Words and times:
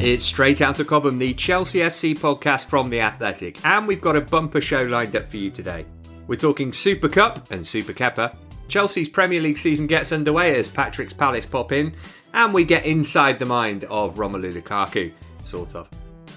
It's 0.00 0.24
straight 0.24 0.60
out 0.60 0.78
of 0.78 0.86
Cobham, 0.86 1.18
the 1.18 1.34
Chelsea 1.34 1.80
FC 1.80 2.16
podcast 2.16 2.66
from 2.66 2.88
The 2.88 3.00
Athletic, 3.00 3.64
and 3.66 3.84
we've 3.84 4.00
got 4.00 4.14
a 4.14 4.20
bumper 4.20 4.60
show 4.60 4.84
lined 4.84 5.16
up 5.16 5.28
for 5.28 5.38
you 5.38 5.50
today. 5.50 5.84
We're 6.28 6.36
talking 6.36 6.72
Super 6.72 7.08
Cup 7.08 7.50
and 7.50 7.66
Super 7.66 7.92
Kepa. 7.92 8.36
Chelsea's 8.68 9.08
Premier 9.08 9.40
League 9.40 9.58
season 9.58 9.88
gets 9.88 10.12
underway 10.12 10.56
as 10.56 10.68
Patrick's 10.68 11.12
Palace 11.12 11.46
pop 11.46 11.72
in, 11.72 11.92
and 12.32 12.54
we 12.54 12.64
get 12.64 12.86
inside 12.86 13.40
the 13.40 13.46
mind 13.46 13.84
of 13.84 14.14
Romelu 14.14 14.52
Lukaku, 14.52 15.10
sort 15.42 15.74
of. 15.74 15.88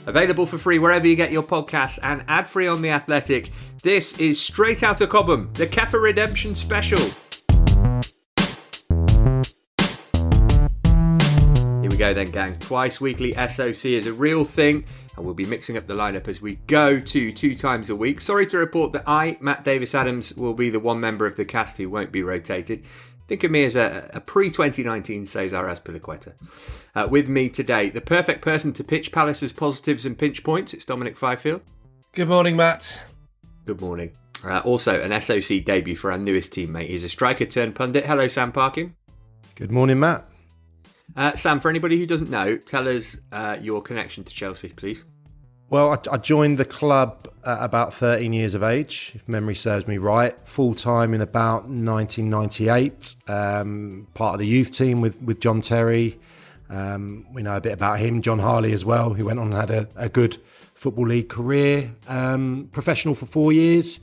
Available 0.07 0.47
for 0.47 0.57
free 0.57 0.79
wherever 0.79 1.07
you 1.07 1.15
get 1.15 1.31
your 1.31 1.43
podcasts 1.43 1.99
and 2.01 2.23
ad 2.27 2.47
free 2.47 2.65
on 2.65 2.81
The 2.81 2.89
Athletic. 2.89 3.51
This 3.83 4.19
is 4.19 4.41
Straight 4.41 4.81
Out 4.81 5.01
of 5.01 5.09
Cobham, 5.09 5.51
the 5.53 5.67
Kepa 5.67 6.01
Redemption 6.01 6.55
Special. 6.55 7.11
Go 12.01 12.15
then, 12.15 12.31
gang. 12.31 12.57
Twice 12.57 12.99
weekly 12.99 13.31
SOC 13.33 13.85
is 13.85 14.07
a 14.07 14.13
real 14.13 14.43
thing, 14.43 14.85
and 15.15 15.23
we'll 15.23 15.35
be 15.35 15.45
mixing 15.45 15.77
up 15.77 15.85
the 15.85 15.93
lineup 15.93 16.27
as 16.27 16.41
we 16.41 16.55
go 16.65 16.99
to 16.99 17.31
two 17.31 17.53
times 17.53 17.91
a 17.91 17.95
week. 17.95 18.19
Sorry 18.19 18.47
to 18.47 18.57
report 18.57 18.91
that 18.93 19.03
I, 19.05 19.37
Matt 19.39 19.63
Davis 19.63 19.93
Adams, 19.93 20.33
will 20.33 20.55
be 20.55 20.71
the 20.71 20.79
one 20.79 20.99
member 20.99 21.27
of 21.27 21.35
the 21.35 21.45
cast 21.45 21.77
who 21.77 21.91
won't 21.91 22.11
be 22.11 22.23
rotated. 22.23 22.85
Think 23.27 23.43
of 23.43 23.51
me 23.51 23.65
as 23.65 23.75
a, 23.75 24.09
a 24.15 24.19
pre 24.19 24.49
2019 24.49 25.27
Cesar 25.27 25.63
Azpilicueta. 25.63 26.33
Uh, 26.95 27.07
with 27.07 27.27
me 27.29 27.49
today, 27.49 27.91
the 27.91 28.01
perfect 28.01 28.41
person 28.41 28.73
to 28.73 28.83
pitch 28.83 29.11
Palace's 29.11 29.53
positives 29.53 30.07
and 30.07 30.17
pinch 30.17 30.43
points. 30.43 30.73
It's 30.73 30.85
Dominic 30.85 31.19
Fifield. 31.19 31.61
Good 32.13 32.29
morning, 32.29 32.55
Matt. 32.55 32.99
Good 33.67 33.79
morning. 33.79 34.17
Uh, 34.43 34.57
also, 34.61 34.99
an 34.99 35.21
SOC 35.21 35.63
debut 35.63 35.95
for 35.95 36.11
our 36.11 36.17
newest 36.17 36.51
teammate. 36.51 36.87
He's 36.87 37.03
a 37.03 37.09
striker 37.09 37.45
turned 37.45 37.75
pundit. 37.75 38.07
Hello, 38.07 38.27
Sam 38.27 38.51
Parkin. 38.51 38.95
Good 39.53 39.69
morning, 39.69 39.99
Matt. 39.99 40.30
Uh, 41.15 41.35
Sam, 41.35 41.59
for 41.59 41.69
anybody 41.69 41.97
who 41.97 42.05
doesn't 42.05 42.29
know, 42.29 42.57
tell 42.57 42.87
us 42.87 43.17
uh, 43.31 43.57
your 43.61 43.81
connection 43.81 44.23
to 44.23 44.33
Chelsea, 44.33 44.69
please. 44.69 45.03
Well, 45.69 45.91
I, 45.91 46.13
I 46.13 46.17
joined 46.17 46.57
the 46.57 46.65
club 46.65 47.29
at 47.45 47.63
about 47.63 47.93
13 47.93 48.33
years 48.33 48.55
of 48.55 48.63
age, 48.63 49.13
if 49.15 49.27
memory 49.27 49.55
serves 49.55 49.87
me 49.87 49.97
right, 49.97 50.35
full 50.45 50.75
time 50.75 51.13
in 51.13 51.21
about 51.21 51.63
1998. 51.63 53.15
Um, 53.27 54.07
part 54.13 54.35
of 54.35 54.39
the 54.39 54.47
youth 54.47 54.71
team 54.71 54.99
with, 55.01 55.21
with 55.21 55.39
John 55.39 55.61
Terry. 55.61 56.19
Um, 56.69 57.25
we 57.31 57.41
know 57.41 57.57
a 57.57 57.61
bit 57.61 57.73
about 57.73 57.99
him, 57.99 58.21
Jon 58.21 58.39
Harley 58.39 58.73
as 58.73 58.85
well, 58.85 59.13
who 59.13 59.25
went 59.25 59.39
on 59.39 59.47
and 59.47 59.55
had 59.55 59.71
a, 59.71 59.87
a 59.95 60.09
good 60.09 60.37
Football 60.73 61.07
League 61.07 61.29
career. 61.29 61.93
Um, 62.07 62.69
professional 62.71 63.15
for 63.15 63.25
four 63.25 63.51
years, 63.51 63.99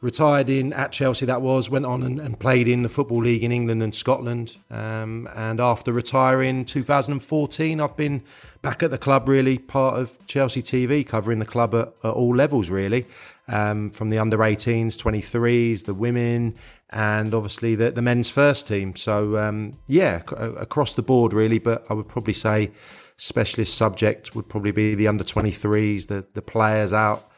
retired 0.00 0.48
in 0.48 0.72
at 0.72 0.92
Chelsea, 0.92 1.26
that 1.26 1.42
was, 1.42 1.68
went 1.68 1.84
on 1.84 2.02
and, 2.02 2.20
and 2.20 2.38
played 2.38 2.68
in 2.68 2.82
the 2.82 2.88
Football 2.88 3.22
League 3.22 3.42
in 3.42 3.50
England 3.50 3.82
and 3.82 3.94
Scotland. 3.94 4.56
Um, 4.70 5.28
and 5.34 5.60
after 5.60 5.92
retiring 5.92 6.64
2014, 6.64 7.80
I've 7.80 7.96
been 7.96 8.22
back 8.62 8.82
at 8.82 8.90
the 8.90 8.98
club, 8.98 9.28
really, 9.28 9.58
part 9.58 9.98
of 9.98 10.24
Chelsea 10.26 10.62
TV, 10.62 11.06
covering 11.06 11.40
the 11.40 11.44
club 11.44 11.74
at, 11.74 11.88
at 12.04 12.10
all 12.10 12.34
levels, 12.34 12.70
really. 12.70 13.06
Um, 13.48 13.90
from 13.90 14.10
the 14.10 14.18
under 14.18 14.36
18s, 14.38 14.96
23s, 14.96 15.86
the 15.86 15.94
women, 15.94 16.54
and 16.90 17.32
obviously 17.32 17.74
the, 17.74 17.90
the 17.90 18.02
men's 18.02 18.28
first 18.28 18.68
team. 18.68 18.94
So, 18.94 19.38
um, 19.38 19.78
yeah, 19.86 20.20
c- 20.28 20.36
across 20.36 20.92
the 20.92 21.02
board, 21.02 21.32
really. 21.32 21.58
But 21.58 21.86
I 21.88 21.94
would 21.94 22.08
probably 22.08 22.34
say 22.34 22.72
specialist 23.16 23.74
subject 23.74 24.34
would 24.34 24.50
probably 24.50 24.70
be 24.70 24.94
the 24.94 25.08
under 25.08 25.24
23s, 25.24 26.08
the, 26.08 26.26
the 26.34 26.42
players 26.42 26.92
out 26.92 27.28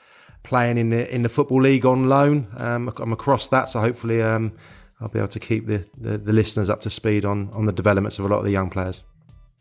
playing 0.42 0.78
in 0.78 0.90
the 0.90 1.12
in 1.12 1.22
the 1.22 1.28
football 1.28 1.62
league 1.62 1.86
on 1.86 2.08
loan. 2.08 2.48
Um, 2.56 2.92
I'm 2.98 3.12
across 3.12 3.48
that, 3.48 3.68
so 3.68 3.80
hopefully 3.80 4.22
um, 4.22 4.52
I'll 5.00 5.08
be 5.08 5.18
able 5.18 5.28
to 5.28 5.40
keep 5.40 5.66
the, 5.66 5.86
the, 5.96 6.18
the 6.18 6.32
listeners 6.32 6.70
up 6.70 6.80
to 6.82 6.90
speed 6.90 7.24
on 7.24 7.50
on 7.52 7.66
the 7.66 7.72
developments 7.72 8.18
of 8.18 8.24
a 8.24 8.28
lot 8.28 8.38
of 8.38 8.44
the 8.44 8.50
young 8.50 8.70
players. 8.70 9.02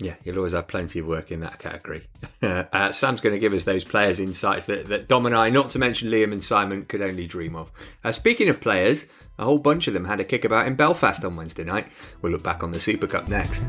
Yeah, 0.01 0.15
you'll 0.23 0.37
always 0.37 0.53
have 0.53 0.67
plenty 0.67 0.99
of 0.99 1.07
work 1.07 1.29
in 1.29 1.41
that 1.41 1.59
category. 1.59 2.07
uh, 2.41 2.91
Sam's 2.93 3.19
going 3.19 3.35
to 3.35 3.39
give 3.39 3.51
us 3.51 3.65
those 3.65 3.83
players' 3.83 4.19
insights 4.19 4.65
that, 4.65 4.87
that 4.87 5.09
Dom 5.09 5.25
and 5.25 5.35
I, 5.35 5.49
not 5.49 5.69
to 5.71 5.79
mention 5.79 6.09
Liam 6.09 6.31
and 6.31 6.41
Simon, 6.41 6.85
could 6.85 7.01
only 7.01 7.27
dream 7.27 7.53
of. 7.53 7.69
Uh, 8.01 8.13
speaking 8.13 8.47
of 8.47 8.61
players, 8.61 9.07
a 9.37 9.43
whole 9.43 9.59
bunch 9.59 9.89
of 9.89 9.93
them 9.93 10.05
had 10.05 10.21
a 10.21 10.23
kickabout 10.23 10.67
in 10.67 10.75
Belfast 10.75 11.25
on 11.25 11.35
Wednesday 11.35 11.65
night. 11.65 11.89
We'll 12.21 12.31
look 12.31 12.43
back 12.43 12.63
on 12.63 12.71
the 12.71 12.79
Super 12.79 13.07
Cup 13.07 13.27
next. 13.27 13.65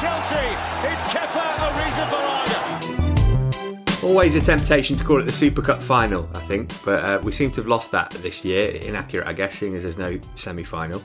Chelsea 0.00 0.34
is 0.34 0.98
Kepa 1.08 1.56
Arrizabalaga. 1.72 2.60
Always 4.04 4.34
a 4.34 4.42
temptation 4.42 4.94
to 4.94 5.02
call 5.02 5.20
it 5.20 5.24
the 5.24 5.32
Super 5.32 5.62
Cup 5.62 5.80
final, 5.80 6.28
I 6.34 6.40
think, 6.40 6.70
but 6.84 7.02
uh, 7.02 7.18
we 7.24 7.32
seem 7.32 7.50
to 7.52 7.62
have 7.62 7.66
lost 7.66 7.92
that 7.92 8.10
this 8.10 8.44
year. 8.44 8.72
Inaccurate, 8.72 9.26
I 9.26 9.32
guess, 9.32 9.54
seeing 9.58 9.74
as 9.74 9.84
there's 9.84 9.96
no 9.96 10.20
semi 10.34 10.64
final. 10.64 11.02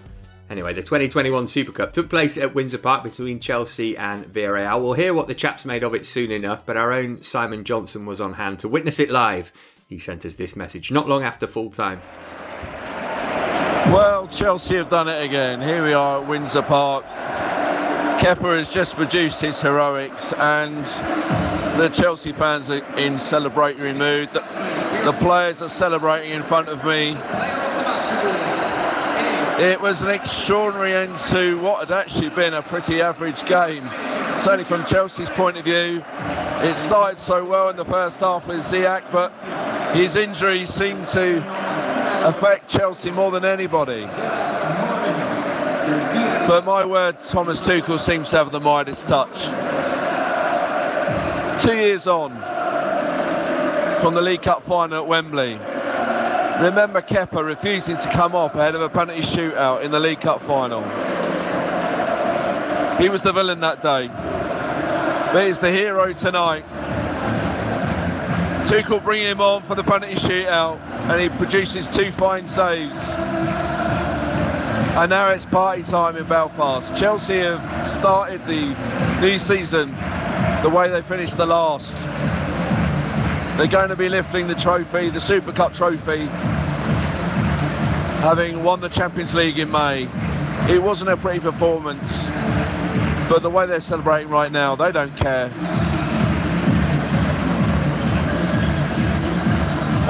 Anyway, 0.50 0.74
the 0.74 0.82
2021 0.82 1.48
Super 1.48 1.72
Cup 1.72 1.94
took 1.94 2.10
place 2.10 2.38
at 2.38 2.54
Windsor 2.54 2.80
Park 2.80 3.06
between 3.06 3.40
Chelsea 3.40 3.96
and 3.96 4.26
Villarreal. 4.26 4.82
We'll 4.82 4.92
hear 4.92 5.14
what 5.14 5.30
the 5.30 5.36
chaps 5.36 5.64
made 5.64 5.84
of 5.84 5.96
it 5.96 6.06
soon 6.06 6.30
enough, 6.30 6.66
but 6.66 6.76
our 6.76 6.92
own 6.92 7.24
Simon 7.24 7.64
Johnson 7.64 8.06
was 8.06 8.20
on 8.20 8.34
hand 8.34 8.60
to 8.60 8.68
witness 8.68 9.00
it 9.00 9.10
live. 9.10 9.54
He 9.88 10.00
sent 10.00 10.26
us 10.26 10.36
this 10.36 10.58
message 10.58 10.92
not 10.92 11.08
long 11.08 11.24
after 11.24 11.48
full 11.48 11.70
time. 11.70 12.02
Well, 13.94 14.28
Chelsea 14.28 14.76
have 14.76 14.90
done 14.90 15.08
it 15.08 15.24
again. 15.24 15.62
Here 15.62 15.82
we 15.82 15.94
are 15.94 16.22
at 16.22 16.28
Windsor 16.28 16.64
Park. 16.64 17.06
Kepa 18.22 18.56
has 18.56 18.72
just 18.72 18.94
produced 18.94 19.42
his 19.42 19.60
heroics, 19.60 20.32
and 20.34 20.86
the 21.80 21.90
Chelsea 21.90 22.32
fans 22.32 22.70
are 22.70 22.86
in 22.96 23.16
celebratory 23.16 23.98
mood. 23.98 24.30
The, 24.32 24.42
the 25.06 25.14
players 25.14 25.60
are 25.64 25.70
celebrating 25.70 26.30
in 26.30 26.44
front 26.44 26.70
of 26.70 26.86
me. 26.86 27.18
It 29.60 29.82
was 29.82 30.04
an 30.04 30.12
extraordinary 30.12 30.94
end 30.94 31.18
to 31.32 31.58
what 31.62 31.80
had 31.80 31.98
actually 31.98 32.30
been 32.30 32.54
a 32.54 32.62
pretty 32.62 33.02
average 33.02 33.44
game. 33.48 33.90
Certainly 34.38 34.66
from 34.66 34.86
Chelsea's 34.86 35.32
point 35.32 35.58
of 35.58 35.66
view, 35.66 36.04
it 36.62 36.78
started 36.78 37.18
so 37.18 37.44
well 37.44 37.70
in 37.70 37.76
the 37.76 37.86
first 37.86 38.20
half 38.20 38.48
with 38.48 38.60
Ziyech, 38.60 39.12
but 39.12 39.32
his 39.96 40.16
injuries 40.16 40.72
seemed 40.72 41.08
to 41.08 41.40
affect 42.28 42.70
Chelsea 42.70 43.10
more 43.10 43.32
than 43.32 43.46
anybody. 43.46 44.08
But 46.48 46.66
my 46.66 46.86
word, 46.86 47.20
Thomas 47.20 47.60
Tuchel 47.62 48.00
seems 48.00 48.30
to 48.32 48.38
have 48.38 48.52
the 48.52 48.60
Midas 48.60 49.04
touch. 49.04 49.46
Two 51.62 51.76
years 51.76 52.08
on 52.08 52.32
from 54.02 54.14
the 54.14 54.22
League 54.22 54.42
Cup 54.42 54.64
final 54.64 55.04
at 55.04 55.08
Wembley. 55.08 55.54
Remember 56.62 57.02
Kepa 57.02 57.44
refusing 57.44 57.98
to 57.98 58.10
come 58.10 58.36
off 58.36 58.56
ahead 58.56 58.76
of 58.76 58.82
a 58.82 58.90
penalty 58.90 59.22
shootout 59.22 59.84
in 59.84 59.92
the 59.92 60.00
League 60.00 60.22
Cup 60.22 60.42
final. 60.44 60.82
He 62.98 63.10
was 63.10 63.22
the 63.24 63.34
villain 63.34 63.60
that 63.62 63.82
day. 63.82 64.08
But 65.34 65.48
he's 65.48 65.60
the 65.60 65.72
hero 65.72 66.14
tonight. 66.14 66.66
Tuchel 68.66 69.04
bringing 69.04 69.28
him 69.28 69.42
on 69.42 69.64
for 69.64 69.76
the 69.76 69.84
penalty 69.84 70.16
shootout 70.16 70.80
and 71.10 71.20
he 71.22 71.30
produces 71.38 71.88
two 71.88 72.12
fine 72.12 72.46
saves. 72.46 73.16
And 74.94 75.10
now 75.10 75.30
it's 75.30 75.46
party 75.46 75.84
time 75.84 76.18
in 76.18 76.28
Belfast. 76.28 76.94
Chelsea 76.98 77.40
have 77.40 77.90
started 77.90 78.46
the 78.46 78.76
new 79.22 79.40
season 79.40 79.96
the 80.64 80.70
way 80.70 80.90
they 80.90 81.02
finished 81.02 81.38
the 81.38 81.46
last. 81.46 81.96
They're 83.58 83.68
going 83.68 83.88
to 83.88 83.96
be 83.96 84.10
lifting 84.10 84.48
the 84.48 84.56
trophy, 84.56 85.10
the 85.10 85.22
Super 85.22 85.54
Cup 85.54 85.74
trophy, 85.74 86.26
having 88.20 88.66
won 88.66 88.82
the 88.82 88.90
Champions 88.90 89.34
League 89.34 89.60
in 89.60 89.72
May. 89.72 90.10
It 90.70 90.84
wasn't 90.84 91.10
a 91.10 91.16
pretty 91.16 91.40
performance, 91.40 92.28
but 93.30 93.40
the 93.44 93.50
way 93.50 93.66
they're 93.68 93.80
celebrating 93.80 94.30
right 94.30 94.52
now, 94.52 94.76
they 94.76 94.92
don't 94.92 95.16
care. 95.16 95.50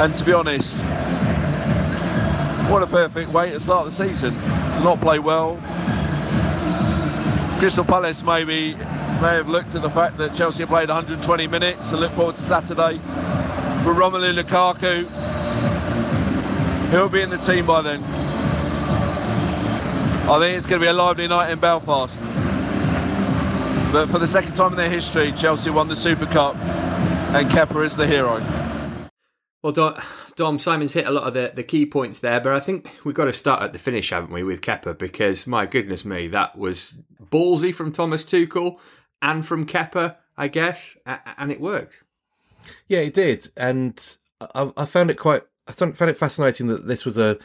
And 0.01 0.16
to 0.16 0.25
be 0.25 0.34
honest, 0.34 0.84
what 2.71 2.81
a 2.81 2.88
perfect 2.88 3.29
way 3.33 3.50
to 3.50 3.59
start 3.59 3.83
the 3.83 3.91
season. 3.91 4.33
To 4.33 4.79
not 4.81 5.01
play 5.01 5.19
well. 5.19 5.57
Crystal 7.59 7.83
Palace 7.83 8.23
maybe 8.23 8.75
may 8.75 9.35
have 9.35 9.50
looked 9.50 9.75
at 9.75 9.81
the 9.81 9.89
fact 9.89 10.18
that 10.18 10.33
Chelsea 10.33 10.65
played 10.65 10.88
120 10.88 11.47
minutes 11.47 11.91
and 11.91 12.00
look 12.00 12.13
forward 12.13 12.38
to 12.38 12.41
Saturday. 12.41 12.97
For 13.83 13.94
Romelu 13.94 14.41
Lukaku, 14.41 15.06
he'll 16.91 17.09
be 17.09 17.21
in 17.21 17.29
the 17.29 17.38
team 17.38 17.65
by 17.65 17.81
then. 17.81 18.01
I 20.29 20.39
think 20.39 20.57
it's 20.57 20.65
going 20.65 20.79
to 20.79 20.85
be 20.85 20.89
a 20.89 20.94
lively 20.94 21.27
night 21.27 21.51
in 21.51 21.59
Belfast. 21.59 22.21
But 23.91 24.07
for 24.07 24.17
the 24.17 24.27
second 24.27 24.56
time 24.56 24.71
in 24.71 24.77
their 24.77 24.89
history, 24.89 25.33
Chelsea 25.33 25.69
won 25.69 25.89
the 25.89 25.95
Super 25.97 26.25
Cup 26.25 26.56
and 27.35 27.50
Kepa 27.50 27.85
is 27.85 27.97
the 27.97 28.07
hero. 28.07 28.41
Well, 29.62 29.74
Dom, 29.74 30.01
Dom, 30.36 30.60
Simon's 30.60 30.94
hit 30.94 31.06
a 31.06 31.12
lot 31.12 31.24
of 31.24 31.33
the, 31.33 31.51
the 31.54 31.63
key 31.63 31.86
points 31.86 32.19
there, 32.19 32.39
but 32.39 32.54
I 32.54 32.60
think 32.60 32.89
we've 33.04 33.16
got 33.16 33.25
to 33.25 33.33
start 33.33 33.62
at 33.62 33.74
the 33.74 33.80
finish, 33.80 34.10
haven't 34.10 34.31
we, 34.31 34.44
with 34.44 34.62
Kepa? 34.62 34.98
Because, 34.98 35.48
my 35.48 35.66
goodness 35.66 36.06
me, 36.06 36.28
that 36.30 36.57
was 36.57 36.95
ballsy 37.24 37.74
from 37.74 37.92
Thomas 37.92 38.24
Tuchel 38.24 38.78
and 39.22 39.45
from 39.45 39.66
Kepa, 39.66 40.16
I 40.38 40.48
guess, 40.48 40.98
and 41.06 41.51
it 41.51 41.62
worked. 41.62 42.04
Yeah, 42.88 43.00
it 43.00 43.13
did. 43.13 43.50
And 43.57 44.18
I, 44.56 44.72
I 44.78 44.86
found 44.86 45.12
it 45.12 45.18
quite, 45.18 45.44
I 45.68 45.72
found 45.72 46.01
it 46.01 46.18
fascinating 46.18 46.68
that 46.68 46.88
this 46.88 47.06
was 47.06 47.18
a, 47.18 47.38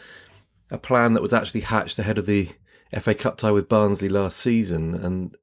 a 0.71 0.79
plan 0.79 1.15
that 1.15 1.23
was 1.23 1.33
actually 1.33 1.61
hatched 1.61 1.99
ahead 1.99 2.19
of 2.19 2.27
the 2.27 2.51
FA 2.99 3.15
Cup 3.15 3.37
tie 3.37 3.51
with 3.51 3.69
Barnsley 3.69 4.09
last 4.09 4.37
season 4.37 4.95
and 4.95 5.37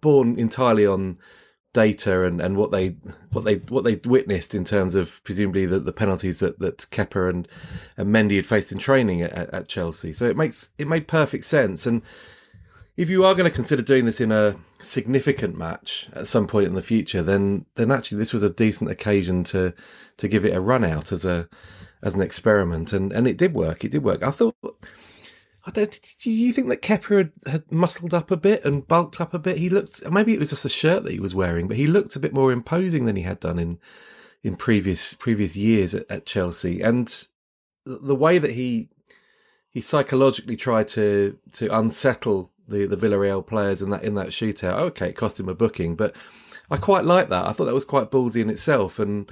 born 0.00 0.38
entirely 0.38 0.86
on 0.86 1.18
data 1.76 2.24
and, 2.24 2.40
and 2.40 2.56
what 2.56 2.70
they 2.70 2.96
what 3.32 3.44
they 3.44 3.56
what 3.68 3.84
they 3.84 3.96
witnessed 4.08 4.54
in 4.54 4.64
terms 4.64 4.94
of 4.94 5.22
presumably 5.24 5.66
the, 5.66 5.78
the 5.78 5.92
penalties 5.92 6.38
that 6.38 6.58
that 6.58 6.78
Kepa 6.90 7.28
and, 7.28 7.46
and 7.98 8.08
Mendy 8.08 8.36
had 8.36 8.46
faced 8.46 8.72
in 8.72 8.78
training 8.78 9.20
at, 9.20 9.32
at 9.32 9.68
Chelsea. 9.68 10.14
So 10.14 10.24
it 10.24 10.38
makes 10.38 10.70
it 10.78 10.88
made 10.88 11.06
perfect 11.06 11.44
sense. 11.44 11.86
And 11.86 12.00
if 12.96 13.10
you 13.10 13.26
are 13.26 13.34
going 13.34 13.50
to 13.50 13.54
consider 13.54 13.82
doing 13.82 14.06
this 14.06 14.22
in 14.22 14.32
a 14.32 14.56
significant 14.78 15.58
match 15.58 16.08
at 16.14 16.26
some 16.26 16.46
point 16.46 16.66
in 16.66 16.74
the 16.74 16.80
future, 16.80 17.22
then 17.22 17.66
then 17.74 17.90
actually 17.90 18.16
this 18.16 18.32
was 18.32 18.42
a 18.42 18.48
decent 18.48 18.90
occasion 18.90 19.44
to 19.44 19.74
to 20.16 20.28
give 20.28 20.46
it 20.46 20.56
a 20.56 20.60
run 20.62 20.82
out 20.82 21.12
as 21.12 21.26
a 21.26 21.46
as 22.02 22.14
an 22.14 22.22
experiment, 22.22 22.94
and 22.94 23.12
and 23.12 23.28
it 23.28 23.36
did 23.36 23.52
work. 23.52 23.84
It 23.84 23.90
did 23.90 24.02
work. 24.02 24.22
I 24.22 24.30
thought 24.30 24.56
I 25.66 25.72
don't. 25.72 26.00
Do 26.20 26.30
you 26.30 26.52
think 26.52 26.68
that 26.68 26.80
Kepa 26.80 27.18
had, 27.18 27.32
had, 27.46 27.72
muscled 27.72 28.14
up 28.14 28.30
a 28.30 28.36
bit 28.36 28.64
and 28.64 28.86
bulked 28.86 29.20
up 29.20 29.34
a 29.34 29.38
bit? 29.38 29.58
He 29.58 29.68
looked. 29.68 30.08
Maybe 30.10 30.32
it 30.32 30.38
was 30.38 30.50
just 30.50 30.64
a 30.64 30.70
shirt 30.70 31.02
that 31.02 31.12
he 31.12 31.18
was 31.18 31.34
wearing, 31.34 31.66
but 31.66 31.76
he 31.76 31.88
looked 31.88 32.14
a 32.14 32.20
bit 32.20 32.32
more 32.32 32.52
imposing 32.52 33.04
than 33.04 33.16
he 33.16 33.22
had 33.22 33.40
done 33.40 33.58
in 33.58 33.78
in 34.44 34.54
previous 34.54 35.14
previous 35.14 35.56
years 35.56 35.92
at, 35.92 36.08
at 36.08 36.24
Chelsea. 36.24 36.80
And 36.80 37.26
the 37.84 38.14
way 38.14 38.38
that 38.38 38.52
he 38.52 38.90
he 39.70 39.80
psychologically 39.80 40.56
tried 40.56 40.86
to 40.88 41.36
to 41.52 41.76
unsettle 41.76 42.52
the 42.68 42.86
the 42.86 42.96
Villarreal 42.96 43.44
players 43.44 43.82
in 43.82 43.90
that 43.90 44.04
in 44.04 44.14
that 44.14 44.28
shootout. 44.28 44.78
Okay, 44.78 45.08
it 45.08 45.16
cost 45.16 45.40
him 45.40 45.48
a 45.48 45.54
booking, 45.54 45.96
but 45.96 46.14
I 46.70 46.76
quite 46.76 47.04
like 47.04 47.28
that. 47.30 47.48
I 47.48 47.52
thought 47.52 47.64
that 47.64 47.74
was 47.74 47.84
quite 47.84 48.12
ballsy 48.12 48.40
in 48.40 48.50
itself, 48.50 49.00
and 49.00 49.30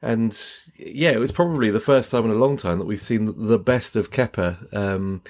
and 0.00 0.38
yeah, 0.76 1.10
it 1.10 1.18
was 1.18 1.32
probably 1.32 1.70
the 1.70 1.80
first 1.80 2.10
time 2.10 2.24
in 2.24 2.30
a 2.30 2.34
long 2.34 2.56
time 2.56 2.78
that 2.78 2.86
we've 2.86 3.00
seen 3.00 3.48
the 3.48 3.58
best 3.58 3.96
of 3.96 4.10
Kepa. 4.10 4.74
Um, 4.74 5.22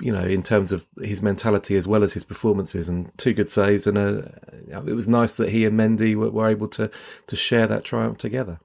you 0.00 0.12
know, 0.12 0.22
in 0.22 0.42
terms 0.42 0.72
of 0.72 0.84
his 1.02 1.22
mentality 1.22 1.76
as 1.76 1.88
well 1.88 2.02
as 2.02 2.12
his 2.12 2.24
performances, 2.24 2.88
and 2.88 3.16
two 3.18 3.32
good 3.32 3.48
saves, 3.48 3.86
and 3.86 3.98
a, 3.98 4.38
it 4.86 4.94
was 4.94 5.08
nice 5.08 5.36
that 5.36 5.50
he 5.50 5.64
and 5.64 5.78
Mendy 5.78 6.14
were, 6.14 6.30
were 6.30 6.48
able 6.48 6.68
to 6.68 6.90
to 7.26 7.36
share 7.36 7.66
that 7.66 7.84
triumph 7.84 8.18
together. 8.18 8.60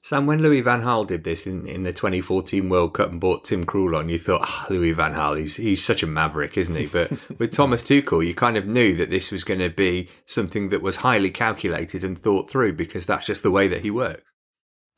Sam, 0.00 0.26
when 0.26 0.40
Louis 0.40 0.60
Van 0.60 0.82
Gaal 0.82 1.06
did 1.06 1.24
this 1.24 1.46
in, 1.46 1.66
in 1.66 1.82
the 1.82 1.92
2014 1.92 2.68
World 2.68 2.94
Cup 2.94 3.10
and 3.10 3.20
brought 3.20 3.44
Tim 3.44 3.66
Krul 3.66 3.96
on, 3.96 4.08
you 4.08 4.18
thought, 4.18 4.42
oh, 4.46 4.66
Louis 4.70 4.92
Van 4.92 5.12
Gaal, 5.12 5.38
he's, 5.38 5.56
he's 5.56 5.84
such 5.84 6.02
a 6.02 6.06
maverick, 6.06 6.56
isn't 6.56 6.76
he? 6.76 6.86
But 6.86 7.10
with 7.38 7.52
Thomas 7.52 7.82
Tuchel, 7.82 8.26
you 8.26 8.34
kind 8.34 8.56
of 8.56 8.66
knew 8.66 8.94
that 8.96 9.10
this 9.10 9.32
was 9.32 9.44
going 9.44 9.60
to 9.60 9.70
be 9.70 10.08
something 10.24 10.68
that 10.68 10.82
was 10.82 10.96
highly 10.96 11.30
calculated 11.30 12.04
and 12.04 12.20
thought 12.20 12.48
through 12.48 12.74
because 12.74 13.06
that's 13.06 13.26
just 13.26 13.42
the 13.42 13.50
way 13.50 13.68
that 13.68 13.82
he 13.82 13.90
works. 13.90 14.32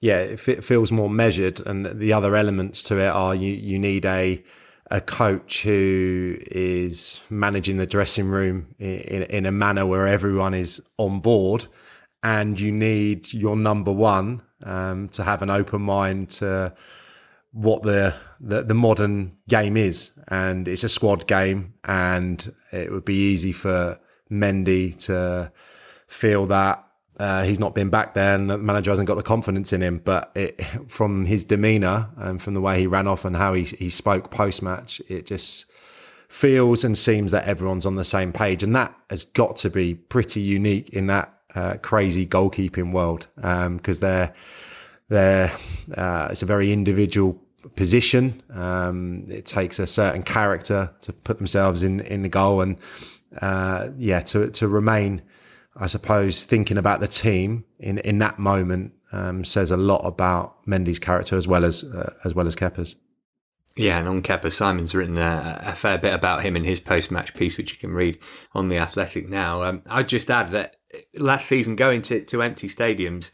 Yeah, 0.00 0.18
it 0.18 0.38
feels 0.64 0.90
more 0.90 1.10
measured, 1.10 1.60
and 1.66 1.84
the 1.84 2.12
other 2.12 2.34
elements 2.34 2.82
to 2.84 2.98
it 2.98 3.08
are 3.08 3.34
you, 3.34 3.52
you 3.52 3.78
need 3.78 4.06
a 4.06 4.42
a 4.90 5.00
coach 5.00 5.62
who 5.62 6.36
is 6.50 7.20
managing 7.30 7.76
the 7.76 7.86
dressing 7.86 8.28
room 8.28 8.74
in, 8.78 9.22
in 9.22 9.46
a 9.46 9.52
manner 9.52 9.86
where 9.86 10.06
everyone 10.06 10.52
is 10.52 10.82
on 10.96 11.20
board, 11.20 11.66
and 12.22 12.58
you 12.58 12.72
need 12.72 13.32
your 13.32 13.56
number 13.56 13.92
one 13.92 14.42
um, 14.64 15.08
to 15.08 15.22
have 15.22 15.42
an 15.42 15.50
open 15.50 15.80
mind 15.80 16.30
to 16.30 16.74
what 17.52 17.82
the, 17.82 18.14
the, 18.40 18.62
the 18.62 18.74
modern 18.74 19.36
game 19.48 19.76
is, 19.76 20.12
and 20.28 20.68
it's 20.68 20.84
a 20.84 20.88
squad 20.88 21.26
game, 21.26 21.74
and 21.84 22.52
it 22.72 22.90
would 22.90 23.04
be 23.04 23.32
easy 23.32 23.52
for 23.52 23.98
Mendy 24.30 24.98
to 25.06 25.52
feel 26.06 26.46
that 26.46 26.84
uh, 27.20 27.42
he's 27.42 27.58
not 27.58 27.74
been 27.74 27.90
back 27.90 28.14
there, 28.14 28.34
and 28.34 28.48
the 28.48 28.56
manager 28.56 28.90
hasn't 28.90 29.06
got 29.06 29.16
the 29.16 29.22
confidence 29.22 29.74
in 29.74 29.82
him. 29.82 30.00
But 30.02 30.32
it, 30.34 30.64
from 30.88 31.26
his 31.26 31.44
demeanour 31.44 32.08
and 32.16 32.40
from 32.40 32.54
the 32.54 32.62
way 32.62 32.80
he 32.80 32.86
ran 32.86 33.06
off 33.06 33.24
and 33.26 33.36
how 33.36 33.52
he 33.52 33.64
he 33.64 33.90
spoke 33.90 34.30
post 34.30 34.62
match, 34.62 35.02
it 35.08 35.26
just 35.26 35.66
feels 36.28 36.82
and 36.82 36.96
seems 36.96 37.32
that 37.32 37.44
everyone's 37.44 37.84
on 37.84 37.96
the 37.96 38.04
same 38.04 38.32
page, 38.32 38.62
and 38.62 38.74
that 38.74 38.94
has 39.10 39.24
got 39.24 39.56
to 39.56 39.68
be 39.68 39.94
pretty 39.94 40.40
unique 40.40 40.88
in 40.90 41.08
that 41.08 41.34
uh, 41.54 41.74
crazy 41.82 42.26
goalkeeping 42.26 42.92
world 42.92 43.26
because 43.36 43.98
um, 43.98 44.00
they're 44.00 44.34
they're 45.10 45.52
uh, 45.94 46.28
it's 46.30 46.42
a 46.42 46.46
very 46.46 46.72
individual 46.72 47.38
position. 47.76 48.42
Um, 48.48 49.26
it 49.28 49.44
takes 49.44 49.78
a 49.78 49.86
certain 49.86 50.22
character 50.22 50.90
to 51.02 51.12
put 51.12 51.36
themselves 51.36 51.82
in 51.82 52.00
in 52.00 52.22
the 52.22 52.30
goal, 52.30 52.62
and 52.62 52.78
uh, 53.42 53.88
yeah, 53.98 54.20
to 54.20 54.48
to 54.52 54.68
remain 54.68 55.20
I 55.80 55.86
suppose 55.86 56.44
thinking 56.44 56.76
about 56.76 57.00
the 57.00 57.08
team 57.08 57.64
in, 57.78 57.98
in 57.98 58.18
that 58.18 58.38
moment 58.38 58.92
um, 59.12 59.44
says 59.44 59.70
a 59.70 59.76
lot 59.76 60.02
about 60.04 60.64
Mendy's 60.66 60.98
character 60.98 61.36
as 61.36 61.48
well 61.48 61.64
as 61.64 61.82
uh, 61.82 62.12
as 62.24 62.34
well 62.34 62.46
as 62.46 62.54
Kepa's. 62.54 62.94
Yeah, 63.76 63.98
and 63.98 64.08
on 64.08 64.22
Kepa, 64.22 64.52
Simon's 64.52 64.94
written 64.94 65.16
a, 65.16 65.62
a, 65.64 65.74
fair 65.74 65.96
bit 65.96 66.12
about 66.12 66.42
him 66.42 66.56
in 66.56 66.64
his 66.64 66.80
post-match 66.80 67.34
piece, 67.34 67.56
which 67.56 67.72
you 67.72 67.78
can 67.78 67.92
read 67.92 68.18
on 68.52 68.68
the 68.68 68.76
Athletic 68.76 69.28
now. 69.28 69.62
Um, 69.62 69.82
I'd 69.88 70.08
just 70.08 70.28
add 70.28 70.48
that 70.48 70.76
last 71.14 71.46
season, 71.46 71.76
going 71.76 72.02
to, 72.02 72.24
to 72.24 72.42
empty 72.42 72.66
stadiums, 72.66 73.30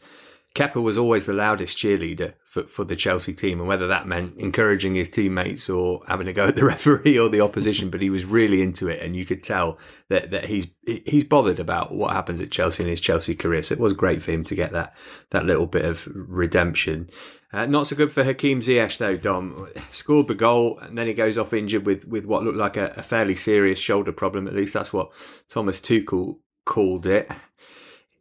Kepa 0.57 0.81
was 0.81 0.97
always 0.97 1.27
the 1.27 1.33
loudest 1.33 1.77
cheerleader 1.77 2.33
for, 2.43 2.63
for 2.63 2.83
the 2.83 2.95
Chelsea 2.95 3.31
team, 3.31 3.59
and 3.59 3.67
whether 3.67 3.85
that 3.85 4.07
meant 4.07 4.39
encouraging 4.39 4.95
his 4.95 5.07
teammates 5.07 5.69
or 5.69 6.01
having 6.07 6.27
a 6.27 6.33
go 6.33 6.47
at 6.47 6.55
the 6.55 6.65
referee 6.73 7.19
or 7.19 7.29
the 7.29 7.41
opposition, 7.41 7.91
but 7.91 8.01
he 8.01 8.09
was 8.09 8.25
really 8.25 8.63
into 8.63 8.87
it, 8.87 9.03
and 9.03 9.15
you 9.15 9.23
could 9.23 9.43
tell 9.43 9.77
that, 10.09 10.31
that 10.31 10.45
he's 10.45 10.65
he's 11.05 11.25
bothered 11.25 11.59
about 11.59 11.93
what 11.93 12.11
happens 12.11 12.41
at 12.41 12.49
Chelsea 12.49 12.81
in 12.81 12.89
his 12.89 12.99
Chelsea 12.99 13.35
career. 13.35 13.61
So 13.61 13.73
it 13.73 13.79
was 13.79 13.93
great 13.93 14.23
for 14.23 14.31
him 14.31 14.43
to 14.45 14.55
get 14.55 14.71
that 14.71 14.95
that 15.29 15.45
little 15.45 15.67
bit 15.67 15.85
of 15.85 16.07
redemption. 16.11 17.11
Uh, 17.53 17.67
not 17.67 17.85
so 17.85 17.95
good 17.95 18.11
for 18.11 18.23
Hakim 18.23 18.61
Ziyech 18.61 18.97
though. 18.97 19.15
Dom 19.15 19.67
scored 19.91 20.27
the 20.27 20.33
goal, 20.33 20.79
and 20.79 20.97
then 20.97 21.05
he 21.05 21.13
goes 21.13 21.37
off 21.37 21.53
injured 21.53 21.85
with 21.85 22.07
with 22.07 22.25
what 22.25 22.41
looked 22.41 22.57
like 22.57 22.77
a, 22.77 22.95
a 22.97 23.03
fairly 23.03 23.35
serious 23.35 23.77
shoulder 23.77 24.11
problem. 24.11 24.47
At 24.47 24.55
least 24.55 24.73
that's 24.73 24.91
what 24.91 25.11
Thomas 25.49 25.79
Tuchel 25.79 26.39
called 26.65 27.05
it 27.05 27.29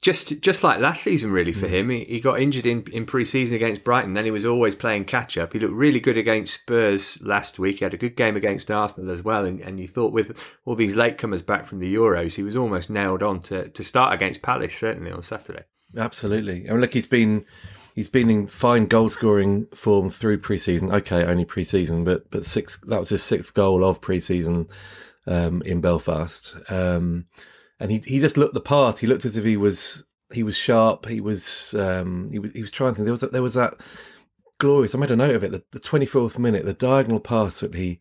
just 0.03 0.41
just 0.41 0.63
like 0.63 0.79
last 0.79 1.03
season, 1.03 1.33
really 1.33 1.53
for 1.53 1.67
mm. 1.67 1.71
him. 1.71 1.91
He, 1.91 2.05
he 2.05 2.21
got 2.21 2.41
injured 2.41 2.67
in, 2.67 2.85
in 2.93 3.07
pre-season 3.07 3.57
against 3.57 3.85
Brighton. 3.85 4.15
Then 4.15 4.25
he 4.25 4.31
was 4.31 4.47
always 4.47 4.75
playing 4.75 5.05
catch 5.05 5.37
up. 5.39 5.53
He 5.53 5.59
looked 5.59 5.75
really 5.75 6.01
good 6.01 6.17
against 6.17 6.61
Spurs 6.61 7.21
last 7.23 7.59
week. 7.59 7.79
He 7.79 7.85
had 7.85 7.95
a 7.95 7.99
good 7.99 8.17
game 8.17 8.37
against 8.37 8.71
Arsenal 8.71 9.11
as 9.11 9.23
well. 9.23 9.45
And, 9.45 9.61
and 9.61 9.81
you 9.81 9.89
thought 9.89 10.13
with 10.13 10.39
all 10.65 10.75
these 10.75 10.95
latecomers 10.95 11.45
back 11.45 11.67
from 11.67 11.81
the 11.81 11.95
Euros, 11.95 12.37
he 12.37 12.43
was 12.43 12.57
almost 12.57 12.91
nailed 12.91 13.23
on 13.23 13.41
to 13.43 13.69
to 13.69 13.85
start 13.85 14.15
against 14.15 14.43
Palace 14.43 14.77
certainly 14.77 15.11
on 15.11 15.23
Saturday. 15.23 15.65
Absolutely. 15.97 16.69
I 16.69 16.73
mean, 16.73 16.81
look, 16.81 16.93
he's 16.93 17.07
been 17.07 17.45
he's 17.95 18.09
been 18.09 18.31
in 18.31 18.47
fine 18.47 18.87
goal 18.87 19.09
scoring 19.09 19.67
form 19.75 20.11
through 20.11 20.39
preseason. 20.41 20.93
Okay, 20.93 21.25
only 21.25 21.45
preseason, 21.45 22.05
but 22.05 22.31
but 22.31 22.45
six 22.45 22.79
that 22.83 23.01
was 23.01 23.09
his 23.09 23.23
sixth 23.23 23.55
goal 23.55 23.85
of 23.85 24.01
preseason 24.01 24.71
um, 25.27 25.63
in 25.63 25.81
Belfast. 25.81 26.55
Um, 26.71 27.27
and 27.79 27.91
he 27.91 28.03
he 28.05 28.19
just 28.21 28.37
looked 28.37 28.55
the 28.55 28.61
part. 28.61 29.01
He 29.01 29.07
looked 29.07 29.25
as 29.25 29.37
if 29.37 29.45
he 29.45 29.57
was 29.57 30.05
he 30.33 30.43
was 30.43 30.57
sharp. 30.57 31.07
He 31.07 31.21
was 31.21 31.75
um, 31.75 32.29
he 32.31 32.39
was 32.39 32.53
he 32.53 32.63
was 32.63 32.71
trying 32.71 32.95
to. 32.95 33.03
There 33.03 33.13
was 33.13 33.21
there 33.21 33.43
was 33.43 33.55
that 33.55 33.75
glorious. 34.59 34.95
I 34.95 34.99
made 34.99 35.11
a 35.11 35.17
note 35.17 35.35
of 35.35 35.45
it. 35.45 35.71
The 35.73 35.81
twenty 35.81 36.07
fourth 36.07 36.39
minute, 36.39 36.65
the 36.65 36.75
diagonal 36.75 37.21
pass 37.21 37.61
that 37.61 37.75
he 37.75 37.99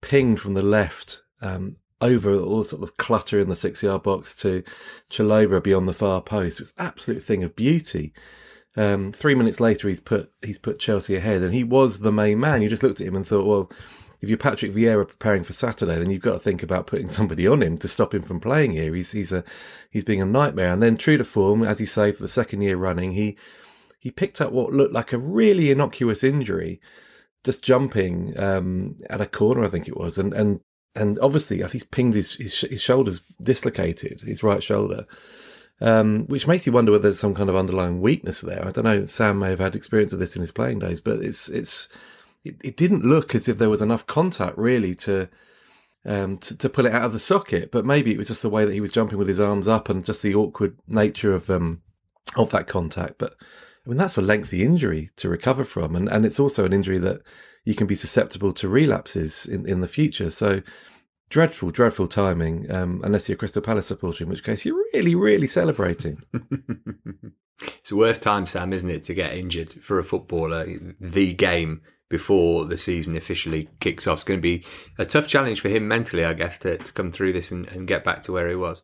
pinged 0.00 0.40
from 0.40 0.54
the 0.54 0.62
left 0.62 1.22
um, 1.42 1.76
over 2.00 2.34
all 2.34 2.58
the 2.58 2.64
sort 2.64 2.82
of 2.82 2.96
clutter 2.96 3.38
in 3.38 3.48
the 3.48 3.56
six 3.56 3.82
yard 3.82 4.02
box 4.02 4.34
to 4.36 4.62
Chalobah 5.10 5.62
beyond 5.62 5.86
the 5.88 5.92
far 5.92 6.20
post. 6.20 6.58
It 6.58 6.62
was 6.62 6.74
absolute 6.78 7.22
thing 7.22 7.44
of 7.44 7.56
beauty. 7.56 8.12
Um, 8.76 9.12
three 9.12 9.34
minutes 9.34 9.60
later, 9.60 9.88
he's 9.88 10.00
put 10.00 10.32
he's 10.42 10.58
put 10.58 10.78
Chelsea 10.78 11.16
ahead, 11.16 11.42
and 11.42 11.52
he 11.52 11.64
was 11.64 12.00
the 12.00 12.12
main 12.12 12.40
man. 12.40 12.62
You 12.62 12.68
just 12.68 12.82
looked 12.82 13.00
at 13.00 13.06
him 13.06 13.16
and 13.16 13.26
thought, 13.26 13.46
well, 13.46 13.70
if 14.20 14.28
you're 14.28 14.38
Patrick 14.38 14.72
Vieira 14.72 15.08
preparing 15.08 15.44
for 15.44 15.52
Saturday, 15.52 15.98
then 15.98 16.10
you've 16.10 16.22
got 16.22 16.34
to 16.34 16.38
think 16.38 16.62
about 16.62 16.86
putting 16.86 17.08
somebody 17.08 17.46
on 17.46 17.62
him 17.62 17.78
to 17.78 17.88
stop 17.88 18.14
him 18.14 18.22
from 18.22 18.40
playing 18.40 18.72
here. 18.72 18.94
He's 18.94 19.12
he's 19.12 19.32
a 19.32 19.44
he's 19.90 20.04
being 20.04 20.20
a 20.20 20.26
nightmare. 20.26 20.72
And 20.72 20.82
then 20.82 20.96
true 20.96 21.16
to 21.16 21.24
form, 21.24 21.62
as 21.62 21.80
you 21.80 21.86
say, 21.86 22.12
for 22.12 22.22
the 22.22 22.28
second 22.28 22.62
year 22.62 22.76
running, 22.76 23.12
he 23.12 23.36
he 23.98 24.10
picked 24.10 24.40
up 24.40 24.52
what 24.52 24.72
looked 24.72 24.94
like 24.94 25.12
a 25.12 25.18
really 25.18 25.70
innocuous 25.70 26.22
injury, 26.24 26.80
just 27.44 27.62
jumping 27.62 28.38
um, 28.38 28.96
at 29.08 29.20
a 29.20 29.26
corner, 29.26 29.64
I 29.64 29.68
think 29.68 29.88
it 29.88 29.96
was, 29.96 30.18
and 30.18 30.32
and 30.34 30.60
and 30.94 31.18
obviously, 31.20 31.58
I 31.58 31.68
think 31.68 31.72
he's 31.72 31.84
pinged 31.84 32.14
his 32.14 32.34
his, 32.34 32.60
his 32.60 32.82
shoulders 32.82 33.20
dislocated, 33.40 34.20
his 34.20 34.42
right 34.42 34.62
shoulder. 34.62 35.06
Um, 35.82 36.26
which 36.26 36.46
makes 36.46 36.66
you 36.66 36.72
wonder 36.72 36.92
whether 36.92 37.04
there's 37.04 37.18
some 37.18 37.34
kind 37.34 37.48
of 37.48 37.56
underlying 37.56 38.02
weakness 38.02 38.42
there. 38.42 38.62
I 38.66 38.70
don't 38.70 38.84
know. 38.84 39.06
Sam 39.06 39.38
may 39.38 39.48
have 39.48 39.60
had 39.60 39.74
experience 39.74 40.12
of 40.12 40.18
this 40.18 40.36
in 40.36 40.42
his 40.42 40.52
playing 40.52 40.80
days, 40.80 41.00
but 41.00 41.20
it's 41.20 41.48
it's 41.48 41.88
it, 42.44 42.56
it 42.64 42.76
didn't 42.76 43.04
look 43.04 43.34
as 43.34 43.48
if 43.48 43.58
there 43.58 43.70
was 43.70 43.82
enough 43.82 44.06
contact 44.06 44.56
really 44.56 44.94
to, 44.96 45.28
um, 46.04 46.38
to 46.38 46.56
to 46.56 46.68
pull 46.68 46.86
it 46.86 46.94
out 46.94 47.04
of 47.04 47.12
the 47.12 47.18
socket. 47.18 47.70
But 47.70 47.84
maybe 47.84 48.12
it 48.12 48.18
was 48.18 48.28
just 48.28 48.42
the 48.42 48.50
way 48.50 48.64
that 48.64 48.72
he 48.72 48.80
was 48.80 48.92
jumping 48.92 49.18
with 49.18 49.28
his 49.28 49.40
arms 49.40 49.68
up 49.68 49.88
and 49.88 50.04
just 50.04 50.22
the 50.22 50.34
awkward 50.34 50.78
nature 50.86 51.34
of 51.34 51.50
um 51.50 51.82
of 52.36 52.50
that 52.50 52.68
contact. 52.68 53.18
But 53.18 53.34
I 53.84 53.88
mean 53.88 53.98
that's 53.98 54.18
a 54.18 54.22
lengthy 54.22 54.62
injury 54.62 55.10
to 55.16 55.28
recover 55.28 55.64
from, 55.64 55.94
and 55.94 56.08
and 56.08 56.24
it's 56.24 56.40
also 56.40 56.64
an 56.64 56.72
injury 56.72 56.98
that 56.98 57.20
you 57.64 57.74
can 57.74 57.86
be 57.86 57.94
susceptible 57.94 58.52
to 58.54 58.68
relapses 58.68 59.46
in 59.46 59.66
in 59.66 59.80
the 59.80 59.88
future. 59.88 60.30
So. 60.30 60.62
Dreadful, 61.28 61.70
dreadful 61.70 62.08
timing, 62.08 62.68
um, 62.72 63.02
unless 63.04 63.28
you're 63.28 63.36
a 63.36 63.38
Crystal 63.38 63.62
Palace 63.62 63.86
supporter, 63.86 64.24
in 64.24 64.30
which 64.30 64.42
case 64.42 64.64
you're 64.64 64.82
really, 64.92 65.14
really 65.14 65.46
celebrating. 65.46 66.24
it's 67.60 67.90
the 67.90 67.94
worst 67.94 68.24
time, 68.24 68.46
Sam, 68.46 68.72
isn't 68.72 68.90
it, 68.90 69.04
to 69.04 69.14
get 69.14 69.34
injured 69.34 69.74
for 69.74 70.00
a 70.00 70.02
footballer? 70.02 70.66
The 70.98 71.32
game 71.34 71.82
before 72.10 72.66
the 72.66 72.76
season 72.76 73.16
officially 73.16 73.70
kicks 73.80 74.06
off. 74.06 74.18
It's 74.18 74.24
going 74.24 74.38
to 74.38 74.42
be 74.42 74.64
a 74.98 75.06
tough 75.06 75.26
challenge 75.26 75.62
for 75.62 75.70
him 75.70 75.88
mentally, 75.88 76.24
I 76.24 76.34
guess, 76.34 76.58
to, 76.58 76.76
to 76.76 76.92
come 76.92 77.10
through 77.10 77.32
this 77.32 77.50
and, 77.50 77.66
and 77.68 77.88
get 77.88 78.04
back 78.04 78.22
to 78.24 78.32
where 78.32 78.48
he 78.48 78.56
was. 78.56 78.82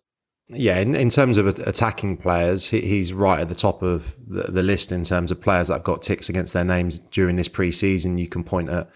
Yeah, 0.49 0.79
in, 0.79 0.95
in 0.95 1.11
terms 1.11 1.39
of 1.39 1.49
attacking 1.49 2.19
players, 2.19 2.67
he, 2.67 2.81
he's 2.81 3.13
right 3.13 3.41
at 3.41 3.49
the 3.49 3.57
top 3.57 3.83
of 3.83 4.15
the, 4.29 4.45
the, 4.45 4.63
list 4.63 4.93
in 4.93 5.03
terms 5.03 5.33
of 5.33 5.41
players 5.41 5.67
that 5.67 5.75
have 5.75 5.83
got 5.83 6.03
ticks 6.03 6.29
against 6.29 6.53
their 6.53 6.65
names 6.65 7.01
during 7.01 7.35
this 7.35 7.49
pre-season. 7.49 8.17
You 8.17 8.29
can 8.29 8.45
point 8.45 8.71
at, 8.71 8.89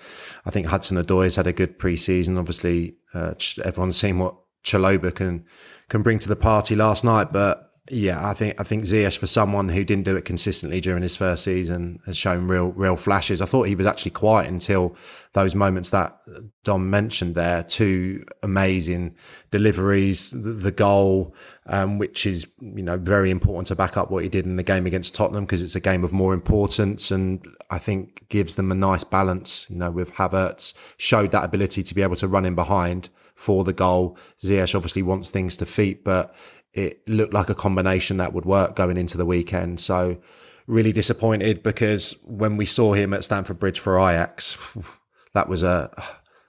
I 0.46 0.50
think 0.50 0.68
Hudson 0.68 0.96
Odoi's 0.96 1.34
had 1.34 1.48
a 1.48 1.52
good 1.52 1.76
pre-season. 1.76 2.38
Obviously, 2.38 2.94
uh, 3.14 3.34
everyone's 3.64 3.96
seen 3.96 4.20
what 4.20 4.36
Chalobah 4.64 5.14
can 5.14 5.44
can 5.88 6.02
bring 6.02 6.20
to 6.20 6.28
the 6.28 6.36
party 6.36 6.76
last 6.76 7.04
night, 7.04 7.32
but 7.32 7.69
yeah, 7.90 8.28
I 8.28 8.34
think 8.34 8.60
I 8.60 8.62
think 8.62 8.84
Ziyech 8.84 9.18
for 9.18 9.26
someone 9.26 9.68
who 9.68 9.84
didn't 9.84 10.04
do 10.04 10.16
it 10.16 10.24
consistently 10.24 10.80
during 10.80 11.02
his 11.02 11.16
first 11.16 11.42
season 11.42 12.00
has 12.06 12.16
shown 12.16 12.46
real 12.46 12.68
real 12.68 12.94
flashes. 12.94 13.42
I 13.42 13.46
thought 13.46 13.64
he 13.64 13.74
was 13.74 13.86
actually 13.86 14.12
quiet 14.12 14.48
until 14.48 14.94
those 15.32 15.54
moments 15.54 15.90
that 15.90 16.16
Dom 16.62 16.88
mentioned 16.88 17.34
there. 17.34 17.64
Two 17.64 18.24
amazing 18.42 19.16
deliveries, 19.50 20.30
the, 20.30 20.52
the 20.52 20.70
goal, 20.70 21.34
um, 21.66 21.98
which 21.98 22.26
is 22.26 22.48
you 22.60 22.82
know 22.82 22.96
very 22.96 23.30
important 23.30 23.66
to 23.68 23.74
back 23.74 23.96
up 23.96 24.10
what 24.10 24.22
he 24.22 24.28
did 24.28 24.46
in 24.46 24.54
the 24.54 24.62
game 24.62 24.86
against 24.86 25.14
Tottenham 25.14 25.44
because 25.44 25.62
it's 25.62 25.74
a 25.74 25.80
game 25.80 26.04
of 26.04 26.12
more 26.12 26.32
importance, 26.32 27.10
and 27.10 27.44
I 27.70 27.78
think 27.78 28.28
gives 28.28 28.54
them 28.54 28.70
a 28.70 28.76
nice 28.76 29.02
balance. 29.02 29.66
You 29.68 29.76
know, 29.76 29.90
with 29.90 30.14
Havertz 30.14 30.74
showed 30.96 31.32
that 31.32 31.44
ability 31.44 31.82
to 31.82 31.94
be 31.94 32.02
able 32.02 32.16
to 32.16 32.28
run 32.28 32.44
in 32.44 32.54
behind 32.54 33.08
for 33.34 33.64
the 33.64 33.72
goal. 33.72 34.18
Ziyech 34.44 34.74
obviously 34.74 35.02
wants 35.02 35.30
things 35.30 35.56
to 35.56 35.66
feet, 35.66 36.04
but 36.04 36.34
it 36.72 37.08
looked 37.08 37.34
like 37.34 37.50
a 37.50 37.54
combination 37.54 38.18
that 38.18 38.32
would 38.32 38.44
work 38.44 38.76
going 38.76 38.96
into 38.96 39.18
the 39.18 39.26
weekend. 39.26 39.80
So 39.80 40.18
really 40.66 40.92
disappointed 40.92 41.62
because 41.62 42.14
when 42.24 42.56
we 42.56 42.64
saw 42.64 42.92
him 42.92 43.12
at 43.12 43.24
Stamford 43.24 43.58
Bridge 43.58 43.80
for 43.80 43.98
Ajax, 43.98 44.56
that 45.34 45.48
was 45.48 45.62
a 45.62 45.90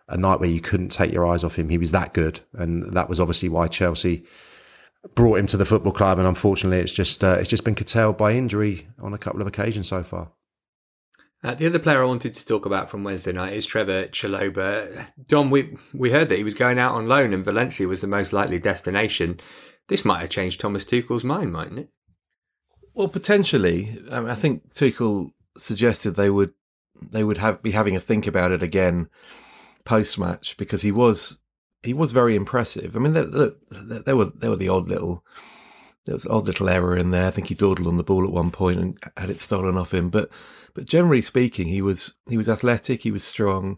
a 0.07 0.17
night 0.17 0.41
where 0.41 0.49
you 0.49 0.59
couldn't 0.59 0.89
take 0.89 1.11
your 1.13 1.25
eyes 1.25 1.43
off 1.43 1.57
him. 1.57 1.69
He 1.69 1.77
was 1.77 1.91
that 1.91 2.13
good, 2.13 2.41
and 2.53 2.91
that 2.93 3.07
was 3.07 3.19
obviously 3.19 3.47
why 3.47 3.67
Chelsea 3.67 4.25
brought 5.15 5.39
him 5.39 5.47
to 5.47 5.57
the 5.57 5.65
football 5.65 5.93
club. 5.93 6.19
And 6.19 6.27
unfortunately, 6.27 6.79
it's 6.79 6.93
just 6.93 7.23
uh, 7.23 7.37
it's 7.39 7.49
just 7.49 7.63
been 7.63 7.75
curtailed 7.75 8.17
by 8.17 8.33
injury 8.33 8.87
on 9.01 9.13
a 9.13 9.17
couple 9.17 9.41
of 9.41 9.47
occasions 9.47 9.87
so 9.87 10.03
far. 10.03 10.31
Uh, 11.43 11.55
the 11.55 11.65
other 11.65 11.79
player 11.79 12.03
I 12.03 12.05
wanted 12.05 12.35
to 12.35 12.45
talk 12.45 12.67
about 12.67 12.89
from 12.89 13.03
Wednesday 13.03 13.31
night 13.31 13.53
is 13.53 13.65
Trevor 13.65 14.05
Chalobah. 14.07 15.09
Dom, 15.27 15.49
we 15.49 15.75
we 15.93 16.11
heard 16.11 16.29
that 16.29 16.37
he 16.37 16.43
was 16.43 16.53
going 16.53 16.77
out 16.77 16.93
on 16.93 17.07
loan, 17.07 17.33
and 17.33 17.43
Valencia 17.43 17.87
was 17.87 18.01
the 18.01 18.07
most 18.07 18.33
likely 18.33 18.59
destination. 18.59 19.39
This 19.91 20.05
might 20.05 20.21
have 20.21 20.29
changed 20.29 20.61
Thomas 20.61 20.85
Tuchel's 20.85 21.25
mind, 21.25 21.51
mightn't 21.51 21.79
it? 21.79 21.89
Well, 22.93 23.09
potentially. 23.09 23.99
I, 24.09 24.21
mean, 24.21 24.29
I 24.29 24.35
think 24.35 24.73
Tuchel 24.73 25.31
suggested 25.57 26.11
they 26.11 26.29
would 26.29 26.53
they 27.01 27.25
would 27.25 27.39
have 27.39 27.61
be 27.61 27.71
having 27.71 27.97
a 27.97 27.99
think 27.99 28.25
about 28.25 28.53
it 28.53 28.63
again 28.63 29.09
post 29.83 30.17
match 30.17 30.55
because 30.55 30.81
he 30.81 30.93
was 30.93 31.39
he 31.83 31.93
was 31.93 32.13
very 32.13 32.37
impressive. 32.37 32.95
I 32.95 32.99
mean, 32.99 33.11
there, 33.11 33.25
there, 33.25 34.15
were 34.15 34.31
there 34.33 34.51
were 34.51 34.55
the 34.55 34.69
odd 34.69 34.87
little 34.87 35.25
there 36.05 36.15
was 36.15 36.25
odd 36.25 36.45
little 36.45 36.69
error 36.69 36.95
in 36.95 37.11
there. 37.11 37.27
I 37.27 37.31
think 37.31 37.47
he 37.47 37.55
dawdled 37.55 37.89
on 37.89 37.97
the 37.97 38.03
ball 38.05 38.23
at 38.23 38.31
one 38.31 38.49
point 38.49 38.79
and 38.79 38.97
had 39.17 39.29
it 39.29 39.41
stolen 39.41 39.77
off 39.77 39.93
him. 39.93 40.09
But 40.09 40.29
but 40.73 40.85
generally 40.85 41.21
speaking, 41.21 41.67
he 41.67 41.81
was 41.81 42.13
he 42.29 42.37
was 42.37 42.47
athletic. 42.47 43.01
He 43.01 43.11
was 43.11 43.25
strong. 43.25 43.77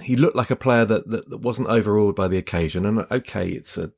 He 0.00 0.14
looked 0.14 0.36
like 0.36 0.52
a 0.52 0.56
player 0.56 0.84
that, 0.84 1.10
that, 1.10 1.30
that 1.30 1.38
wasn't 1.38 1.68
overawed 1.68 2.14
by 2.14 2.28
the 2.28 2.38
occasion. 2.38 2.86
And 2.86 3.00
okay, 3.10 3.48
it's 3.48 3.76
a 3.76 3.90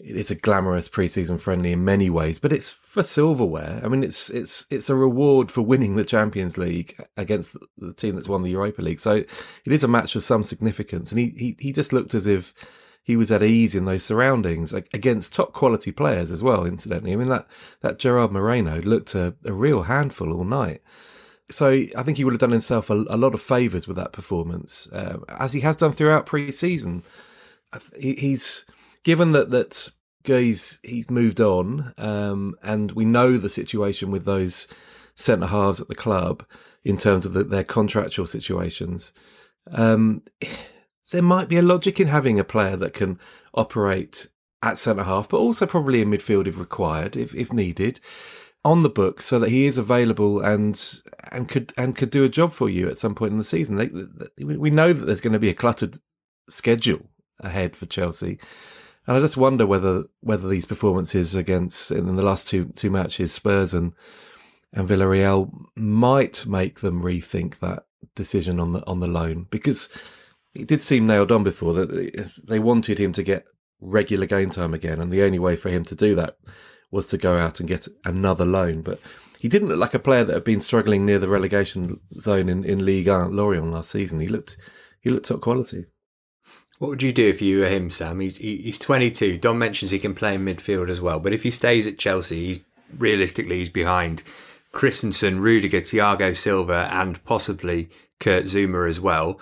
it 0.00 0.16
is 0.16 0.30
a 0.30 0.36
glamorous 0.36 0.88
preseason 0.88 1.40
friendly 1.40 1.72
in 1.72 1.84
many 1.84 2.08
ways, 2.08 2.38
but 2.38 2.52
it's 2.52 2.70
for 2.70 3.02
silverware. 3.02 3.80
I 3.82 3.88
mean, 3.88 4.04
it's 4.04 4.30
it's 4.30 4.64
it's 4.70 4.88
a 4.88 4.94
reward 4.94 5.50
for 5.50 5.62
winning 5.62 5.96
the 5.96 6.04
Champions 6.04 6.56
League 6.56 6.94
against 7.16 7.56
the 7.76 7.92
team 7.92 8.14
that's 8.14 8.28
won 8.28 8.42
the 8.42 8.50
Europa 8.50 8.80
League. 8.80 9.00
So 9.00 9.16
it 9.16 9.72
is 9.72 9.82
a 9.82 9.88
match 9.88 10.14
of 10.14 10.22
some 10.22 10.44
significance, 10.44 11.10
and 11.10 11.18
he 11.18 11.30
he, 11.36 11.56
he 11.58 11.72
just 11.72 11.92
looked 11.92 12.14
as 12.14 12.26
if 12.26 12.54
he 13.02 13.16
was 13.16 13.32
at 13.32 13.42
ease 13.42 13.74
in 13.74 13.86
those 13.86 14.04
surroundings 14.04 14.72
against 14.72 15.34
top 15.34 15.52
quality 15.52 15.90
players 15.90 16.30
as 16.30 16.42
well. 16.42 16.64
Incidentally, 16.64 17.12
I 17.12 17.16
mean 17.16 17.28
that 17.28 17.48
that 17.80 17.98
Gerard 17.98 18.30
Moreno 18.30 18.80
looked 18.82 19.16
a, 19.16 19.34
a 19.44 19.52
real 19.52 19.84
handful 19.84 20.32
all 20.32 20.44
night. 20.44 20.80
So 21.50 21.70
I 21.70 22.02
think 22.02 22.18
he 22.18 22.24
would 22.24 22.34
have 22.34 22.40
done 22.40 22.50
himself 22.50 22.90
a, 22.90 23.04
a 23.08 23.16
lot 23.16 23.34
of 23.34 23.40
favours 23.40 23.88
with 23.88 23.96
that 23.96 24.12
performance, 24.12 24.86
uh, 24.92 25.18
as 25.28 25.54
he 25.54 25.60
has 25.60 25.76
done 25.76 25.92
throughout 25.92 26.26
pre-season. 26.26 27.02
He's 27.98 28.66
given 29.04 29.32
that 29.32 29.50
that 29.50 29.90
Guéhi's 30.24 30.80
he's 30.82 31.10
moved 31.10 31.40
on, 31.40 31.94
um, 31.96 32.54
and 32.62 32.92
we 32.92 33.04
know 33.04 33.36
the 33.36 33.48
situation 33.48 34.10
with 34.10 34.24
those 34.24 34.68
centre 35.14 35.46
halves 35.46 35.80
at 35.80 35.88
the 35.88 35.94
club 35.94 36.44
in 36.84 36.96
terms 36.96 37.26
of 37.26 37.32
the, 37.32 37.44
their 37.44 37.64
contractual 37.64 38.26
situations. 38.26 39.12
Um, 39.70 40.22
there 41.10 41.22
might 41.22 41.48
be 41.48 41.56
a 41.56 41.62
logic 41.62 41.98
in 41.98 42.08
having 42.08 42.38
a 42.38 42.44
player 42.44 42.76
that 42.76 42.92
can 42.92 43.18
operate 43.54 44.28
at 44.62 44.78
centre 44.78 45.04
half, 45.04 45.28
but 45.28 45.38
also 45.38 45.66
probably 45.66 46.02
in 46.02 46.10
midfield 46.10 46.46
if 46.46 46.58
required, 46.58 47.16
if 47.16 47.34
if 47.34 47.52
needed, 47.52 48.00
on 48.64 48.82
the 48.82 48.90
book, 48.90 49.22
so 49.22 49.38
that 49.38 49.50
he 49.50 49.66
is 49.66 49.78
available 49.78 50.40
and 50.40 51.02
and 51.32 51.48
could 51.48 51.72
and 51.76 51.96
could 51.96 52.10
do 52.10 52.24
a 52.24 52.28
job 52.28 52.52
for 52.52 52.68
you 52.68 52.88
at 52.88 52.98
some 52.98 53.14
point 53.14 53.32
in 53.32 53.38
the 53.38 53.44
season. 53.44 53.76
They, 53.76 53.86
they, 53.86 54.44
we 54.44 54.70
know 54.70 54.92
that 54.92 55.04
there's 55.04 55.20
going 55.20 55.32
to 55.32 55.38
be 55.38 55.50
a 55.50 55.54
cluttered 55.54 55.98
schedule 56.48 57.06
ahead 57.40 57.76
for 57.76 57.86
Chelsea. 57.86 58.38
And 59.08 59.16
I 59.16 59.20
just 59.20 59.38
wonder 59.38 59.66
whether 59.66 60.04
whether 60.20 60.46
these 60.46 60.66
performances 60.66 61.34
against 61.34 61.90
in 61.90 62.14
the 62.14 62.22
last 62.22 62.46
two 62.46 62.66
two 62.76 62.90
matches, 62.90 63.32
Spurs 63.32 63.72
and 63.72 63.94
and 64.74 64.86
Villarreal, 64.86 65.50
might 65.74 66.44
make 66.46 66.80
them 66.80 67.02
rethink 67.02 67.58
that 67.60 67.86
decision 68.14 68.60
on 68.60 68.74
the 68.74 68.86
on 68.86 69.00
the 69.00 69.06
loan 69.06 69.46
because 69.48 69.88
it 70.54 70.68
did 70.68 70.82
seem 70.82 71.06
nailed 71.06 71.32
on 71.32 71.42
before 71.42 71.72
that 71.72 72.30
they 72.46 72.58
wanted 72.58 72.98
him 72.98 73.14
to 73.14 73.22
get 73.22 73.46
regular 73.80 74.26
game 74.26 74.50
time 74.50 74.74
again, 74.74 75.00
and 75.00 75.10
the 75.10 75.22
only 75.22 75.38
way 75.38 75.56
for 75.56 75.70
him 75.70 75.84
to 75.84 75.94
do 75.94 76.14
that 76.14 76.36
was 76.90 77.06
to 77.06 77.16
go 77.16 77.38
out 77.38 77.60
and 77.60 77.68
get 77.68 77.88
another 78.04 78.44
loan. 78.44 78.82
But 78.82 79.00
he 79.38 79.48
didn't 79.48 79.68
look 79.68 79.78
like 79.78 79.94
a 79.94 79.98
player 79.98 80.24
that 80.24 80.34
had 80.34 80.44
been 80.44 80.60
struggling 80.60 81.06
near 81.06 81.18
the 81.18 81.28
relegation 81.28 82.00
zone 82.18 82.50
in, 82.50 82.62
in 82.62 82.84
Ligue 82.84 83.08
1 83.08 83.34
Lorient 83.34 83.72
last 83.72 83.90
season. 83.90 84.20
He 84.20 84.28
looked 84.28 84.58
he 85.00 85.08
looked 85.08 85.28
top 85.28 85.40
quality. 85.40 85.86
What 86.78 86.90
would 86.90 87.02
you 87.02 87.12
do 87.12 87.28
if 87.28 87.42
you 87.42 87.60
were 87.60 87.68
him, 87.68 87.90
Sam? 87.90 88.20
He, 88.20 88.28
he, 88.28 88.56
he's 88.58 88.78
22. 88.78 89.38
Dom 89.38 89.58
mentions 89.58 89.90
he 89.90 89.98
can 89.98 90.14
play 90.14 90.34
in 90.34 90.44
midfield 90.44 90.88
as 90.88 91.00
well, 91.00 91.18
but 91.18 91.32
if 91.32 91.42
he 91.42 91.50
stays 91.50 91.86
at 91.86 91.98
Chelsea, 91.98 92.46
he's 92.46 92.64
realistically 92.96 93.58
he's 93.58 93.70
behind 93.70 94.22
Christensen, 94.72 95.40
Rudiger, 95.40 95.80
Thiago 95.80 96.36
Silva, 96.36 96.88
and 96.92 97.22
possibly 97.24 97.90
Kurt 98.20 98.44
Zouma 98.44 98.88
as 98.88 99.00
well 99.00 99.40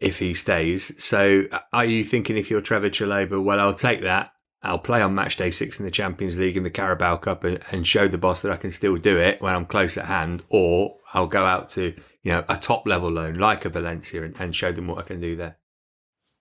if 0.00 0.18
he 0.18 0.34
stays. 0.34 0.92
So 1.02 1.44
uh, 1.50 1.60
are 1.72 1.84
you 1.84 2.04
thinking 2.04 2.36
if 2.36 2.50
you're 2.50 2.60
Trevor 2.60 2.90
Chalobah, 2.90 3.42
well, 3.42 3.58
I'll 3.58 3.74
take 3.74 4.02
that. 4.02 4.32
I'll 4.62 4.78
play 4.78 5.02
on 5.02 5.14
match 5.14 5.36
day 5.36 5.50
six 5.50 5.78
in 5.78 5.84
the 5.84 5.90
Champions 5.90 6.38
League 6.38 6.56
and 6.56 6.66
the 6.66 6.70
Carabao 6.70 7.18
Cup 7.18 7.44
and, 7.44 7.60
and 7.70 7.86
show 7.86 8.08
the 8.08 8.18
boss 8.18 8.42
that 8.42 8.52
I 8.52 8.56
can 8.56 8.72
still 8.72 8.96
do 8.96 9.18
it 9.18 9.40
when 9.40 9.54
I'm 9.54 9.66
close 9.66 9.96
at 9.96 10.06
hand, 10.06 10.42
or 10.48 10.96
I'll 11.14 11.26
go 11.26 11.44
out 11.44 11.68
to 11.70 11.94
you 12.22 12.32
know 12.32 12.44
a 12.48 12.56
top 12.56 12.86
level 12.86 13.10
loan 13.10 13.34
like 13.34 13.64
a 13.64 13.68
Valencia 13.68 14.22
and, 14.22 14.34
and 14.40 14.54
show 14.54 14.72
them 14.72 14.88
what 14.88 14.98
I 14.98 15.02
can 15.02 15.20
do 15.20 15.36
there. 15.36 15.56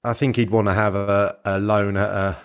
I 0.06 0.14
think 0.14 0.36
he'd 0.36 0.52
want 0.52 0.68
to 0.68 0.74
have 0.74 0.96
a, 0.96 1.38
a 1.46 1.60
loan 1.60 1.98
at 1.98 2.10
a, 2.10 2.38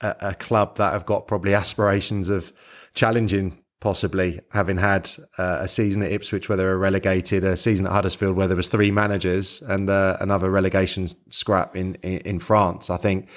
a, 0.00 0.16
a 0.30 0.34
club 0.34 0.76
that 0.76 0.92
have 0.92 1.06
got 1.06 1.26
probably 1.26 1.54
aspirations 1.54 2.28
of 2.28 2.52
challenging 2.94 3.62
possibly 3.80 4.40
having 4.50 4.76
had 4.76 5.08
uh, 5.38 5.58
a 5.60 5.68
season 5.68 6.02
at 6.02 6.10
Ipswich 6.10 6.48
where 6.48 6.56
they 6.56 6.64
were 6.64 6.78
relegated, 6.78 7.44
a 7.44 7.56
season 7.56 7.86
at 7.86 7.92
Huddersfield 7.92 8.36
where 8.36 8.48
there 8.48 8.56
was 8.56 8.68
three 8.68 8.90
managers, 8.90 9.62
and 9.62 9.88
uh, 9.88 10.16
another 10.20 10.50
relegation 10.50 11.06
scrap 11.30 11.76
in, 11.76 11.94
in, 11.96 12.18
in 12.18 12.38
France. 12.40 12.90
I 12.90 12.96
think 12.96 13.28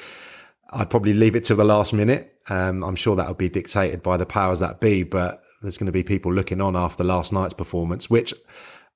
I'd 0.72 0.90
probably 0.90 1.14
leave 1.14 1.36
it 1.36 1.44
to 1.46 1.56
the 1.56 1.66
last 1.66 1.94
minute. 1.94 2.36
Um, 2.50 2.84
I'm 2.84 2.96
sure 2.96 3.16
that'll 3.16 3.36
be 3.36 3.50
dictated 3.50 4.02
by 4.02 4.18
the 4.18 4.26
powers 4.26 4.60
that 4.60 4.80
be, 4.80 5.04
but 5.04 5.44
there's 5.62 5.78
going 5.78 5.86
to 5.86 5.92
be 5.92 6.04
people 6.04 6.34
looking 6.34 6.60
on 6.60 6.76
after 6.76 7.04
last 7.04 7.32
night's 7.32 7.54
performance, 7.54 8.10
which 8.10 8.34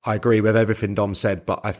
I 0.04 0.16
agree 0.16 0.42
with 0.42 0.58
everything 0.58 0.96
Dom 0.96 1.14
said, 1.14 1.46
but 1.46 1.64
I 1.64 1.76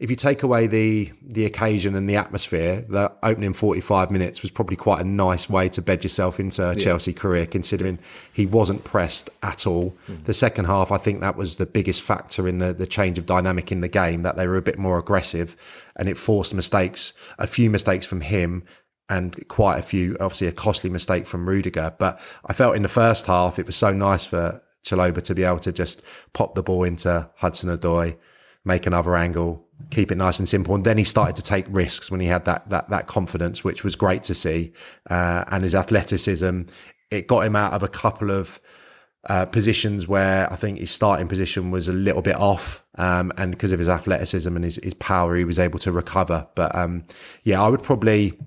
if 0.00 0.10
you 0.10 0.16
take 0.16 0.42
away 0.42 0.66
the 0.66 1.12
the 1.22 1.44
occasion 1.44 1.94
and 1.94 2.08
the 2.08 2.16
atmosphere, 2.16 2.84
the 2.88 3.12
opening 3.22 3.52
45 3.52 4.10
minutes 4.10 4.42
was 4.42 4.50
probably 4.50 4.76
quite 4.76 5.00
a 5.00 5.04
nice 5.04 5.48
way 5.48 5.68
to 5.70 5.82
bed 5.82 6.04
yourself 6.04 6.40
into 6.40 6.64
a 6.64 6.74
yeah. 6.74 6.84
Chelsea 6.84 7.12
career, 7.12 7.46
considering 7.46 7.98
he 8.32 8.46
wasn't 8.46 8.84
pressed 8.84 9.30
at 9.42 9.66
all. 9.66 9.96
Mm. 10.08 10.24
The 10.24 10.34
second 10.34 10.66
half, 10.66 10.92
I 10.92 10.98
think 10.98 11.20
that 11.20 11.36
was 11.36 11.56
the 11.56 11.66
biggest 11.66 12.02
factor 12.02 12.48
in 12.48 12.58
the, 12.58 12.72
the 12.72 12.86
change 12.86 13.18
of 13.18 13.26
dynamic 13.26 13.72
in 13.72 13.80
the 13.80 13.88
game, 13.88 14.22
that 14.22 14.36
they 14.36 14.46
were 14.46 14.56
a 14.56 14.62
bit 14.62 14.78
more 14.78 14.98
aggressive 14.98 15.56
and 15.96 16.08
it 16.08 16.16
forced 16.16 16.54
mistakes, 16.54 17.12
a 17.38 17.46
few 17.46 17.70
mistakes 17.70 18.06
from 18.06 18.20
him 18.20 18.64
and 19.08 19.46
quite 19.48 19.78
a 19.78 19.82
few, 19.82 20.16
obviously 20.20 20.46
a 20.46 20.52
costly 20.52 20.90
mistake 20.90 21.26
from 21.26 21.48
Rudiger. 21.48 21.94
But 21.98 22.20
I 22.44 22.52
felt 22.52 22.76
in 22.76 22.82
the 22.82 22.88
first 22.88 23.26
half, 23.26 23.58
it 23.58 23.66
was 23.66 23.76
so 23.76 23.92
nice 23.92 24.24
for 24.24 24.62
Chalobah 24.84 25.22
to 25.22 25.34
be 25.34 25.44
able 25.44 25.58
to 25.60 25.72
just 25.72 26.02
pop 26.32 26.54
the 26.54 26.62
ball 26.62 26.84
into 26.84 27.28
Hudson 27.36 27.76
Odoi, 27.76 28.16
make 28.64 28.86
another 28.86 29.16
angle, 29.16 29.66
keep 29.90 30.10
it 30.10 30.16
nice 30.16 30.38
and 30.38 30.48
simple. 30.48 30.74
And 30.74 30.84
then 30.84 30.98
he 30.98 31.04
started 31.04 31.36
to 31.36 31.42
take 31.42 31.66
risks 31.68 32.10
when 32.10 32.20
he 32.20 32.26
had 32.26 32.44
that 32.44 32.68
that 32.70 32.88
that 32.90 33.06
confidence, 33.06 33.64
which 33.64 33.84
was 33.84 33.96
great 33.96 34.22
to 34.24 34.34
see. 34.34 34.72
Uh, 35.08 35.44
and 35.48 35.62
his 35.62 35.74
athleticism, 35.74 36.62
it 37.10 37.26
got 37.26 37.46
him 37.46 37.56
out 37.56 37.72
of 37.72 37.82
a 37.82 37.88
couple 37.88 38.30
of 38.30 38.60
uh, 39.28 39.44
positions 39.46 40.06
where 40.06 40.50
I 40.52 40.56
think 40.56 40.78
his 40.78 40.90
starting 40.90 41.28
position 41.28 41.70
was 41.70 41.88
a 41.88 41.92
little 41.92 42.22
bit 42.22 42.36
off, 42.36 42.84
um, 42.96 43.32
and 43.36 43.50
because 43.50 43.72
of 43.72 43.78
his 43.78 43.88
athleticism 43.88 44.54
and 44.54 44.64
his, 44.64 44.76
his 44.82 44.94
power, 44.94 45.36
he 45.36 45.44
was 45.44 45.58
able 45.58 45.78
to 45.80 45.92
recover. 45.92 46.48
But 46.54 46.74
um, 46.74 47.04
yeah, 47.42 47.62
I 47.62 47.68
would 47.68 47.82
probably 47.82 48.38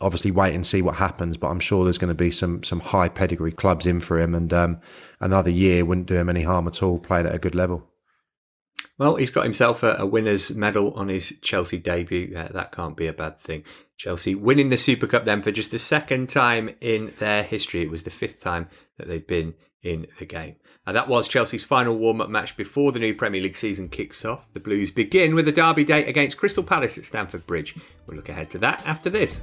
obviously 0.00 0.30
wait 0.30 0.54
and 0.54 0.66
see 0.66 0.82
what 0.82 0.96
happens. 0.96 1.36
But 1.36 1.48
I'm 1.48 1.60
sure 1.60 1.84
there's 1.84 1.98
going 1.98 2.08
to 2.08 2.14
be 2.14 2.30
some 2.30 2.62
some 2.62 2.80
high 2.80 3.08
pedigree 3.08 3.52
clubs 3.52 3.86
in 3.86 4.00
for 4.00 4.18
him, 4.18 4.34
and 4.34 4.52
um, 4.52 4.80
another 5.20 5.50
year 5.50 5.84
wouldn't 5.84 6.06
do 6.06 6.16
him 6.16 6.28
any 6.28 6.42
harm 6.42 6.66
at 6.66 6.82
all. 6.82 6.98
Playing 6.98 7.26
at 7.26 7.34
a 7.34 7.38
good 7.38 7.54
level. 7.54 7.88
Well, 8.98 9.16
he's 9.16 9.30
got 9.30 9.44
himself 9.44 9.82
a, 9.82 9.96
a 9.98 10.06
winner's 10.06 10.54
medal 10.54 10.92
on 10.94 11.08
his 11.08 11.34
Chelsea 11.42 11.78
debut. 11.78 12.34
Uh, 12.36 12.48
that 12.52 12.72
can't 12.72 12.96
be 12.96 13.06
a 13.06 13.12
bad 13.12 13.38
thing. 13.38 13.64
Chelsea 13.96 14.34
winning 14.34 14.68
the 14.68 14.76
Super 14.76 15.06
Cup 15.06 15.24
then 15.24 15.42
for 15.42 15.52
just 15.52 15.70
the 15.70 15.78
second 15.78 16.30
time 16.30 16.74
in 16.80 17.12
their 17.18 17.42
history. 17.42 17.82
It 17.82 17.90
was 17.90 18.04
the 18.04 18.10
fifth 18.10 18.38
time 18.38 18.68
that 18.98 19.08
they've 19.08 19.26
been 19.26 19.54
in 19.82 20.06
the 20.18 20.26
game. 20.26 20.56
And 20.86 20.96
that 20.96 21.08
was 21.08 21.28
Chelsea's 21.28 21.64
final 21.64 21.96
warm 21.96 22.20
up 22.20 22.30
match 22.30 22.56
before 22.56 22.92
the 22.92 22.98
new 22.98 23.14
Premier 23.14 23.42
League 23.42 23.56
season 23.56 23.88
kicks 23.88 24.24
off. 24.24 24.46
The 24.52 24.60
Blues 24.60 24.90
begin 24.90 25.34
with 25.34 25.48
a 25.48 25.52
derby 25.52 25.84
date 25.84 26.08
against 26.08 26.38
Crystal 26.38 26.62
Palace 26.62 26.96
at 26.96 27.04
Stamford 27.04 27.46
Bridge. 27.46 27.74
We'll 28.06 28.16
look 28.16 28.28
ahead 28.28 28.50
to 28.50 28.58
that 28.58 28.86
after 28.86 29.10
this. 29.10 29.42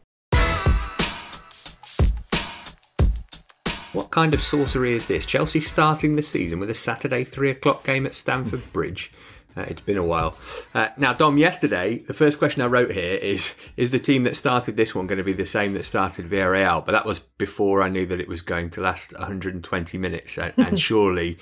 What 3.93 4.09
kind 4.09 4.33
of 4.33 4.41
sorcery 4.41 4.93
is 4.93 5.07
this? 5.07 5.25
Chelsea 5.25 5.59
starting 5.59 6.15
the 6.15 6.21
season 6.21 6.59
with 6.59 6.69
a 6.69 6.73
Saturday 6.73 7.25
three 7.25 7.49
o'clock 7.49 7.83
game 7.83 8.05
at 8.05 8.13
Stamford 8.13 8.71
Bridge. 8.71 9.11
Uh, 9.55 9.63
it's 9.63 9.81
been 9.81 9.97
a 9.97 10.03
while. 10.03 10.37
Uh, 10.73 10.87
now, 10.95 11.11
Dom, 11.11 11.37
yesterday, 11.37 11.97
the 11.97 12.13
first 12.13 12.39
question 12.39 12.61
I 12.61 12.67
wrote 12.67 12.91
here 12.91 13.15
is 13.15 13.53
Is 13.75 13.91
the 13.91 13.99
team 13.99 14.23
that 14.23 14.37
started 14.37 14.77
this 14.77 14.95
one 14.95 15.07
going 15.07 15.17
to 15.17 15.25
be 15.25 15.33
the 15.33 15.45
same 15.45 15.73
that 15.73 15.83
started 15.83 16.29
Villarreal? 16.29 16.85
But 16.85 16.93
that 16.93 17.05
was 17.05 17.19
before 17.19 17.81
I 17.81 17.89
knew 17.89 18.05
that 18.05 18.21
it 18.21 18.29
was 18.29 18.41
going 18.41 18.69
to 18.71 18.81
last 18.81 19.11
120 19.19 19.97
minutes. 19.97 20.37
And, 20.37 20.53
and 20.55 20.79
surely, 20.79 21.37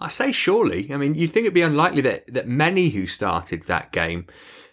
I 0.00 0.08
say 0.08 0.32
surely, 0.32 0.90
I 0.94 0.96
mean, 0.96 1.14
you'd 1.14 1.32
think 1.32 1.44
it'd 1.44 1.52
be 1.52 1.60
unlikely 1.60 2.00
that, 2.02 2.32
that 2.32 2.48
many 2.48 2.88
who 2.88 3.06
started 3.06 3.64
that 3.64 3.92
game 3.92 4.26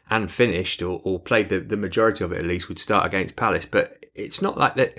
and 0.10 0.32
finished 0.32 0.82
or, 0.82 1.02
or 1.04 1.20
played 1.20 1.50
the, 1.50 1.60
the 1.60 1.78
majority 1.78 2.24
of 2.24 2.32
it 2.32 2.40
at 2.40 2.46
least 2.46 2.70
would 2.70 2.80
start 2.80 3.06
against 3.06 3.36
Palace. 3.36 3.66
But 3.66 4.06
it's 4.16 4.42
not 4.42 4.58
like 4.58 4.76
that 4.76 4.98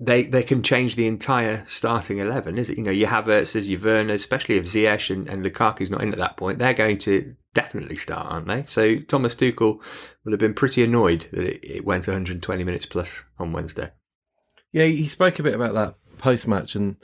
they 0.00 0.24
they 0.24 0.42
can 0.42 0.62
change 0.62 0.96
the 0.96 1.06
entire 1.06 1.64
starting 1.68 2.18
eleven, 2.18 2.56
is 2.56 2.70
it? 2.70 2.78
You 2.78 2.84
know, 2.84 2.90
you 2.90 3.06
have 3.06 3.28
uh, 3.28 3.44
says 3.44 3.70
Werner, 3.70 4.14
especially 4.14 4.56
if 4.56 4.64
Ziyech 4.64 5.14
and, 5.14 5.28
and 5.28 5.44
Lukaku's 5.44 5.90
not 5.90 6.02
in 6.02 6.12
at 6.12 6.18
that 6.18 6.38
point, 6.38 6.58
they're 6.58 6.72
going 6.72 6.98
to 6.98 7.36
definitely 7.52 7.96
start, 7.96 8.26
aren't 8.30 8.46
they? 8.46 8.64
So 8.66 8.98
Thomas 9.00 9.36
Tuchel 9.36 9.80
will 10.24 10.32
have 10.32 10.40
been 10.40 10.54
pretty 10.54 10.82
annoyed 10.82 11.26
that 11.32 11.44
it, 11.44 11.60
it 11.62 11.84
went 11.84 12.06
120 12.06 12.64
minutes 12.64 12.86
plus 12.86 13.24
on 13.38 13.52
Wednesday. 13.52 13.90
Yeah, 14.72 14.84
he 14.84 15.06
spoke 15.06 15.38
a 15.38 15.42
bit 15.42 15.54
about 15.54 15.74
that 15.74 15.96
post 16.18 16.48
match, 16.48 16.74
and 16.74 16.96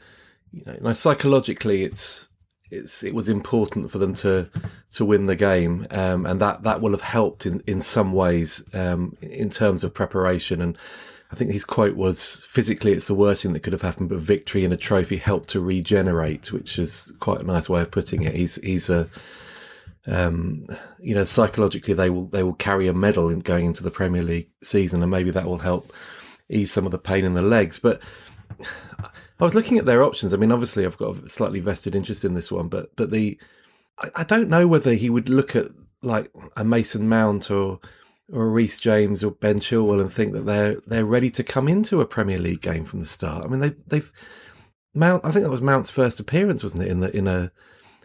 you 0.52 0.64
know, 0.80 0.92
psychologically, 0.94 1.82
it's 1.82 2.30
it's 2.70 3.04
it 3.04 3.14
was 3.14 3.28
important 3.28 3.90
for 3.90 3.98
them 3.98 4.14
to 4.14 4.48
to 4.92 5.04
win 5.04 5.24
the 5.24 5.36
game, 5.36 5.86
um, 5.90 6.24
and 6.24 6.40
that 6.40 6.62
that 6.62 6.80
will 6.80 6.92
have 6.92 7.02
helped 7.02 7.44
in 7.44 7.60
in 7.66 7.82
some 7.82 8.12
ways 8.12 8.64
um, 8.72 9.16
in 9.20 9.50
terms 9.50 9.84
of 9.84 9.92
preparation 9.92 10.62
and 10.62 10.78
I 11.36 11.38
think 11.38 11.52
his 11.52 11.66
quote 11.66 11.96
was, 11.96 12.46
physically, 12.48 12.92
it's 12.94 13.08
the 13.08 13.14
worst 13.14 13.42
thing 13.42 13.52
that 13.52 13.60
could 13.60 13.74
have 13.74 13.82
happened, 13.82 14.08
but 14.08 14.20
victory 14.20 14.64
and 14.64 14.72
a 14.72 14.76
trophy 14.78 15.18
help 15.18 15.44
to 15.48 15.60
regenerate, 15.60 16.50
which 16.50 16.78
is 16.78 17.12
quite 17.20 17.40
a 17.40 17.46
nice 17.46 17.68
way 17.68 17.82
of 17.82 17.90
putting 17.90 18.22
it. 18.22 18.34
He's, 18.34 18.54
he's 18.62 18.88
a, 18.88 19.10
um, 20.06 20.64
you 20.98 21.14
know, 21.14 21.24
psychologically, 21.24 21.92
they 21.92 22.08
will, 22.08 22.24
they 22.24 22.42
will 22.42 22.54
carry 22.54 22.88
a 22.88 22.94
medal 22.94 23.28
in 23.28 23.40
going 23.40 23.66
into 23.66 23.82
the 23.82 23.90
Premier 23.90 24.22
League 24.22 24.48
season, 24.62 25.02
and 25.02 25.10
maybe 25.10 25.30
that 25.30 25.44
will 25.44 25.58
help 25.58 25.92
ease 26.48 26.72
some 26.72 26.86
of 26.86 26.90
the 26.90 26.98
pain 26.98 27.26
in 27.26 27.34
the 27.34 27.42
legs. 27.42 27.78
But 27.78 28.00
I 29.38 29.44
was 29.44 29.54
looking 29.54 29.76
at 29.76 29.84
their 29.84 30.02
options. 30.02 30.32
I 30.32 30.38
mean, 30.38 30.52
obviously, 30.52 30.86
I've 30.86 30.96
got 30.96 31.18
a 31.18 31.28
slightly 31.28 31.60
vested 31.60 31.94
interest 31.94 32.24
in 32.24 32.32
this 32.32 32.50
one, 32.50 32.68
but, 32.68 32.96
but 32.96 33.10
the, 33.10 33.38
I, 33.98 34.08
I 34.16 34.24
don't 34.24 34.48
know 34.48 34.66
whether 34.66 34.94
he 34.94 35.10
would 35.10 35.28
look 35.28 35.54
at 35.54 35.66
like 36.00 36.30
a 36.56 36.64
Mason 36.64 37.10
Mount 37.10 37.50
or, 37.50 37.78
or 38.32 38.50
Reece 38.50 38.80
James 38.80 39.22
or 39.22 39.30
Ben 39.30 39.60
Chilwell 39.60 40.00
and 40.00 40.12
think 40.12 40.32
that 40.32 40.46
they're 40.46 40.80
they're 40.86 41.04
ready 41.04 41.30
to 41.30 41.44
come 41.44 41.68
into 41.68 42.00
a 42.00 42.06
Premier 42.06 42.38
League 42.38 42.60
game 42.60 42.84
from 42.84 43.00
the 43.00 43.06
start. 43.06 43.44
I 43.44 43.48
mean, 43.48 43.60
they 43.60 43.74
they've 43.86 44.12
Mount. 44.94 45.24
I 45.24 45.30
think 45.30 45.44
that 45.44 45.50
was 45.50 45.60
Mount's 45.60 45.90
first 45.90 46.18
appearance, 46.18 46.62
wasn't 46.62 46.84
it? 46.84 46.88
In 46.88 47.00
the 47.00 47.16
in 47.16 47.28
a 47.28 47.52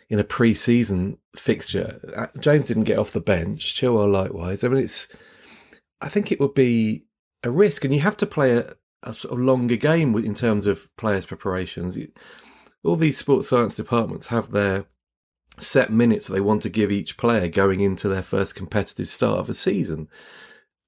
in 0.10 0.20
a 0.20 0.24
pre-season 0.26 1.18
fixture, 1.36 2.00
uh, 2.16 2.40
James 2.40 2.68
didn't 2.68 2.84
get 2.84 2.98
off 2.98 3.12
the 3.12 3.22
bench. 3.22 3.74
Chilwell 3.74 4.12
likewise. 4.12 4.64
I 4.64 4.68
mean, 4.68 4.84
it's. 4.84 5.08
I 6.02 6.10
think 6.10 6.32
it 6.32 6.40
would 6.40 6.54
be 6.54 7.06
a 7.44 7.50
risk, 7.50 7.86
and 7.86 7.94
you 7.94 8.02
have 8.02 8.18
to 8.18 8.26
play 8.26 8.58
a, 8.58 8.74
a 9.04 9.14
sort 9.14 9.34
of 9.34 9.40
longer 9.40 9.76
game 9.78 10.16
in 10.18 10.36
terms 10.36 10.68
of 10.68 10.90
players' 10.98 11.26
preparations. 11.26 11.98
All 12.84 12.96
these 12.96 13.18
sports 13.18 13.48
science 13.50 13.76
departments 13.76 14.28
have 14.28 14.52
their 14.52 14.86
set 15.60 15.92
minutes 15.92 16.28
they 16.28 16.42
want 16.42 16.62
to 16.64 16.70
give 16.70 16.92
each 16.92 17.18
player 17.18 17.48
going 17.48 17.82
into 17.82 18.08
their 18.08 18.24
first 18.24 18.56
competitive 18.56 19.10
start 19.10 19.40
of 19.40 19.50
a 19.50 19.54
season. 19.54 20.08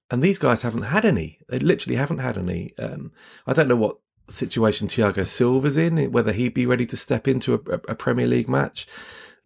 And 0.09 0.21
these 0.21 0.39
guys 0.39 0.61
haven't 0.61 0.83
had 0.83 1.05
any. 1.05 1.39
They 1.49 1.59
literally 1.59 1.95
haven't 1.95 2.19
had 2.19 2.37
any. 2.37 2.73
Um, 2.77 3.11
I 3.47 3.53
don't 3.53 3.67
know 3.67 3.75
what 3.75 3.97
situation 4.27 4.87
Thiago 4.87 5.25
Silva's 5.25 5.77
in, 5.77 6.11
whether 6.11 6.31
he'd 6.31 6.53
be 6.53 6.65
ready 6.65 6.85
to 6.87 6.97
step 6.97 7.27
into 7.27 7.53
a, 7.53 7.91
a 7.91 7.95
Premier 7.95 8.27
League 8.27 8.49
match. 8.49 8.87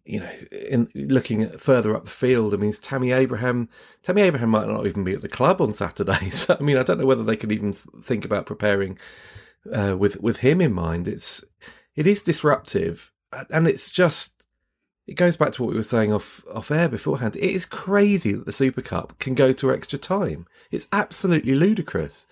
You 0.04 0.20
know, 0.20 0.30
in 0.70 0.88
looking 0.94 1.48
further 1.50 1.94
up 1.94 2.04
the 2.04 2.10
field, 2.10 2.54
I 2.54 2.56
mean, 2.56 2.72
Tammy 2.72 3.12
Abraham. 3.12 3.68
Tammy 4.02 4.22
Abraham 4.22 4.48
might 4.50 4.66
not 4.66 4.86
even 4.86 5.04
be 5.04 5.12
at 5.12 5.20
the 5.20 5.28
club 5.28 5.60
on 5.60 5.72
Saturday. 5.72 6.30
So, 6.30 6.56
I 6.58 6.62
mean, 6.62 6.78
I 6.78 6.82
don't 6.82 6.98
know 6.98 7.06
whether 7.06 7.24
they 7.24 7.36
can 7.36 7.50
even 7.50 7.72
think 7.72 8.24
about 8.24 8.46
preparing 8.46 8.98
uh, 9.72 9.96
with 9.98 10.20
with 10.22 10.38
him 10.38 10.60
in 10.60 10.72
mind. 10.72 11.08
It's 11.08 11.44
it 11.94 12.06
is 12.06 12.22
disruptive, 12.22 13.12
and 13.50 13.68
it's 13.68 13.90
just 13.90 14.37
it 15.08 15.16
goes 15.16 15.38
back 15.38 15.52
to 15.52 15.62
what 15.62 15.70
we 15.70 15.76
were 15.76 15.82
saying 15.82 16.12
off 16.12 16.44
off 16.52 16.70
air 16.70 16.88
beforehand. 16.88 17.34
It 17.34 17.50
is 17.50 17.64
crazy 17.64 18.32
that 18.32 18.44
the 18.44 18.52
Super 18.52 18.82
Cup 18.82 19.18
can 19.18 19.34
go 19.34 19.52
to 19.52 19.72
extra 19.72 19.98
time. 19.98 20.46
It's 20.70 20.86
absolutely 20.92 21.54
ludicrous. 21.54 22.26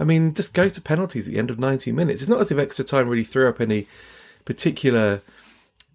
I 0.00 0.04
mean, 0.04 0.34
just 0.34 0.52
go 0.52 0.68
to 0.68 0.80
penalties 0.80 1.28
at 1.28 1.32
the 1.32 1.38
end 1.38 1.50
of 1.50 1.60
90 1.60 1.92
minutes. 1.92 2.20
It's 2.20 2.28
not 2.28 2.40
as 2.40 2.50
if 2.50 2.58
extra 2.58 2.84
time 2.84 3.08
really 3.08 3.24
threw 3.24 3.48
up 3.48 3.60
any 3.60 3.86
particular 4.44 5.22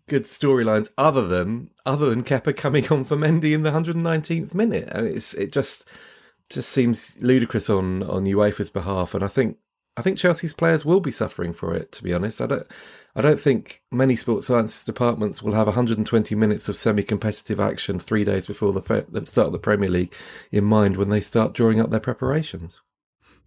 good 0.08 0.24
storylines 0.24 0.89
other 0.98 1.28
than 1.28 1.70
other 1.86 2.10
than 2.10 2.24
Kepa 2.24 2.56
coming 2.56 2.88
on 2.88 3.04
for 3.04 3.17
Mendy 3.17 3.54
in 3.54 3.63
the 3.63 3.72
119th 3.72 4.56
minute. 4.56 4.89
I 4.96 5.02
mean, 5.02 5.15
it's 5.15 5.34
it 5.34 5.52
just 5.52 5.86
just 6.50 6.70
seems 6.70 7.22
ludicrous 7.22 7.70
on 7.70 8.04
on 8.04 8.24
UEFA's 8.24 8.70
behalf, 8.70 9.13
and 9.13 9.24
I 9.24 9.28
think 9.28 9.58
I 9.97 10.01
think 10.01 10.17
Chelsea's 10.17 10.54
players 10.54 10.86
will 10.86 11.01
be 11.01 11.12
suffering 11.12 11.54
for 11.54 11.73
it. 11.75 11.91
To 11.93 12.04
be 12.04 12.13
honest, 12.13 12.41
I 12.41 12.47
don't 12.47 12.67
I 13.15 13.21
don't 13.21 13.39
think 13.39 13.84
many 13.91 14.15
sports 14.15 14.47
science 14.47 14.84
departments 14.84 15.43
will 15.43 15.54
have 15.54 15.67
120 15.67 16.34
minutes 16.36 16.69
of 16.69 16.77
semi-competitive 16.77 17.60
action 17.60 17.99
three 17.99 18.23
days 18.23 18.45
before 18.45 18.71
the, 18.71 19.06
the 19.10 19.25
start 19.25 19.47
of 19.47 19.54
the 19.54 19.60
Premier 19.60 19.89
League 19.89 20.13
in 20.49 20.63
mind 20.63 20.95
when 20.95 21.10
they 21.10 21.19
start 21.19 21.54
drawing 21.54 21.82
up 21.82 21.89
their 21.89 21.99
preparations. 21.99 22.82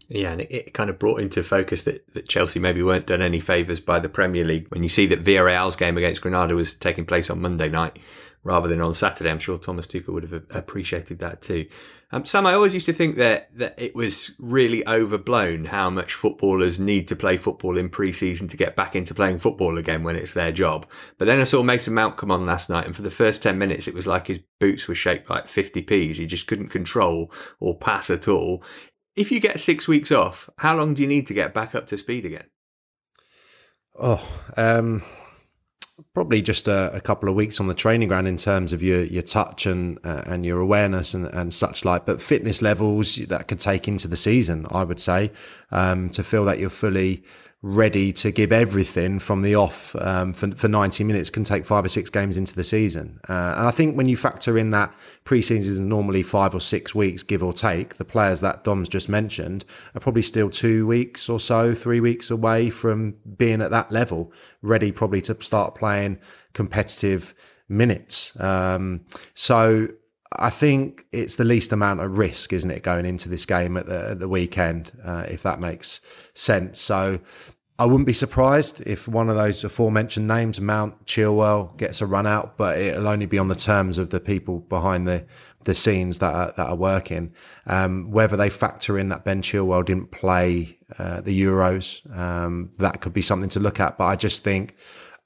Yeah, 0.08 0.32
and 0.32 0.42
it, 0.42 0.52
it, 0.52 0.74
kind 0.74 0.90
of 0.90 0.98
brought 0.98 1.20
into 1.20 1.42
focus 1.42 1.82
that, 1.84 2.12
that 2.12 2.28
Chelsea 2.28 2.60
maybe 2.60 2.82
weren't 2.82 3.06
done 3.06 3.22
any 3.22 3.40
favours 3.40 3.80
by 3.80 3.98
the 4.00 4.10
Premier 4.10 4.44
League. 4.44 4.68
When 4.68 4.82
you 4.82 4.90
see 4.90 5.06
that 5.06 5.24
Villarreal's 5.24 5.76
game 5.76 5.96
against 5.96 6.20
Granada 6.20 6.54
was 6.54 6.74
taking 6.74 7.06
place 7.06 7.30
on 7.30 7.40
Monday 7.40 7.70
night 7.70 7.98
rather 8.44 8.68
than 8.68 8.80
on 8.80 8.94
Saturday, 8.94 9.30
I'm 9.30 9.38
sure 9.38 9.58
Thomas 9.58 9.86
Tuchel 9.86 10.10
would 10.10 10.22
have 10.22 10.44
appreciated 10.50 11.18
that 11.18 11.42
too. 11.42 11.66
Um, 12.12 12.24
Sam, 12.24 12.46
I 12.46 12.54
always 12.54 12.74
used 12.74 12.86
to 12.86 12.92
think 12.92 13.16
that 13.16 13.48
that 13.58 13.74
it 13.76 13.96
was 13.96 14.36
really 14.38 14.86
overblown 14.86 15.64
how 15.64 15.90
much 15.90 16.14
footballers 16.14 16.78
need 16.78 17.08
to 17.08 17.16
play 17.16 17.36
football 17.36 17.76
in 17.76 17.88
pre-season 17.88 18.46
to 18.48 18.56
get 18.56 18.76
back 18.76 18.94
into 18.94 19.14
playing 19.14 19.40
football 19.40 19.78
again 19.78 20.04
when 20.04 20.14
it's 20.14 20.32
their 20.32 20.52
job. 20.52 20.86
But 21.18 21.24
then 21.24 21.40
I 21.40 21.44
saw 21.44 21.64
Mason 21.64 21.94
Mount 21.94 22.16
come 22.16 22.30
on 22.30 22.46
last 22.46 22.70
night, 22.70 22.86
and 22.86 22.94
for 22.94 23.02
the 23.02 23.10
first 23.10 23.42
ten 23.42 23.58
minutes, 23.58 23.88
it 23.88 23.94
was 23.94 24.06
like 24.06 24.28
his 24.28 24.38
boots 24.60 24.86
were 24.86 24.94
shaped 24.94 25.28
like 25.28 25.46
50p's. 25.46 26.18
He 26.18 26.26
just 26.26 26.46
couldn't 26.46 26.68
control 26.68 27.32
or 27.58 27.76
pass 27.76 28.10
at 28.10 28.28
all. 28.28 28.62
If 29.16 29.32
you 29.32 29.40
get 29.40 29.58
six 29.58 29.88
weeks 29.88 30.12
off, 30.12 30.48
how 30.58 30.76
long 30.76 30.94
do 30.94 31.02
you 31.02 31.08
need 31.08 31.26
to 31.28 31.34
get 31.34 31.54
back 31.54 31.74
up 31.74 31.86
to 31.88 31.98
speed 31.98 32.26
again? 32.26 32.46
Oh, 33.98 34.44
um, 34.56 35.02
probably 36.12 36.42
just 36.42 36.66
a, 36.68 36.92
a, 36.92 37.00
couple 37.00 37.28
of 37.28 37.34
weeks 37.34 37.60
on 37.60 37.68
the 37.68 37.74
training 37.74 38.08
ground 38.08 38.26
in 38.26 38.36
terms 38.36 38.72
of 38.72 38.82
your 38.82 39.04
your 39.04 39.22
touch 39.22 39.66
and 39.66 39.98
uh, 40.04 40.22
and 40.26 40.44
your 40.44 40.60
awareness 40.60 41.14
and, 41.14 41.26
and 41.26 41.54
such 41.54 41.84
like. 41.84 42.04
But 42.04 42.20
fitness 42.20 42.62
levels 42.62 43.16
that 43.16 43.48
could 43.48 43.60
take 43.60 43.86
into 43.86 44.08
the 44.08 44.16
season, 44.16 44.66
I 44.70 44.84
would 44.84 45.00
say, 45.00 45.30
um, 45.70 46.10
to 46.10 46.24
feel 46.24 46.44
that 46.46 46.58
you're 46.58 46.70
fully 46.70 47.22
ready 47.66 48.12
to 48.12 48.30
give 48.30 48.52
everything 48.52 49.18
from 49.18 49.40
the 49.40 49.54
off 49.54 49.96
um, 49.96 50.34
for, 50.34 50.50
for 50.54 50.68
90 50.68 51.02
minutes 51.02 51.30
can 51.30 51.44
take 51.44 51.64
five 51.64 51.82
or 51.82 51.88
six 51.88 52.10
games 52.10 52.36
into 52.36 52.54
the 52.54 52.62
season. 52.62 53.18
Uh, 53.26 53.54
and 53.56 53.66
I 53.66 53.70
think 53.70 53.96
when 53.96 54.06
you 54.06 54.18
factor 54.18 54.58
in 54.58 54.70
that 54.72 54.92
pre-season 55.24 55.72
is 55.72 55.80
normally 55.80 56.22
five 56.22 56.54
or 56.54 56.60
six 56.60 56.94
weeks, 56.94 57.22
give 57.22 57.42
or 57.42 57.54
take, 57.54 57.94
the 57.94 58.04
players 58.04 58.40
that 58.40 58.64
Dom's 58.64 58.90
just 58.90 59.08
mentioned 59.08 59.64
are 59.94 60.00
probably 60.00 60.20
still 60.20 60.50
two 60.50 60.86
weeks 60.86 61.26
or 61.26 61.40
so, 61.40 61.74
three 61.74 62.00
weeks 62.00 62.30
away 62.30 62.68
from 62.68 63.14
being 63.38 63.62
at 63.62 63.70
that 63.70 63.90
level, 63.90 64.30
ready 64.60 64.92
probably 64.92 65.22
to 65.22 65.42
start 65.42 65.74
playing 65.74 66.18
competitive 66.52 67.34
minutes. 67.66 68.38
Um, 68.38 69.06
so 69.32 69.88
I 70.38 70.50
think 70.50 71.06
it's 71.12 71.36
the 71.36 71.44
least 71.44 71.72
amount 71.72 72.00
of 72.00 72.18
risk, 72.18 72.52
isn't 72.52 72.70
it, 72.70 72.82
going 72.82 73.06
into 73.06 73.28
this 73.28 73.46
game 73.46 73.76
at 73.76 73.86
the, 73.86 74.10
at 74.10 74.18
the 74.18 74.28
weekend, 74.28 74.92
uh, 75.04 75.24
if 75.28 75.42
that 75.44 75.60
makes 75.60 76.00
sense. 76.34 76.80
So 76.80 77.20
I 77.76 77.86
wouldn't 77.86 78.06
be 78.06 78.12
surprised 78.12 78.82
if 78.86 79.08
one 79.08 79.28
of 79.28 79.34
those 79.36 79.64
aforementioned 79.64 80.28
names, 80.28 80.60
Mount 80.60 81.06
Chilwell, 81.06 81.76
gets 81.76 82.00
a 82.00 82.06
run 82.06 82.24
out, 82.24 82.56
but 82.56 82.78
it'll 82.78 83.08
only 83.08 83.26
be 83.26 83.38
on 83.38 83.48
the 83.48 83.56
terms 83.56 83.98
of 83.98 84.10
the 84.10 84.20
people 84.20 84.60
behind 84.60 85.08
the 85.08 85.26
the 85.64 85.74
scenes 85.74 86.18
that 86.18 86.34
are, 86.34 86.52
that 86.56 86.68
are 86.68 86.76
working. 86.76 87.32
Um, 87.66 88.10
whether 88.10 88.36
they 88.36 88.50
factor 88.50 88.98
in 88.98 89.08
that 89.08 89.24
Ben 89.24 89.42
Chilwell 89.42 89.84
didn't 89.84 90.10
play 90.10 90.78
uh, 90.98 91.22
the 91.22 91.42
Euros, 91.42 92.04
um, 92.16 92.70
that 92.78 93.00
could 93.00 93.14
be 93.14 93.22
something 93.22 93.48
to 93.50 93.60
look 93.60 93.80
at. 93.80 93.98
But 93.98 94.04
I 94.04 94.16
just 94.16 94.44
think, 94.44 94.76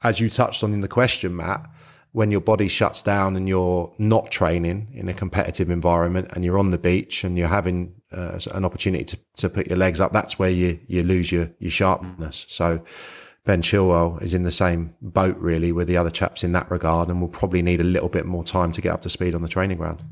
as 0.03 0.21
you 0.21 0.31
touched 0.31 0.63
on 0.63 0.73
in 0.73 0.81
the 0.81 0.89
question, 0.89 1.37
Matt, 1.37 1.69
when 2.19 2.33
your 2.33 2.41
body 2.41 2.67
shuts 2.67 3.01
down 3.01 3.37
and 3.37 3.49
you're 3.49 3.95
not 3.97 4.29
training 4.29 4.89
in 4.93 5.09
a 5.09 5.15
competitive 5.15 5.71
environment 5.71 6.29
and 6.33 6.45
you're 6.45 6.59
on 6.59 6.73
the 6.73 6.77
beach 6.77 7.23
and 7.23 7.39
you're 7.39 7.47
having 7.47 7.95
uh, 8.13 8.37
an 8.55 8.65
opportunity 8.65 9.05
to, 9.05 9.17
to 9.37 9.49
put 9.49 9.69
your 9.69 9.77
legs 9.77 10.01
up, 10.01 10.13
that's 10.13 10.37
where 10.37 10.51
you, 10.51 10.81
you 10.89 11.05
lose 11.05 11.31
your, 11.31 11.49
your 11.61 11.71
sharpness. 11.71 12.45
So 12.49 12.83
Ben 13.45 13.63
Chilwell 13.63 14.21
is 14.21 14.35
in 14.35 14.43
the 14.43 14.51
same 14.51 14.97
boat 15.01 15.37
really 15.37 15.71
with 15.71 15.87
the 15.87 15.97
other 15.97 16.11
chaps 16.11 16.43
in 16.43 16.51
that 16.55 16.69
regard 16.73 17.09
and 17.09 17.21
will 17.21 17.29
probably 17.29 17.63
need 17.63 17.81
a 17.81 17.85
little 17.85 18.09
bit 18.09 18.27
more 18.27 18.43
time 18.43 18.73
to 18.73 18.81
get 18.81 18.93
up 18.93 19.03
to 19.03 19.09
speed 19.09 19.33
on 19.33 19.43
the 19.43 19.49
training 19.49 19.79
ground. 19.79 20.03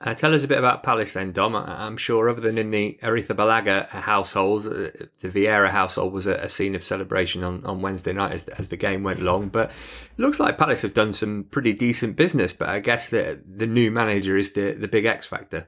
Uh, 0.00 0.14
tell 0.14 0.32
us 0.32 0.44
a 0.44 0.48
bit 0.48 0.58
about 0.58 0.84
Palace 0.84 1.14
then, 1.14 1.32
Dom. 1.32 1.56
I'm 1.56 1.96
sure, 1.96 2.28
other 2.28 2.40
than 2.40 2.56
in 2.56 2.70
the 2.70 2.96
Arrizabalaga 3.02 3.88
household, 3.88 4.66
uh, 4.66 4.90
the 5.20 5.28
Vieira 5.28 5.70
household 5.70 6.12
was 6.12 6.28
a, 6.28 6.48
scene 6.48 6.76
of 6.76 6.84
celebration 6.84 7.42
on, 7.42 7.64
on 7.64 7.82
Wednesday 7.82 8.12
night 8.12 8.32
as, 8.32 8.46
as 8.48 8.68
the 8.68 8.76
game 8.76 9.02
went 9.02 9.20
long. 9.20 9.48
But 9.48 9.70
it 9.70 10.22
looks 10.22 10.38
like 10.38 10.56
Palace 10.56 10.82
have 10.82 10.94
done 10.94 11.12
some 11.12 11.46
pretty 11.50 11.72
decent 11.72 12.14
business. 12.14 12.52
But 12.52 12.68
I 12.68 12.78
guess 12.78 13.08
the 13.08 13.40
the 13.44 13.66
new 13.66 13.90
manager 13.90 14.36
is 14.36 14.52
the, 14.52 14.70
the 14.72 14.86
big 14.86 15.04
X 15.04 15.26
factor. 15.26 15.66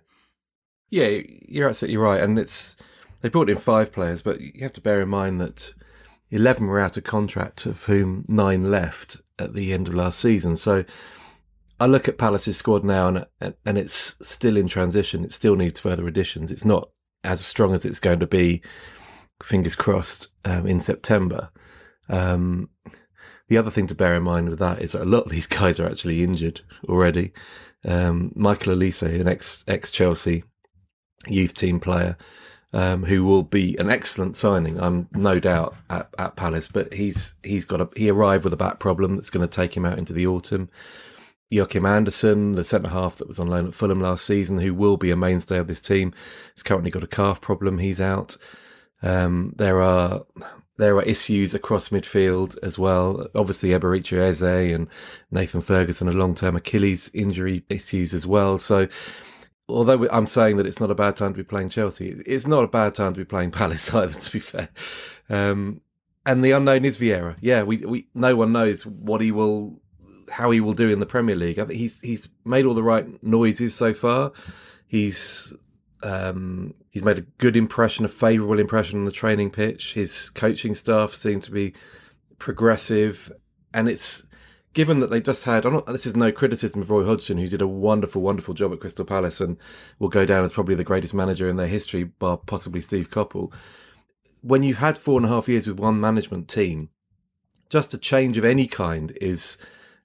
Yeah, 0.90 1.22
you're 1.48 1.68
absolutely 1.68 1.96
right. 1.96 2.22
And 2.22 2.38
it's 2.38 2.76
they 3.22 3.28
brought 3.28 3.50
in 3.50 3.58
five 3.58 3.92
players, 3.92 4.22
but 4.22 4.40
you 4.40 4.62
have 4.62 4.72
to 4.74 4.80
bear 4.80 5.00
in 5.00 5.08
mind 5.08 5.40
that 5.40 5.74
11 6.30 6.68
were 6.68 6.78
out 6.78 6.96
of 6.96 7.02
contract, 7.02 7.66
of 7.66 7.84
whom 7.84 8.24
nine 8.28 8.70
left 8.70 9.20
at 9.40 9.54
the 9.54 9.72
end 9.72 9.88
of 9.88 9.94
last 9.94 10.20
season. 10.20 10.54
So 10.54 10.84
I 11.80 11.86
look 11.86 12.08
at 12.08 12.18
Palace's 12.18 12.58
squad 12.58 12.84
now, 12.84 13.08
and 13.08 13.54
and 13.64 13.78
it's 13.78 14.16
still 14.20 14.58
in 14.58 14.68
transition. 14.68 15.24
It 15.24 15.32
still 15.32 15.56
needs 15.56 15.80
further 15.80 16.06
additions. 16.06 16.50
It's 16.50 16.64
not 16.64 16.90
as 17.24 17.44
strong 17.44 17.74
as 17.74 17.84
it's 17.84 17.98
going 17.98 18.20
to 18.20 18.26
be. 18.26 18.62
Fingers 19.42 19.74
crossed 19.74 20.28
um, 20.44 20.66
in 20.66 20.78
September. 20.78 21.50
Um, 22.10 22.68
the 23.48 23.56
other 23.56 23.70
thing 23.70 23.86
to 23.86 23.94
bear 23.94 24.14
in 24.14 24.22
mind 24.22 24.50
with 24.50 24.58
that 24.58 24.82
is 24.82 24.92
that 24.92 25.02
a 25.02 25.06
lot 25.06 25.24
of 25.24 25.30
these 25.30 25.46
guys 25.58 25.80
are 25.80 25.88
actually 25.88 26.22
injured 26.22 26.60
already. 26.88 27.32
Um, 27.86 28.32
Michael 28.36 28.74
Olise, 28.74 29.20
an 29.20 29.26
ex 29.26 29.64
ex 29.66 29.90
Chelsea 29.90 30.44
youth 31.26 31.54
team 31.54 31.80
player, 31.80 32.18
um, 32.74 33.04
who 33.04 33.24
will 33.24 33.42
be 33.42 33.76
an 33.78 33.88
excellent 33.88 34.36
signing. 34.36 34.78
I'm 34.78 35.08
no 35.12 35.40
doubt 35.40 35.74
at, 35.88 36.10
at 36.18 36.36
Palace, 36.36 36.68
but 36.68 36.92
he's 36.92 37.36
he's 37.42 37.64
got 37.64 37.80
a 37.80 37.88
he 37.96 38.10
arrived 38.10 38.44
with 38.44 38.52
a 38.52 38.58
back 38.58 38.80
problem 38.80 39.16
that's 39.16 39.30
going 39.30 39.46
to 39.46 39.56
take 39.56 39.74
him 39.74 39.86
out 39.86 39.98
into 39.98 40.12
the 40.12 40.26
autumn. 40.26 40.68
Joachim 41.50 41.84
Andersen, 41.84 42.52
the 42.52 42.62
centre 42.62 42.90
half 42.90 43.16
that 43.16 43.26
was 43.26 43.40
on 43.40 43.48
loan 43.48 43.66
at 43.66 43.74
Fulham 43.74 44.00
last 44.00 44.24
season, 44.24 44.58
who 44.58 44.72
will 44.72 44.96
be 44.96 45.10
a 45.10 45.16
mainstay 45.16 45.58
of 45.58 45.66
this 45.66 45.80
team, 45.80 46.14
has 46.54 46.62
currently 46.62 46.90
got 46.90 47.02
a 47.02 47.08
calf 47.08 47.40
problem. 47.40 47.78
He's 47.78 48.00
out. 48.00 48.36
Um, 49.02 49.54
there 49.56 49.82
are 49.82 50.22
there 50.78 50.96
are 50.96 51.02
issues 51.02 51.52
across 51.52 51.90
midfield 51.90 52.56
as 52.62 52.78
well. 52.78 53.26
Obviously, 53.34 53.70
Eberechi 53.70 54.16
Eze 54.18 54.74
and 54.74 54.88
Nathan 55.30 55.60
Ferguson 55.60 56.08
are 56.08 56.12
long 56.12 56.34
term 56.34 56.56
Achilles 56.56 57.10
injury 57.12 57.64
issues 57.68 58.14
as 58.14 58.26
well. 58.26 58.56
So, 58.56 58.86
although 59.68 60.08
I'm 60.10 60.26
saying 60.26 60.56
that 60.56 60.66
it's 60.66 60.80
not 60.80 60.90
a 60.90 60.94
bad 60.94 61.16
time 61.16 61.32
to 61.32 61.36
be 61.36 61.44
playing 61.44 61.70
Chelsea, 61.70 62.10
it's 62.26 62.46
not 62.46 62.64
a 62.64 62.68
bad 62.68 62.94
time 62.94 63.12
to 63.14 63.18
be 63.20 63.24
playing 63.24 63.50
Palace 63.50 63.92
either. 63.92 64.18
To 64.18 64.32
be 64.32 64.38
fair, 64.38 64.68
um, 65.28 65.80
and 66.24 66.44
the 66.44 66.52
unknown 66.52 66.84
is 66.84 66.96
Vieira. 66.96 67.36
Yeah, 67.40 67.64
we 67.64 67.78
we 67.78 68.08
no 68.14 68.36
one 68.36 68.52
knows 68.52 68.86
what 68.86 69.20
he 69.20 69.32
will 69.32 69.80
how 70.30 70.50
he 70.50 70.60
will 70.60 70.72
do 70.72 70.90
in 70.90 71.00
the 71.00 71.06
Premier 71.06 71.36
League. 71.36 71.58
I 71.58 71.64
think 71.64 71.78
he's 71.78 72.00
he's 72.00 72.28
made 72.44 72.64
all 72.64 72.74
the 72.74 72.82
right 72.82 73.22
noises 73.22 73.74
so 73.74 73.92
far. 73.92 74.32
He's 74.86 75.54
um, 76.02 76.74
he's 76.90 77.04
made 77.04 77.18
a 77.18 77.26
good 77.38 77.56
impression, 77.56 78.04
a 78.04 78.08
favourable 78.08 78.58
impression 78.58 78.98
on 78.98 79.04
the 79.04 79.10
training 79.10 79.50
pitch. 79.50 79.94
His 79.94 80.30
coaching 80.30 80.74
staff 80.74 81.14
seem 81.14 81.40
to 81.40 81.50
be 81.50 81.74
progressive, 82.38 83.30
and 83.74 83.88
it's 83.88 84.24
given 84.72 85.00
that 85.00 85.10
they 85.10 85.20
just 85.20 85.44
had. 85.44 85.64
Not, 85.64 85.86
this 85.86 86.06
is 86.06 86.16
no 86.16 86.32
criticism 86.32 86.82
of 86.82 86.90
Roy 86.90 87.04
Hodgson, 87.04 87.38
who 87.38 87.48
did 87.48 87.62
a 87.62 87.66
wonderful, 87.66 88.22
wonderful 88.22 88.54
job 88.54 88.72
at 88.72 88.80
Crystal 88.80 89.04
Palace 89.04 89.40
and 89.40 89.56
will 89.98 90.08
go 90.08 90.24
down 90.24 90.44
as 90.44 90.52
probably 90.52 90.74
the 90.74 90.84
greatest 90.84 91.14
manager 91.14 91.48
in 91.48 91.56
their 91.56 91.66
history, 91.66 92.04
bar 92.04 92.38
possibly 92.38 92.80
Steve 92.80 93.10
Coppell. 93.10 93.52
When 94.42 94.62
you've 94.62 94.78
had 94.78 94.96
four 94.96 95.18
and 95.18 95.26
a 95.26 95.28
half 95.28 95.48
years 95.48 95.66
with 95.66 95.78
one 95.78 96.00
management 96.00 96.48
team, 96.48 96.88
just 97.68 97.94
a 97.94 97.98
change 97.98 98.38
of 98.38 98.44
any 98.44 98.66
kind 98.66 99.16
is 99.20 99.58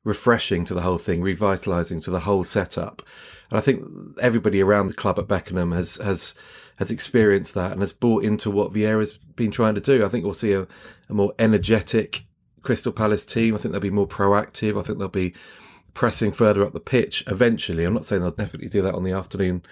refreshing 0.05 0.63
to 0.63 0.73
the 0.73 0.81
whole 0.81 0.97
thing, 0.97 1.21
revitalising 1.21 2.01
to 2.03 2.11
the 2.11 2.21
whole 2.21 2.45
setup. 2.45 3.01
And 3.49 3.57
I 3.57 3.61
think 3.61 3.83
everybody 4.21 4.61
around 4.61 4.87
the 4.87 4.93
club 4.93 5.19
at 5.19 5.27
Beckenham 5.27 5.73
has 5.73 5.97
has 5.97 6.33
has 6.77 6.91
experienced 6.91 7.53
that 7.55 7.73
and 7.73 7.81
has 7.81 7.91
bought 7.91 8.23
into 8.23 8.49
what 8.49 8.71
Vieira's 8.71 9.17
been 9.17 9.51
trying 9.51 9.75
to 9.75 9.81
do. 9.81 10.05
I 10.05 10.09
think 10.09 10.23
we'll 10.23 10.33
see 10.33 10.53
a, 10.53 10.67
a 11.09 11.13
more 11.13 11.33
energetic 11.39 12.25
Crystal 12.61 12.91
Palace 12.91 13.25
team. 13.25 13.55
I 13.55 13.57
think 13.57 13.71
they'll 13.71 13.81
be 13.81 13.89
more 13.89 14.07
proactive. 14.07 14.79
I 14.79 14.83
think 14.83 14.99
they'll 14.99 15.07
be 15.07 15.33
pressing 15.93 16.31
further 16.31 16.63
up 16.63 16.73
the 16.73 16.79
pitch 16.79 17.23
eventually. 17.27 17.85
I'm 17.85 17.93
not 17.93 18.05
saying 18.05 18.21
they'll 18.21 18.31
definitely 18.31 18.69
do 18.69 18.81
that 18.81 18.95
on 18.95 19.03
the 19.03 19.13
afternoon, 19.13 19.63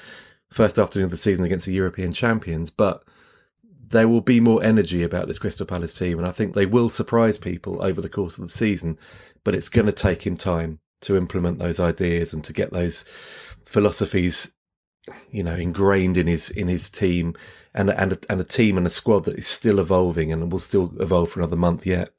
first 0.50 0.80
afternoon 0.80 1.06
of 1.06 1.12
the 1.12 1.18
season 1.18 1.46
against 1.46 1.66
the 1.66 1.74
European 1.74 2.14
champions, 2.14 2.70
but 2.70 3.04
there 3.94 4.08
will 4.08 4.22
be 4.22 4.40
more 4.40 4.64
energy 4.64 5.04
about 5.04 5.28
this 5.28 5.40
Crystal 5.40 5.66
Palace 5.66 5.94
team, 5.94 6.18
and 6.18 6.28
I 6.28 6.32
think 6.32 6.54
they 6.54 6.66
will 6.66 6.90
surprise 6.90 7.38
people 7.38 7.82
over 7.84 8.02
the 8.02 8.10
course 8.10 8.38
of 8.38 8.46
the 8.46 8.50
season. 8.50 8.98
But 9.44 9.56
it's 9.56 9.70
going 9.70 9.88
to 9.88 9.92
take 9.92 10.26
him 10.26 10.38
time 10.38 10.80
to 11.02 11.18
implement 11.18 11.60
those 11.60 11.80
ideas 11.80 12.34
and 12.34 12.44
to 12.46 12.54
get 12.54 12.72
those 12.72 13.04
philosophies, 13.66 14.54
you 15.30 15.44
know, 15.44 15.56
ingrained 15.56 16.18
in 16.18 16.28
his 16.28 16.50
in 16.50 16.68
his 16.68 16.90
team, 16.90 17.36
and 17.74 17.90
and 17.90 18.14
a, 18.14 18.20
and 18.30 18.42
a 18.42 18.46
team 18.46 18.78
and 18.78 18.88
a 18.88 18.90
squad 18.90 19.26
that 19.26 19.38
is 19.38 19.48
still 19.48 19.80
evolving 19.80 20.32
and 20.32 20.52
will 20.52 20.60
still 20.60 20.94
evolve 21.00 21.30
for 21.30 21.40
another 21.40 21.58
month 21.58 21.86
yet. 21.86 22.10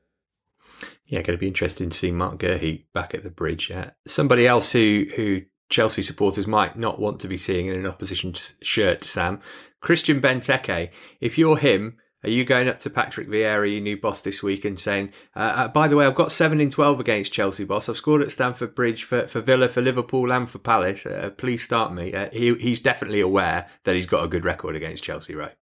Yeah, 1.06 1.22
going 1.22 1.36
to 1.36 1.40
be 1.40 1.48
interesting 1.48 1.90
to 1.90 1.96
see 1.96 2.10
Marc 2.10 2.38
Guéhi 2.38 2.84
back 2.94 3.14
at 3.14 3.22
the 3.22 3.30
bridge. 3.30 3.70
Yeah. 3.70 3.90
Somebody 4.06 4.46
else 4.46 4.72
who 4.72 5.06
who 5.16 5.42
Chelsea 5.70 6.02
supporters 6.02 6.46
might 6.46 6.78
not 6.78 7.00
want 7.00 7.20
to 7.20 7.28
be 7.28 7.36
seeing 7.36 7.66
in 7.66 7.76
an 7.76 7.86
opposition 7.86 8.34
shirt, 8.62 9.04
Sam, 9.04 9.40
Christian 9.80 10.20
Benteke. 10.20 10.90
If 11.20 11.36
you're 11.38 11.56
him, 11.56 11.98
are 12.24 12.30
you 12.30 12.44
going 12.44 12.68
up 12.68 12.80
to 12.80 12.90
Patrick 12.90 13.28
Vieira, 13.28 13.70
your 13.70 13.80
new 13.80 13.96
boss, 13.96 14.22
this 14.22 14.42
week 14.42 14.64
and 14.64 14.80
saying, 14.80 15.12
uh, 15.36 15.38
uh, 15.40 15.68
by 15.68 15.88
the 15.88 15.96
way, 15.96 16.06
I've 16.06 16.14
got 16.14 16.32
7 16.32 16.60
in 16.60 16.70
12 16.70 17.00
against 17.00 17.32
Chelsea, 17.32 17.64
boss. 17.64 17.88
I've 17.88 17.98
scored 17.98 18.22
at 18.22 18.30
Stamford 18.30 18.74
Bridge 18.74 19.04
for, 19.04 19.26
for 19.26 19.40
Villa, 19.40 19.68
for 19.68 19.82
Liverpool, 19.82 20.32
and 20.32 20.48
for 20.48 20.58
Palace. 20.58 21.04
Uh, 21.04 21.30
please 21.36 21.62
start 21.62 21.92
me. 21.92 22.14
Uh, 22.14 22.30
he, 22.30 22.54
he's 22.54 22.80
definitely 22.80 23.20
aware 23.20 23.68
that 23.84 23.94
he's 23.94 24.06
got 24.06 24.24
a 24.24 24.28
good 24.28 24.44
record 24.44 24.74
against 24.74 25.04
Chelsea, 25.04 25.34
right? 25.34 25.54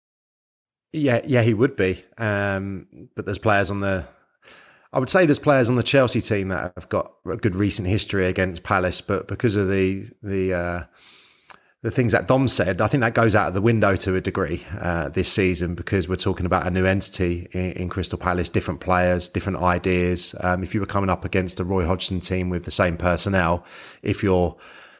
Yeah, 0.93 1.21
yeah, 1.25 1.41
he 1.41 1.53
would 1.53 1.75
be. 1.75 2.03
Um, 2.17 3.09
but 3.15 3.25
there's 3.25 3.39
players 3.39 3.71
on 3.71 3.79
the. 3.79 4.05
I 4.93 4.99
would 4.99 5.09
say 5.09 5.25
there's 5.25 5.39
players 5.39 5.69
on 5.69 5.77
the 5.77 5.83
Chelsea 5.83 6.19
team 6.19 6.49
that 6.49 6.73
have 6.75 6.89
got 6.89 7.13
a 7.25 7.37
good 7.37 7.55
recent 7.55 7.87
history 7.87 8.27
against 8.27 8.63
Palace, 8.63 8.99
but 8.99 9.27
because 9.27 9.55
of 9.55 9.69
the 9.69 10.09
the 10.21 10.53
uh, 10.53 10.83
the 11.83 11.89
things 11.91 12.11
that 12.11 12.27
Dom 12.27 12.47
said, 12.47 12.79
I 12.79 12.87
think 12.87 13.01
that 13.01 13.15
goes 13.15 13.35
out 13.35 13.47
of 13.47 13.53
the 13.55 13.61
window 13.61 13.95
to 13.95 14.15
a 14.15 14.21
degree 14.21 14.63
uh, 14.79 15.09
this 15.09 15.31
season 15.31 15.73
because 15.73 16.07
we're 16.07 16.15
talking 16.15 16.45
about 16.45 16.67
a 16.67 16.69
new 16.69 16.85
entity 16.85 17.47
in, 17.51 17.71
in 17.71 17.89
Crystal 17.89 18.19
Palace, 18.19 18.49
different 18.49 18.79
players, 18.79 19.27
different 19.27 19.59
ideas. 19.59 20.35
Um, 20.41 20.61
if 20.63 20.75
you 20.75 20.79
were 20.79 20.85
coming 20.85 21.09
up 21.09 21.25
against 21.25 21.57
the 21.57 21.63
Roy 21.63 21.87
Hodgson 21.87 22.19
team 22.19 22.49
with 22.49 22.65
the 22.65 22.71
same 22.71 22.97
personnel, 22.97 23.65
if 24.03 24.21
you're 24.21 24.55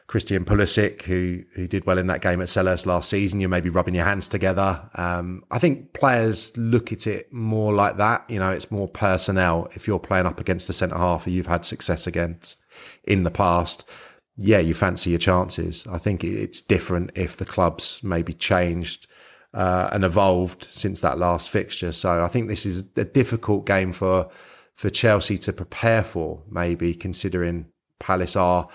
Christian 0.08 0.44
Pulisic, 0.44 1.02
who 1.02 1.44
who 1.54 1.68
did 1.68 1.86
well 1.86 1.98
in 1.98 2.08
that 2.08 2.20
game 2.20 2.42
at 2.42 2.48
Selhurst 2.48 2.84
last 2.84 3.08
season, 3.08 3.38
you're 3.38 3.48
maybe 3.48 3.70
rubbing 3.70 3.94
your 3.94 4.04
hands 4.04 4.28
together. 4.28 4.90
Um, 4.96 5.44
I 5.52 5.60
think 5.60 5.92
players 5.92 6.54
look 6.58 6.92
at 6.92 7.06
it 7.06 7.32
more 7.32 7.72
like 7.72 7.96
that. 7.98 8.28
You 8.28 8.40
know, 8.40 8.50
it's 8.50 8.72
more 8.72 8.88
personnel. 8.88 9.70
If 9.74 9.86
you're 9.86 10.00
playing 10.00 10.26
up 10.26 10.40
against 10.40 10.66
the 10.66 10.72
centre 10.72 10.98
half 10.98 11.24
who 11.24 11.30
you've 11.30 11.46
had 11.46 11.64
success 11.64 12.08
against 12.08 12.58
in 13.04 13.22
the 13.22 13.30
past 13.30 13.88
yeah, 14.42 14.58
you 14.58 14.74
fancy 14.74 15.10
your 15.10 15.18
chances. 15.18 15.86
I 15.86 15.98
think 15.98 16.24
it's 16.24 16.60
different 16.60 17.12
if 17.14 17.36
the 17.36 17.44
club's 17.44 18.02
maybe 18.02 18.32
changed 18.32 19.06
uh, 19.54 19.88
and 19.92 20.04
evolved 20.04 20.66
since 20.70 21.00
that 21.00 21.18
last 21.18 21.50
fixture. 21.50 21.92
So 21.92 22.24
I 22.24 22.28
think 22.28 22.48
this 22.48 22.66
is 22.66 22.84
a 22.96 23.04
difficult 23.04 23.66
game 23.66 23.92
for 23.92 24.28
for 24.74 24.90
Chelsea 24.90 25.38
to 25.38 25.52
prepare 25.52 26.02
for. 26.02 26.42
Maybe 26.50 26.94
considering 26.94 27.66
Palace 27.98 28.36
are, 28.36 28.68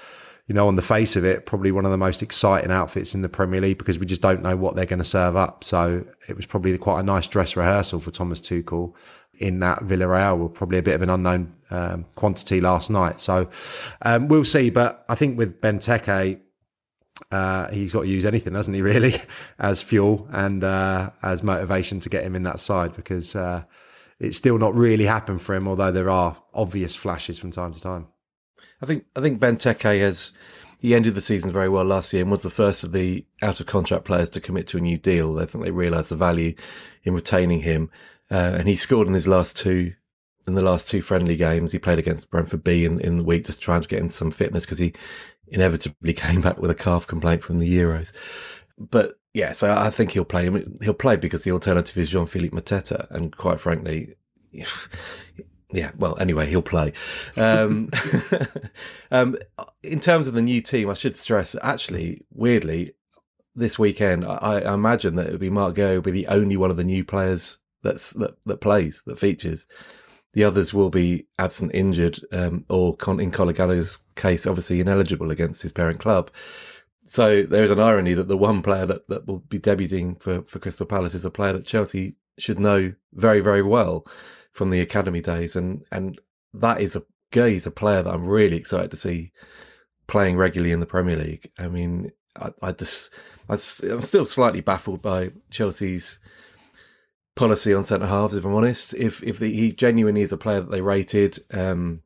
you 0.47 0.56
know, 0.56 0.67
on 0.67 0.75
the 0.75 0.82
face 0.82 1.15
of 1.15 1.25
it, 1.25 1.45
probably 1.45 1.71
one 1.71 1.86
of 1.86 1.91
the 1.91 1.97
most 1.97 2.21
exciting 2.21 2.71
outfits 2.71 3.13
in 3.13 3.21
the 3.21 3.30
Premier 3.30 3.62
League 3.62 3.77
because 3.77 3.99
we 3.99 4.06
just 4.06 4.21
don't 4.21 4.43
know 4.43 4.56
what 4.56 4.75
they're 4.75 4.86
going 4.86 4.99
to 4.99 5.06
serve 5.06 5.36
up. 5.36 5.63
So 5.63 6.06
it 6.30 6.36
was 6.36 6.45
probably 6.45 6.77
quite 6.77 6.99
a 6.99 7.03
nice 7.03 7.27
dress 7.27 7.56
rehearsal 7.56 7.99
for 7.99 8.12
Thomas 8.12 8.41
Tuchel 8.41 8.93
in 9.38 9.60
that 9.60 9.80
Villarreal 9.80 10.38
were 10.38 10.50
probably 10.50 10.78
a 10.78 10.84
bit 10.84 10.95
of 10.95 11.02
an 11.02 11.10
unknown 11.10 11.56
um, 11.69 12.06
quantity 12.15 12.62
last 12.62 12.89
night. 12.89 13.21
So 13.21 13.50
um, 14.02 14.28
we'll 14.28 14.45
see. 14.45 14.69
But 14.69 15.06
I 15.10 15.15
think 15.15 15.38
with 15.38 15.62
Benteke, 15.62 16.39
uh, 17.32 17.71
he's 17.71 17.93
got 17.93 18.02
to 18.02 18.08
use 18.08 18.26
anything, 18.26 18.54
hasn't 18.54 18.76
he, 18.76 18.82
really, 18.93 19.15
as 19.60 19.82
fuel 19.82 20.28
and 20.32 20.63
uh, 20.63 21.12
as 21.21 21.43
motivation 21.43 22.00
to 22.02 22.10
get 22.10 22.23
him 22.23 22.36
in 22.36 22.43
that 22.43 22.60
side 22.60 22.95
because 22.95 23.36
uh, 23.36 23.63
it's 24.19 24.38
still 24.38 24.58
not 24.58 24.76
really 24.76 25.06
happened 25.06 25.41
for 25.41 25.56
him, 25.56 25.67
although 25.67 25.91
there 25.91 26.10
are 26.10 26.38
obvious 26.54 26.95
flashes 26.95 27.38
from 27.39 27.52
time 27.52 27.73
to 27.73 27.82
time. 27.82 28.08
I 28.82 28.86
think 28.86 29.06
I 29.15 29.21
think 29.21 29.39
Benteke 29.39 30.00
has 30.00 30.32
he 30.80 30.93
ended 30.93 31.15
the 31.15 31.21
season 31.21 31.52
very 31.52 31.69
well 31.69 31.86
last 31.86 32.13
year 32.13 32.21
and 32.21 32.30
was 32.30 32.43
the 32.43 32.50
first 32.50 32.84
of 32.84 32.91
the 32.91 33.26
out 33.41 33.60
of 33.60 33.65
contract 33.65 34.06
players 34.06 34.30
to 34.32 34.41
commit 34.41 34.67
to 34.67 34.78
a 34.78 34.82
new 34.82 34.97
deal. 34.97 35.39
I 35.39 35.45
think 35.45 35.63
they 35.63 35.71
realised 35.71 36.12
the 36.12 36.15
value 36.15 36.54
in 37.04 37.15
retaining 37.15 37.62
him. 37.62 37.89
Uh, 38.29 38.55
and 38.57 38.67
he 38.67 38.75
scored 38.75 39.07
in 39.07 39.13
his 39.13 39.27
last 39.27 39.57
two 39.57 39.93
in 40.47 40.55
the 40.55 40.61
last 40.61 40.89
two 40.89 41.01
friendly 41.01 41.35
games. 41.35 41.71
He 41.71 41.79
played 41.79 41.99
against 41.99 42.31
Brentford 42.31 42.63
B 42.63 42.85
in, 42.85 42.99
in 43.01 43.17
the 43.17 43.23
week, 43.23 43.45
just 43.45 43.61
trying 43.61 43.81
to 43.81 43.87
get 43.87 43.99
in 43.99 44.09
some 44.09 44.31
fitness 44.31 44.65
because 44.65 44.79
he 44.79 44.93
inevitably 45.47 46.13
came 46.13 46.41
back 46.41 46.57
with 46.57 46.71
a 46.71 46.75
calf 46.75 47.05
complaint 47.05 47.43
from 47.43 47.59
the 47.59 47.77
Euros. 47.77 48.13
But 48.77 49.13
yeah, 49.33 49.51
so 49.51 49.71
I 49.71 49.89
think 49.89 50.11
he'll 50.11 50.25
play. 50.25 50.47
I 50.47 50.49
mean, 50.49 50.79
he'll 50.81 50.93
play 50.93 51.17
because 51.17 51.43
the 51.43 51.51
alternative 51.51 51.97
is 51.97 52.09
Jean-Philippe 52.09 52.55
Mateta, 52.55 53.09
and 53.11 53.35
quite 53.35 53.59
frankly, 53.59 54.15
yeah. 55.71 55.91
Well, 55.97 56.17
anyway, 56.19 56.47
he'll 56.47 56.61
play. 56.61 56.93
Um, 57.35 57.89
um, 59.11 59.35
in 59.83 59.99
terms 59.99 60.27
of 60.27 60.33
the 60.33 60.41
new 60.41 60.61
team, 60.61 60.89
I 60.89 60.93
should 60.93 61.15
stress 61.15 61.55
actually, 61.61 62.25
weirdly, 62.31 62.93
this 63.53 63.79
weekend, 63.79 64.23
I, 64.23 64.61
I 64.61 64.73
imagine 64.73 65.15
that 65.15 65.25
it 65.25 65.31
would 65.31 65.41
be 65.41 65.49
Marc 65.49 65.75
Guéhi 65.75 65.95
will 65.95 66.01
be 66.01 66.11
the 66.11 66.27
only 66.27 66.55
one 66.55 66.69
of 66.69 66.77
the 66.77 66.83
new 66.83 67.03
players 67.03 67.57
that's 67.88 68.13
that 68.13 68.38
that 68.45 68.62
plays 68.62 69.04
that 69.06 69.19
features. 69.19 69.65
The 70.34 70.43
others 70.43 70.73
will 70.73 70.89
be 70.89 71.26
absent, 71.39 71.71
injured, 71.73 72.19
um, 72.32 72.65
or 72.69 72.95
con- 72.95 73.19
in 73.19 73.32
Conor 73.32 73.54
Gallagher's 73.54 73.97
case, 74.15 74.45
obviously 74.45 74.80
ineligible 74.80 75.32
against 75.32 75.63
his 75.63 75.71
parent 75.71 76.00
club. 76.00 76.30
So 77.06 77.43
there 77.43 77.63
is 77.63 77.71
an 77.71 77.80
irony 77.80 78.13
that 78.13 78.28
the 78.28 78.38
one 78.38 78.62
player 78.62 78.86
that, 78.86 79.08
that 79.08 79.26
will 79.26 79.39
be 79.39 79.58
debuting 79.58 80.21
for, 80.21 80.43
for 80.43 80.60
Crystal 80.60 80.86
Palace 80.86 81.15
is 81.15 81.26
a 81.26 81.32
player 81.32 81.54
that 81.54 81.65
Chelsea 81.65 82.17
should 82.38 82.60
know 82.60 82.93
very, 83.13 83.39
very 83.39 83.63
well 83.63 84.06
from 84.52 84.69
the 84.69 84.82
academy 84.82 85.21
days. 85.21 85.56
And, 85.56 85.86
and 85.91 86.19
that 86.54 86.82
is 86.82 86.95
a 86.95 87.04
he's 87.32 87.67
a 87.67 87.71
player 87.71 88.04
that 88.04 88.13
I'm 88.13 88.26
really 88.26 88.58
excited 88.58 88.91
to 88.91 88.97
see 88.97 89.32
playing 90.08 90.38
regularly 90.38 90.73
in 90.73 90.82
the 90.82 90.86
Premier 90.86 91.17
League. 91.17 91.50
I 91.58 91.67
mean, 91.67 92.12
I, 92.39 92.52
I 92.62 92.71
just, 92.73 93.13
I, 93.50 93.54
I'm 93.54 94.02
still 94.02 94.26
slightly 94.26 94.62
baffled 94.62 95.02
by 95.02 95.32
Chelsea's 95.50 96.19
policy 97.38 97.73
on 97.73 97.84
centre 97.84 98.08
halves. 98.08 98.36
If 98.36 98.45
I'm 98.45 98.56
honest, 98.56 98.93
if 98.95 99.23
if 99.23 99.39
the, 99.39 99.52
he 99.52 99.71
genuinely 99.71 100.21
is 100.21 100.34
a 100.34 100.38
player 100.38 100.60
that 100.60 100.71
they 100.71 100.82
rated, 100.82 101.38
um, 101.54 102.02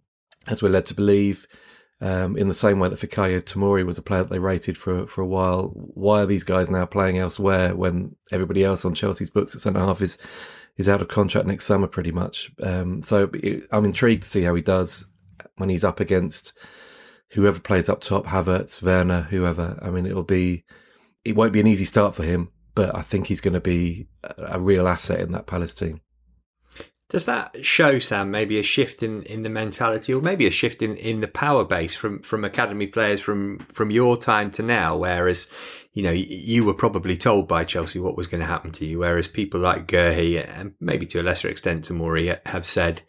as 0.48 0.62
we're 0.62 0.70
led 0.70 0.86
to 0.86 0.94
believe, 0.94 1.48
um, 2.02 2.38
in 2.38 2.48
the 2.48 2.54
same 2.54 2.80
way 2.80 2.90
that 2.90 3.00
Fikayo 3.00 3.42
Tomori 3.42 3.86
was 3.86 3.98
a 3.98 4.04
player 4.04 4.24
that 4.24 4.30
they 4.30 4.40
rated 4.40 4.78
for 4.78 5.08
for 5.08 5.22
a 5.22 5.28
while, 5.28 5.70
why 5.74 6.22
are 6.22 6.26
these 6.26 6.44
guys 6.44 6.70
now 6.70 6.86
playing 6.86 7.18
elsewhere 7.18 7.76
when 7.76 8.16
everybody 8.32 8.64
else 8.64 8.86
on 8.86 8.94
Chelsea's 8.94 9.30
books 9.30 9.56
at 9.56 9.62
centre 9.62 9.80
half 9.80 10.02
is 10.02 10.18
is 10.78 10.88
out 10.88 11.02
of 11.02 11.08
contract 11.08 11.48
next 11.48 11.66
summer, 11.66 11.88
pretty 11.88 12.12
much? 12.12 12.52
Um, 12.62 13.02
so 13.02 13.32
I'm 13.72 13.86
intrigued 13.86 14.24
to 14.24 14.30
see 14.30 14.44
how 14.44 14.54
he 14.54 14.62
does 14.62 15.08
when 15.56 15.70
he's 15.70 15.84
up 15.84 16.00
against 16.00 16.54
whoever 17.32 17.60
plays 17.60 17.88
up 17.88 18.02
top, 18.02 18.26
Havertz, 18.26 18.82
Werner, 18.82 19.24
whoever. 19.24 19.80
I 19.82 19.90
mean, 19.90 20.06
it'll 20.06 20.24
be 20.24 20.66
it 21.24 21.36
won't 21.36 21.54
be 21.54 21.60
an 21.62 21.68
easy 21.68 21.86
start 21.86 22.16
for 22.16 22.24
him 22.24 22.52
but 22.76 22.96
I 22.96 23.02
think 23.02 23.28
he's 23.28 23.42
going 23.42 23.54
to 23.54 23.62
be 23.62 24.08
a 24.38 24.60
real 24.60 24.88
asset 24.88 25.20
in 25.20 25.32
that 25.32 25.48
Palace 25.48 25.74
team. 25.74 26.02
Does 27.10 27.26
that 27.26 27.66
show, 27.66 28.00
Sam, 28.00 28.32
maybe 28.32 28.58
a 28.58 28.64
shift 28.64 29.04
in, 29.04 29.24
in 29.24 29.44
the 29.44 29.50
mentality 29.50 30.14
or 30.14 30.22
maybe 30.22 30.48
a 30.48 30.52
shift 30.52 30.82
in, 30.82 30.96
in 30.96 31.20
the 31.20 31.28
power 31.28 31.66
base 31.66 31.94
from, 31.94 32.22
from 32.22 32.46
academy 32.46 32.88
players 32.88 33.20
from, 33.20 33.60
from 33.68 33.92
your 33.92 34.16
time 34.16 34.50
to 34.52 34.64
now? 34.64 34.96
Whereas, 34.96 35.50
you 35.92 36.04
know, 36.04 36.12
you 36.12 36.64
were 36.64 36.74
probably 36.74 37.18
told 37.18 37.50
by 37.50 37.66
Chelsea 37.66 38.00
what 38.00 38.16
was 38.16 38.28
going 38.28 38.40
to 38.40 38.48
happen 38.48 38.72
to 38.72 38.86
you, 38.86 39.00
whereas 39.00 39.28
people 39.28 39.60
like 39.60 39.88
Guéhi 39.88 40.42
and 40.58 40.74
maybe 40.80 41.06
to 41.08 41.20
a 41.20 41.24
lesser 41.24 41.50
extent 41.50 41.84
Tomori 41.84 42.40
have 42.48 42.66
said, 42.66 43.02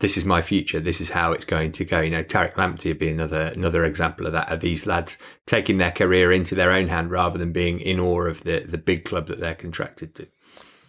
this 0.00 0.16
is 0.16 0.24
my 0.24 0.42
future. 0.42 0.80
This 0.80 1.00
is 1.00 1.10
how 1.10 1.32
it's 1.32 1.44
going 1.44 1.72
to 1.72 1.84
go. 1.84 2.00
You 2.00 2.10
know, 2.10 2.24
Tariq 2.24 2.54
Lamptey 2.54 2.86
would 2.86 2.98
be 2.98 3.10
another 3.10 3.52
another 3.54 3.84
example 3.84 4.26
of 4.26 4.32
that. 4.32 4.50
Of 4.50 4.60
these 4.60 4.86
lads 4.86 5.18
taking 5.46 5.78
their 5.78 5.92
career 5.92 6.32
into 6.32 6.54
their 6.54 6.72
own 6.72 6.88
hand 6.88 7.10
rather 7.10 7.38
than 7.38 7.52
being 7.52 7.80
in 7.80 8.00
awe 8.00 8.26
of 8.26 8.42
the 8.42 8.60
the 8.60 8.78
big 8.78 9.04
club 9.04 9.28
that 9.28 9.38
they're 9.38 9.54
contracted 9.54 10.14
to. 10.16 10.26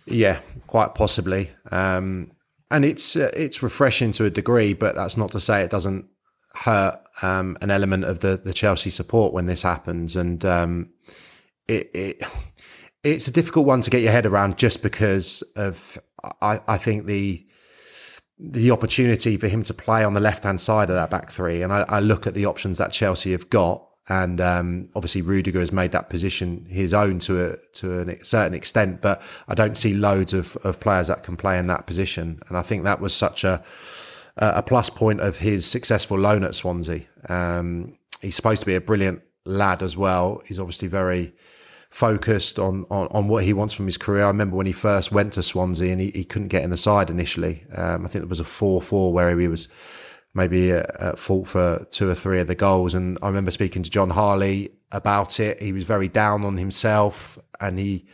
Yeah, 0.06 0.39
quite 0.67 0.95
possibly. 0.95 1.52
Um, 1.71 2.32
and 2.71 2.86
it's 2.86 3.15
uh, 3.15 3.32
it's 3.34 3.62
refreshing 3.62 4.13
to 4.13 4.26
a 4.26 4.30
degree, 4.30 4.74
but 4.74 4.95
that's 4.95 5.17
not 5.17 5.32
to 5.32 5.39
say 5.39 5.62
it 5.62 5.69
doesn't 5.69 6.08
hurt 6.56 7.00
um, 7.21 7.58
an 7.62 7.69
element 7.69 8.06
of 8.06 8.19
the 8.19 8.38
the 8.38 8.54
Chelsea 8.54 8.89
support 8.89 9.34
when 9.34 9.45
this 9.45 9.62
happens. 9.62 10.15
And 10.15 10.43
um, 10.45 10.89
it, 11.67 11.91
it 11.93 12.24
it's 13.04 13.28
a 13.28 13.32
difficult 13.32 13.65
one 13.65 13.82
to 13.82 13.89
get 13.89 14.02
your 14.02 14.13
head 14.13 14.26
around 14.26 14.58
just 14.58 14.82
because 14.82 15.41
of 15.58 15.97
I, 16.41 16.62
I 16.65 16.78
think 16.78 17.08
the 17.08 17.45
the 18.43 18.71
opportunity 18.71 19.38
for 19.38 19.47
him 19.47 19.62
to 19.63 19.73
play 19.73 20.04
on 20.04 20.13
the 20.13 20.19
left 20.19 20.43
hand 20.43 20.60
side 20.60 20.89
of 20.89 20.95
that 20.95 21.10
back 21.12 21.30
three. 21.32 21.62
And 21.62 21.71
I, 21.71 21.86
I 21.88 21.99
look 21.99 22.25
at 22.25 22.34
the 22.34 22.45
options 22.45 22.80
that 22.80 22.91
Chelsea 22.91 23.32
have 23.32 23.49
got. 23.49 23.88
And 24.10 24.41
um, 24.41 24.89
obviously, 24.95 25.21
Rudiger 25.21 25.60
has 25.60 25.71
made 25.71 25.91
that 25.91 26.10
position 26.10 26.65
his 26.67 26.93
own 26.93 27.19
to 27.19 27.51
a 27.51 27.58
to 27.73 28.01
a 28.01 28.25
certain 28.25 28.56
extent, 28.56 28.99
but 28.99 29.21
I 29.47 29.54
don't 29.54 29.77
see 29.77 29.93
loads 29.93 30.34
of, 30.34 30.58
of 30.63 30.80
players 30.80 31.08
that 31.08 31.23
can 31.23 31.38
play 31.38 31.60
in 31.60 31.67
that 31.67 31.86
position. 31.86 32.41
And 32.49 32.58
I 32.58 32.62
think 32.62 32.84
that 32.84 32.99
was 32.99 33.13
such 33.13 33.43
a 33.43 33.63
a 34.38 34.63
plus 34.63 34.89
point 34.89 35.21
of 35.21 35.39
his 35.39 35.65
successful 35.65 36.17
loan 36.17 36.43
at 36.43 36.56
Swansea. 36.56 37.01
Um, 37.30 37.97
he's 38.21 38.36
supposed 38.36 38.62
to 38.62 38.65
be 38.65 38.75
a 38.75 38.82
brilliant 38.82 39.21
lad 39.45 39.84
as 39.84 39.95
well. 39.95 40.41
He's 40.45 40.60
obviously 40.60 40.88
very 40.88 41.34
focused 41.91 42.58
on, 42.58 42.86
on, 42.89 43.08
on 43.12 43.27
what 43.27 43.43
he 43.43 43.51
wants 43.51 43.73
from 43.73 43.86
his 43.86 43.97
career. 43.97 44.23
I 44.23 44.27
remember 44.27 44.56
when 44.56 44.65
he 44.65 44.71
first 44.71 45.12
went 45.12 45.34
to 45.34 45.43
Swansea 45.43 45.91
and 45.91 45.99
he, 45.99 46.10
he 46.12 46.23
couldn't 46.23 46.47
get 46.47 46.63
in 46.63 46.69
the 46.69 46.77
side 46.77 47.10
initially. 47.10 47.65
Um, 47.75 48.06
I 48.06 48.10
think 48.10 48.23
it 48.23 48.30
was 48.30 48.39
a 48.39 48.45
4 48.45 48.82
4 48.82 49.13
where 49.13 49.38
he 49.38 49.47
was 49.49 49.67
maybe 50.34 50.71
at, 50.71 51.19
fault 51.19 51.49
for 51.49 51.86
two 51.91 52.10
or 52.10 52.15
three 52.15 52.39
of 52.39 52.47
the 52.47 52.56
goals. 52.56 52.93
And 52.93 53.19
I 53.21 53.27
remember 53.27 53.51
speaking 53.51 53.84
to 53.84 53.89
Jon 53.89 54.12
Harley 54.12 54.71
about 54.93 55.39
it. 55.41 55.62
He 55.62 55.73
was 55.73 55.84
very 55.84 56.08
down 56.08 56.45
on 56.45 56.58
himself 56.58 57.38
and 57.60 57.77
he, 57.77 58.06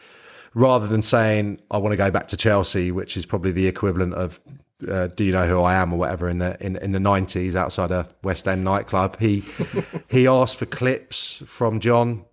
rather 0.55 0.87
than 0.87 1.03
saying, 1.03 1.61
I 1.69 1.77
want 1.77 1.93
to 1.93 1.97
go 1.97 2.09
back 2.09 2.27
to 2.29 2.37
Chelsea, 2.37 2.91
which 2.91 3.15
is 3.15 3.27
probably 3.27 3.51
the 3.51 3.67
equivalent 3.67 4.15
of 4.15 4.41
uh, 4.87 5.07
do 5.07 5.23
you 5.23 5.31
know 5.31 5.47
who 5.47 5.59
I 5.61 5.73
am 5.73 5.91
or 5.91 5.97
whatever 5.97 6.29
in 6.29 6.37
the 6.37 6.55
in, 6.63 6.75
in 6.75 6.91
the 6.91 6.99
nineties 6.99 7.55
outside 7.55 7.89
a 7.89 8.07
West 8.23 8.47
End 8.47 8.63
nightclub. 8.63 9.17
He 9.19 9.43
he 10.07 10.27
asked 10.27 10.57
for 10.57 10.67
clips 10.67 11.41
from 11.47 11.79
Jon, 11.79 12.25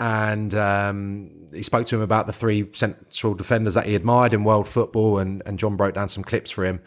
and 0.00 0.54
um, 0.54 1.30
he 1.52 1.62
spoke 1.62 1.86
to 1.86 1.96
him 1.96 2.02
about 2.02 2.26
the 2.26 2.32
three 2.32 2.68
central 2.72 3.34
defenders 3.34 3.74
that 3.74 3.86
he 3.86 3.94
admired 3.94 4.32
in 4.32 4.42
world 4.44 4.66
football, 4.66 5.18
and 5.18 5.42
and 5.44 5.58
Jon 5.58 5.76
broke 5.76 5.94
down 5.94 6.08
some 6.08 6.24
clips 6.24 6.50
for 6.50 6.64
him, 6.64 6.80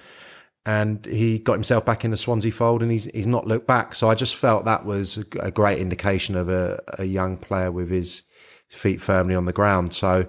and 0.65 1.06
he 1.06 1.38
got 1.38 1.54
himself 1.54 1.86
back 1.86 2.04
in 2.04 2.12
the 2.12 2.17
Swansea 2.17 2.52
fold, 2.52 2.82
and 2.82 2.91
he's 2.91 3.06
he's 3.06 3.28
not 3.28 3.45
looked 3.45 3.67
back. 3.67 3.93
So 3.93 4.10
I 4.10 4.15
just 4.15 4.36
felt 4.36 4.65
that 4.65 4.84
was 4.84 5.23
a 5.39 5.52
great 5.52 5.78
indication 5.78 6.36
of 6.36 6.49
a, 6.49 6.82
a 6.97 7.06
young 7.06 7.38
player 7.38 7.71
with 7.71 7.89
his 7.89 8.23
feet 8.67 8.99
firmly 8.99 9.36
on 9.36 9.45
the 9.45 9.54
ground. 9.54 9.93
So 9.93 10.26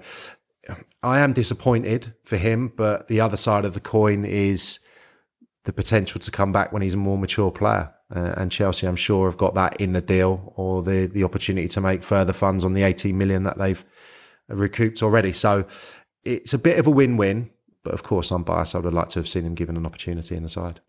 I 1.03 1.21
am 1.21 1.33
disappointed 1.33 2.15
for 2.25 2.37
him, 2.37 2.71
but 2.77 3.09
the 3.09 3.21
other 3.21 3.39
side 3.39 3.65
of 3.65 3.73
the 3.73 3.81
coin 3.81 4.27
is 4.27 4.79
the 5.65 5.73
potential 5.73 6.21
to 6.21 6.31
come 6.31 6.53
back 6.53 6.71
when 6.71 6.83
he's 6.83 6.95
a 6.95 6.99
more 6.99 7.17
mature 7.17 7.51
player. 7.51 7.94
Uh, 8.15 8.35
and 8.37 8.51
Chelsea, 8.51 8.87
I'm 8.87 8.97
sure, 8.97 9.29
have 9.29 9.39
got 9.39 9.55
that 9.55 9.81
in 9.81 9.93
the 9.93 10.01
deal 10.01 10.53
or 10.57 10.83
the 10.83 11.07
the 11.07 11.25
opportunity 11.25 11.69
to 11.69 11.81
make 11.81 12.03
further 12.03 12.33
funds 12.33 12.65
on 12.65 12.75
the 12.75 12.83
18 12.83 13.17
million 13.17 13.45
that 13.45 13.59
they've 13.59 13.85
recouped 14.49 15.03
already. 15.03 15.33
So 15.33 15.67
it's 16.23 16.55
a 16.55 16.59
bit 16.59 16.79
of 16.79 16.87
a 16.87 16.91
win-win. 16.91 17.51
But 17.83 17.95
of 17.95 18.03
course, 18.03 18.31
I'm 18.31 18.43
biased. 18.43 18.75
I 18.75 18.79
would 18.79 18.87
have 18.87 18.95
liked 18.95 19.11
to 19.11 19.19
have 19.19 19.29
seen 19.29 19.45
him 19.45 19.55
given 19.55 19.77
an 19.77 19.87
opportunity 19.87 20.35
in 20.35 20.43
the 20.43 20.49
side. 20.49 20.81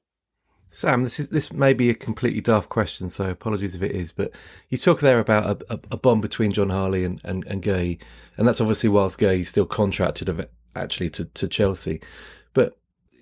Sam, 0.72 1.04
this 1.04 1.20
is 1.20 1.30
this 1.30 1.54
may 1.54 1.74
be 1.74 1.90
a 1.90 1.94
completely 1.94 2.42
daft 2.42 2.70
question, 2.70 3.10
so 3.10 3.30
apologies 3.30 3.76
if 3.76 3.82
it 3.82 3.92
is. 3.92 4.12
But 4.12 4.32
you 4.70 4.78
talk 4.78 5.00
there 5.00 5.20
about 5.20 5.62
a, 5.70 5.74
a, 5.74 5.80
a 5.92 5.98
bond 5.98 6.22
between 6.22 6.52
Jon 6.52 6.70
Harley 6.70 7.06
and 7.06 7.22
and, 7.24 7.46
and 7.46 7.62
Guéhi, 7.62 8.02
and 8.38 8.48
that's 8.48 8.62
obviously 8.62 8.90
whilst 8.90 9.20
Guéhi's 9.20 9.50
still 9.50 9.66
contracted 9.66 10.48
actually 10.76 11.10
to, 11.12 11.26
to 11.26 11.48
Chelsea. 11.48 12.02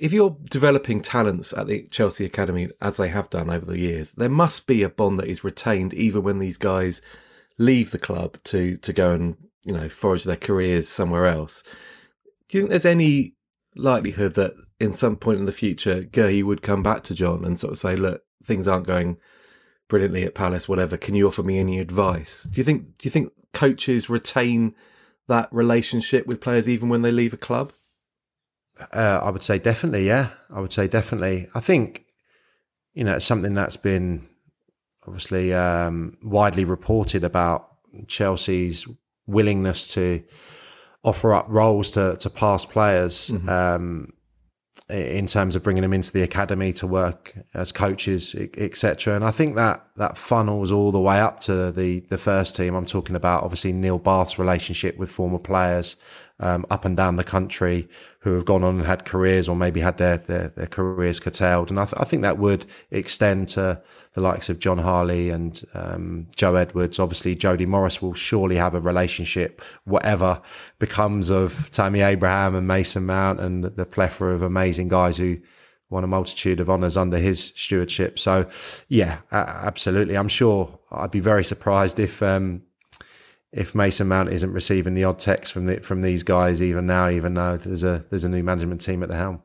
If 0.03 0.11
you're 0.11 0.35
developing 0.51 1.01
talents 1.01 1.53
at 1.53 1.67
the 1.67 1.87
Chelsea 1.87 2.25
Academy 2.25 2.67
as 2.81 2.97
they 2.97 3.07
have 3.07 3.29
done 3.29 3.49
over 3.49 3.65
the 3.65 3.79
years, 3.79 4.11
there 4.11 4.27
must 4.27 4.67
be 4.67 4.83
a 4.83 4.89
bond 4.89 5.17
that 5.17 5.29
is 5.29 5.45
retained 5.45 5.93
even 5.93 6.23
when 6.23 6.39
these 6.39 6.57
guys 6.57 7.01
leave 7.57 7.91
the 7.91 7.97
club 7.97 8.37
to 8.43 8.75
to 8.75 8.91
go 8.91 9.11
and 9.11 9.37
you 9.63 9.71
know 9.71 9.87
forage 9.87 10.25
their 10.25 10.35
careers 10.35 10.89
somewhere 10.89 11.25
else. 11.25 11.63
Do 12.49 12.57
you 12.57 12.63
think 12.63 12.71
there's 12.71 12.85
any 12.85 13.35
likelihood 13.77 14.33
that 14.33 14.51
in 14.77 14.93
some 14.93 15.15
point 15.15 15.39
in 15.39 15.45
the 15.45 15.53
future, 15.53 16.03
Guéhi 16.03 16.43
would 16.43 16.61
come 16.61 16.83
back 16.83 17.03
to 17.03 17.15
Jon 17.15 17.45
and 17.45 17.57
sort 17.57 17.71
of 17.71 17.79
say, 17.79 17.95
"Look, 17.95 18.23
things 18.43 18.67
aren't 18.67 18.87
going 18.87 19.15
brilliantly 19.87 20.25
at 20.25 20.35
Palace. 20.35 20.67
Whatever. 20.67 20.97
Can 20.97 21.15
you 21.15 21.27
offer 21.27 21.43
me 21.43 21.59
any 21.59 21.79
advice?" 21.79 22.43
Do 22.43 22.59
you 22.59 22.65
think? 22.65 22.97
Do 22.97 23.07
you 23.07 23.09
think 23.09 23.31
coaches 23.53 24.09
retain 24.09 24.75
that 25.29 25.47
relationship 25.53 26.27
with 26.27 26.41
players 26.41 26.67
even 26.67 26.89
when 26.89 27.03
they 27.03 27.11
leave 27.13 27.33
a 27.33 27.37
club? 27.37 27.71
Uh, 28.91 29.21
I 29.23 29.29
would 29.29 29.43
say 29.43 29.59
definitely. 29.59 30.07
Yeah, 30.07 30.29
I 30.53 30.59
would 30.59 30.73
say 30.73 30.87
definitely. 30.87 31.49
I 31.53 31.59
think 31.59 32.05
you 32.93 33.03
know 33.03 33.15
it's 33.15 33.25
something 33.25 33.53
that's 33.53 33.77
been 33.77 34.27
obviously 35.05 35.53
um, 35.53 36.17
widely 36.23 36.65
reported 36.65 37.23
about 37.23 37.69
Chelsea's 38.07 38.87
willingness 39.27 39.93
to 39.93 40.23
offer 41.03 41.33
up 41.33 41.45
roles 41.49 41.91
to 41.91 42.15
to 42.17 42.29
past 42.29 42.69
players. 42.69 43.29
Mm-hmm. 43.29 43.49
Um, 43.49 44.13
in 44.89 45.27
terms 45.27 45.55
of 45.55 45.63
bringing 45.63 45.81
them 45.81 45.93
into 45.93 46.11
the 46.11 46.23
academy 46.23 46.73
to 46.73 46.85
work 46.85 47.33
as 47.53 47.71
coaches, 47.71 48.35
etc. 48.35 49.15
And 49.15 49.23
I 49.23 49.31
think 49.31 49.55
that 49.55 49.85
that 49.97 50.17
funnels 50.17 50.71
all 50.71 50.91
the 50.91 50.99
way 50.99 51.19
up 51.19 51.39
to 51.41 51.71
the 51.71 52.01
the 52.01 52.17
first 52.17 52.55
team. 52.55 52.75
I'm 52.75 52.85
talking 52.85 53.15
about 53.15 53.43
obviously 53.43 53.71
Neil 53.71 53.97
Bath's 53.97 54.37
relationship 54.37 54.97
with 54.97 55.09
former 55.11 55.39
players 55.39 55.95
um, 56.39 56.65
up 56.69 56.83
and 56.85 56.97
down 56.97 57.15
the 57.15 57.23
country 57.23 57.87
who 58.19 58.33
have 58.33 58.45
gone 58.45 58.63
on 58.63 58.75
and 58.77 58.85
had 58.85 59.05
careers 59.05 59.47
or 59.47 59.55
maybe 59.55 59.81
had 59.81 59.97
their 59.97 60.17
their, 60.17 60.49
their 60.49 60.67
careers 60.67 61.19
curtailed. 61.19 61.69
And 61.69 61.79
I, 61.79 61.85
th- 61.85 61.95
I 61.97 62.03
think 62.03 62.21
that 62.23 62.37
would 62.37 62.65
extend 62.91 63.49
to 63.49 63.81
the 64.13 64.21
likes 64.21 64.49
of 64.49 64.59
Jon 64.59 64.79
Harley 64.79 65.29
and 65.29 65.63
um, 65.73 66.27
Joe 66.35 66.55
Edwards. 66.55 66.99
Obviously, 66.99 67.35
Jody 67.35 67.65
Morris 67.65 68.01
will 68.01 68.13
surely 68.13 68.57
have 68.57 68.75
a 68.75 68.79
relationship, 68.79 69.61
whatever 69.85 70.41
becomes 70.79 71.29
of 71.29 71.69
Tammy 71.71 72.01
Abraham 72.01 72.55
and 72.55 72.67
Mason 72.67 73.05
Mount 73.05 73.39
and 73.39 73.63
the 73.63 73.85
plethora 73.85 74.33
of 74.33 74.41
amazing 74.41 74.87
guys 74.87 75.17
who 75.17 75.37
won 75.89 76.03
a 76.03 76.07
multitude 76.07 76.59
of 76.59 76.69
honours 76.69 76.97
under 76.97 77.19
his 77.19 77.53
stewardship. 77.55 78.17
So, 78.17 78.49
yeah, 78.87 79.19
absolutely. 79.31 80.15
I'm 80.15 80.27
sure 80.27 80.79
I'd 80.91 81.11
be 81.11 81.19
very 81.19 81.43
surprised 81.43 81.99
if 81.99 82.21
um, 82.23 82.63
if 83.53 83.75
Mason 83.75 84.07
Mount 84.07 84.29
isn't 84.29 84.51
receiving 84.51 84.95
the 84.95 85.03
odd 85.03 85.19
text 85.19 85.53
from 85.53 85.67
the, 85.67 85.79
from 85.79 86.01
these 86.01 86.23
guys 86.23 86.61
even 86.61 86.87
now, 86.87 87.09
even 87.09 87.35
though 87.35 87.55
there's 87.55 87.83
a 87.83 88.03
there's 88.09 88.23
a 88.23 88.29
new 88.29 88.43
management 88.43 88.81
team 88.81 89.03
at 89.03 89.09
the 89.09 89.17
helm. 89.17 89.43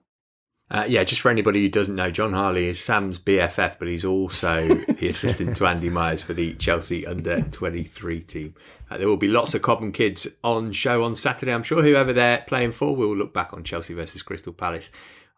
Uh, 0.70 0.84
yeah, 0.86 1.02
just 1.02 1.22
for 1.22 1.30
anybody 1.30 1.62
who 1.62 1.68
doesn't 1.70 1.96
know, 1.96 2.10
Jon 2.10 2.34
Harley 2.34 2.68
is 2.68 2.78
Sam's 2.78 3.18
BFF, 3.18 3.78
but 3.78 3.88
he's 3.88 4.04
also 4.04 4.66
the 4.66 5.08
assistant 5.08 5.56
to 5.56 5.66
Andy 5.66 5.88
Myers 5.88 6.22
for 6.22 6.34
the 6.34 6.52
Chelsea 6.54 7.06
under 7.06 7.40
23 7.40 8.20
team. 8.20 8.54
Uh, 8.90 8.98
there 8.98 9.08
will 9.08 9.16
be 9.16 9.28
lots 9.28 9.54
of 9.54 9.62
Cobham 9.62 9.92
kids 9.92 10.26
on 10.44 10.72
show 10.72 11.04
on 11.04 11.14
Saturday. 11.14 11.54
I'm 11.54 11.62
sure 11.62 11.82
whoever 11.82 12.12
they're 12.12 12.44
playing 12.46 12.72
for 12.72 12.94
will 12.94 13.16
look 13.16 13.32
back 13.32 13.54
on 13.54 13.64
Chelsea 13.64 13.94
versus 13.94 14.20
Crystal 14.20 14.52
Palace 14.52 14.90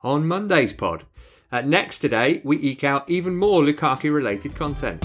on 0.02 0.26
Monday's 0.26 0.72
pod. 0.72 1.04
Uh, 1.52 1.60
next 1.60 1.98
today, 1.98 2.40
we 2.44 2.58
eke 2.58 2.82
out 2.82 3.08
even 3.08 3.36
more 3.36 3.62
Lukaku 3.62 4.12
related 4.12 4.56
content. 4.56 5.04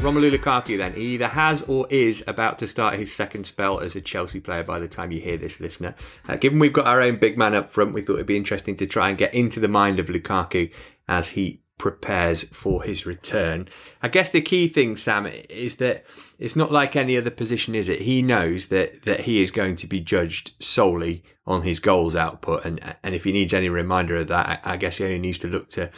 Romelu 0.00 0.34
Lukaku 0.34 0.78
then 0.78 0.94
he 0.94 1.14
either 1.14 1.28
has 1.28 1.60
or 1.62 1.86
is 1.90 2.24
about 2.26 2.58
to 2.58 2.66
start 2.66 2.98
his 2.98 3.14
second 3.14 3.46
spell 3.46 3.80
as 3.80 3.94
a 3.94 4.00
Chelsea 4.00 4.40
player 4.40 4.62
by 4.62 4.78
the 4.78 4.88
time 4.88 5.12
you 5.12 5.20
hear 5.20 5.36
this, 5.36 5.60
listener. 5.60 5.94
Uh, 6.26 6.36
given 6.36 6.58
we've 6.58 6.72
got 6.72 6.86
our 6.86 7.02
own 7.02 7.18
big 7.18 7.36
man 7.36 7.54
up 7.54 7.68
front, 7.68 7.92
we 7.92 8.00
thought 8.00 8.14
it'd 8.14 8.26
be 8.26 8.36
interesting 8.36 8.74
to 8.76 8.86
try 8.86 9.10
and 9.10 9.18
get 9.18 9.34
into 9.34 9.60
the 9.60 9.68
mind 9.68 9.98
of 9.98 10.06
Lukaku 10.06 10.72
as 11.06 11.30
he 11.30 11.60
prepares 11.76 12.44
for 12.44 12.82
his 12.82 13.04
return. 13.04 13.68
I 14.02 14.08
guess 14.08 14.30
the 14.30 14.40
key 14.40 14.68
thing, 14.68 14.96
Sam, 14.96 15.26
is 15.26 15.76
that 15.76 16.06
it's 16.38 16.56
not 16.56 16.72
like 16.72 16.96
any 16.96 17.18
other 17.18 17.30
position, 17.30 17.74
is 17.74 17.90
it? 17.90 18.00
He 18.00 18.22
knows 18.22 18.66
that 18.66 19.02
that 19.04 19.20
he 19.20 19.42
is 19.42 19.50
going 19.50 19.76
to 19.76 19.86
be 19.86 20.00
judged 20.00 20.52
solely 20.62 21.24
on 21.46 21.62
his 21.62 21.78
goals 21.78 22.16
output, 22.16 22.64
and 22.64 22.96
and 23.02 23.14
if 23.14 23.24
he 23.24 23.32
needs 23.32 23.52
any 23.52 23.68
reminder 23.68 24.16
of 24.16 24.28
that, 24.28 24.60
I 24.64 24.78
guess 24.78 24.96
he 24.96 25.04
only 25.04 25.18
needs 25.18 25.38
to 25.40 25.48
look 25.48 25.68
to 25.70 25.90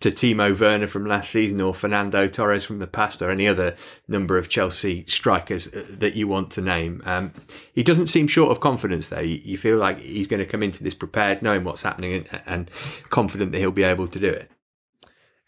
to 0.00 0.10
Timo 0.10 0.58
Werner 0.58 0.86
from 0.86 1.06
last 1.06 1.30
season 1.30 1.60
or 1.60 1.72
Fernando 1.72 2.28
Torres 2.28 2.64
from 2.64 2.80
the 2.80 2.86
past 2.86 3.22
or 3.22 3.30
any 3.30 3.48
other 3.48 3.74
number 4.06 4.36
of 4.36 4.48
Chelsea 4.48 5.06
strikers 5.08 5.68
uh, 5.68 5.84
that 5.88 6.14
you 6.14 6.28
want 6.28 6.50
to 6.52 6.60
name. 6.60 7.02
Um, 7.06 7.32
he 7.72 7.82
doesn't 7.82 8.08
seem 8.08 8.26
short 8.26 8.50
of 8.50 8.60
confidence 8.60 9.08
though. 9.08 9.20
You, 9.20 9.40
you, 9.42 9.56
feel 9.56 9.78
like 9.78 9.98
he's 10.00 10.26
going 10.26 10.40
to 10.40 10.46
come 10.46 10.62
into 10.62 10.84
this 10.84 10.94
prepared, 10.94 11.40
knowing 11.40 11.64
what's 11.64 11.82
happening 11.82 12.26
and, 12.30 12.42
and 12.46 12.70
confident 13.08 13.52
that 13.52 13.58
he'll 13.58 13.70
be 13.70 13.84
able 13.84 14.06
to 14.08 14.18
do 14.18 14.28
it. 14.28 14.50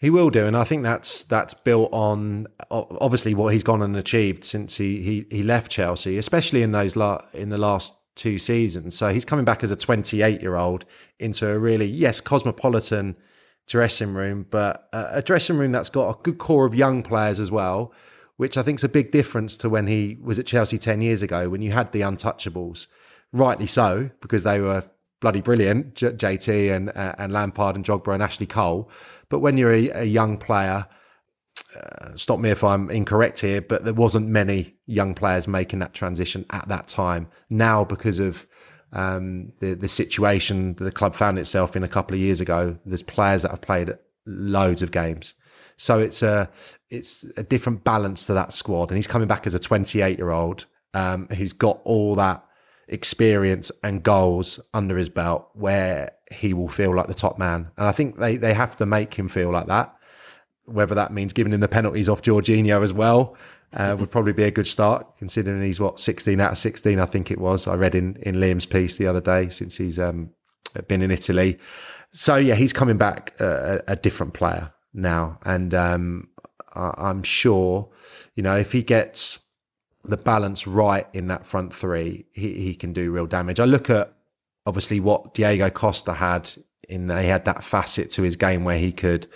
He 0.01 0.11
will 0.11 0.31
do, 0.31 0.47
and 0.47 0.57
I 0.57 0.63
think 0.63 0.85
that's 0.85 1.25
that's 1.25 1.55
built 1.55 1.93
on 1.93 2.47
obviously 2.71 3.35
what 3.35 3.53
he's 3.53 3.65
gone 3.65 3.83
and 3.83 3.97
achieved 3.97 4.45
since 4.45 4.77
he 4.77 5.03
he, 5.03 5.27
he 5.29 5.43
left 5.43 5.73
Chelsea, 5.73 6.17
especially 6.17 6.63
in 6.63 6.71
those 6.71 6.95
la- 6.95 7.25
in 7.33 7.49
the 7.49 7.59
last 7.59 7.97
two 8.15 8.39
seasons. 8.39 8.97
So 8.97 9.13
he's 9.13 9.25
coming 9.25 9.45
back 9.45 9.65
as 9.65 9.73
a 9.73 9.77
28 9.77 10.41
year 10.41 10.55
old 10.55 10.85
into 11.19 11.49
a 11.49 11.59
really 11.59 11.87
yes 11.87 12.21
cosmopolitan 12.21 13.17
dressing 13.69 14.15
room, 14.15 14.47
but 14.49 14.89
a 14.93 15.23
dressing 15.23 15.59
room 15.59 15.73
that's 15.73 15.91
got 15.91 16.09
a 16.09 16.23
good 16.23 16.39
core 16.39 16.67
of 16.67 16.75
young 16.75 17.03
players 17.03 17.39
as 17.39 17.51
well, 17.51 17.93
which 18.37 18.57
I 18.57 18.63
think 18.63 18.81
is 18.81 18.85
a 18.85 18.89
big 18.89 19.13
difference 19.13 19.57
to 19.59 19.69
when 19.69 19.87
he 19.87 20.17
was 20.21 20.39
at 20.39 20.47
Chelsea 20.47 20.79
10 20.79 21.01
years 21.03 21.23
ago 21.23 21.49
when 21.49 21.63
you 21.63 21.73
had 21.73 21.93
the 21.93 22.01
untouchables. 22.01 22.87
Rightly 23.31 23.67
so, 23.67 24.11
because 24.21 24.43
they 24.43 24.59
were 24.59 24.85
bloody 25.21 25.43
brilliant, 25.43 25.95
J- 25.95 26.13
JT 26.13 26.75
and 26.75 26.89
uh, 26.91 27.15
and 27.19 27.31
Lampard 27.31 27.77
and 27.77 27.85
Drogba 27.85 28.15
and 28.15 28.23
Ashley 28.23 28.47
Cole. 28.47 28.91
But 29.29 29.41
when 29.41 29.59
you're 29.59 29.73
a, 29.73 29.91
a 29.91 30.05
young 30.05 30.39
player, 30.39 30.87
uh, 31.77 32.15
stop 32.15 32.39
me 32.39 32.51
if 32.51 32.65
I'm 32.65 32.91
incorrect 32.91 33.41
here, 33.41 33.61
but 33.61 33.85
there 33.85 33.93
wasn't 33.93 34.29
many 34.29 34.77
young 34.87 35.15
players 35.15 35.47
making 35.47 35.81
that 35.81 35.93
transition 35.93 36.47
at 36.51 36.69
that 36.69 36.89
time. 36.89 37.29
Now, 37.51 37.85
because 37.85 38.19
of 38.19 38.47
um, 38.93 39.53
the 39.61 39.75
the 39.75 39.89
situation 39.89 40.75
that 40.75 40.85
the 40.85 40.93
club 40.93 41.15
found 41.15 41.39
itself 41.39 41.77
in 41.77 41.83
a 41.83 41.89
couple 41.89 42.15
of 42.15 42.21
years 42.21 42.41
ago. 42.41 42.79
There's 42.85 43.03
players 43.03 43.43
that 43.43 43.51
have 43.51 43.61
played 43.61 43.97
loads 44.27 44.83
of 44.83 44.91
games, 44.91 45.35
so 45.77 45.99
it's 45.99 46.23
a 46.23 46.51
it's 46.91 47.25
a 47.37 47.43
different 47.43 47.85
balance 47.85 48.27
to 48.27 48.35
that 48.35 48.53
squad. 48.53 48.91
And 48.91 48.97
he's 48.97 49.07
coming 49.07 49.29
back 49.29 49.47
as 49.47 49.55
a 49.55 49.59
28 49.59 50.19
year 50.19 50.31
old 50.31 50.67
um, 50.95 51.29
who's 51.29 51.53
got 51.53 51.81
all 51.85 52.15
that 52.17 52.45
experience 52.89 53.71
and 53.83 54.03
goals 54.03 54.59
under 54.73 54.97
his 54.97 55.09
belt, 55.09 55.49
where 55.55 56.13
he 56.33 56.55
will 56.55 56.69
feel 56.69 56.95
like 56.95 57.07
the 57.07 57.15
top 57.15 57.39
man. 57.39 57.71
And 57.77 57.87
I 57.87 57.93
think 57.93 58.19
they 58.19 58.37
they 58.37 58.55
have 58.55 58.77
to 58.77 58.87
make 58.87 59.15
him 59.15 59.29
feel 59.29 59.51
like 59.51 59.67
that. 59.67 59.95
Whether 60.65 60.95
that 60.97 61.13
means 61.13 61.33
giving 61.33 61.53
him 61.53 61.61
the 61.61 61.69
penalties 61.69 62.09
off 62.09 62.23
Jorginho 62.23 62.83
as 62.83 62.93
well, 62.93 63.37
uh, 63.75 63.97
would 63.99 64.11
probably 64.11 64.33
be 64.33 64.45
a 64.45 64.51
good 64.51 64.67
start, 64.67 65.07
considering 65.19 65.63
he's 65.63 65.81
what 65.81 66.01
16 66.01 66.41
out 66.41 66.53
of 66.53 66.59
16, 66.59 66.99
I 66.99 67.05
think 67.05 67.31
it 67.31 67.39
was. 67.39 67.67
I 67.67 67.75
read 67.75 67.95
in, 67.95 68.17
in 68.23 68.37
Liam's 68.37 68.67
piece 68.67 68.97
the 68.97 69.07
other 69.07 69.21
day 69.21 69.49
since 69.49 69.77
he's 69.77 69.99
um, 69.99 70.31
been 70.87 71.03
in 71.03 71.11
Italy. 71.11 71.59
So, 72.13 72.37
yeah, 72.37 72.55
he's 72.55 72.73
coming 72.73 72.97
back 72.97 73.39
a, 73.41 73.83
a 73.87 73.97
different 73.97 74.33
player 74.33 74.73
now. 74.95 75.39
And 75.45 75.75
um, 75.75 76.29
I, 76.75 77.11
am 77.11 77.23
sure, 77.23 77.91
you 78.35 78.43
know, 78.43 78.57
if 78.57 78.73
he 78.73 78.83
gets 78.83 79.41
the 80.05 80.17
balance 80.17 80.67
right 80.67 81.07
in 81.13 81.27
that 81.29 81.45
front 81.45 81.75
three, 81.75 82.27
he, 82.33 82.55
he 82.55 82.75
can 82.75 82.93
do 82.95 83.11
real 83.11 83.27
damage. 83.27 83.61
I 83.61 83.65
look 83.65 83.91
at 83.91 84.15
obviously 84.65 85.01
what 85.01 85.35
Diego 85.35 85.69
Costa 85.69 86.15
had 86.15 86.49
in, 86.89 87.11
he 87.11 87.27
had 87.27 87.45
that 87.45 87.63
facet 87.63 88.11
to 88.13 88.23
his 88.23 88.37
game 88.37 88.65
where 88.65 88.79
he 88.79 88.93
could 88.93 89.27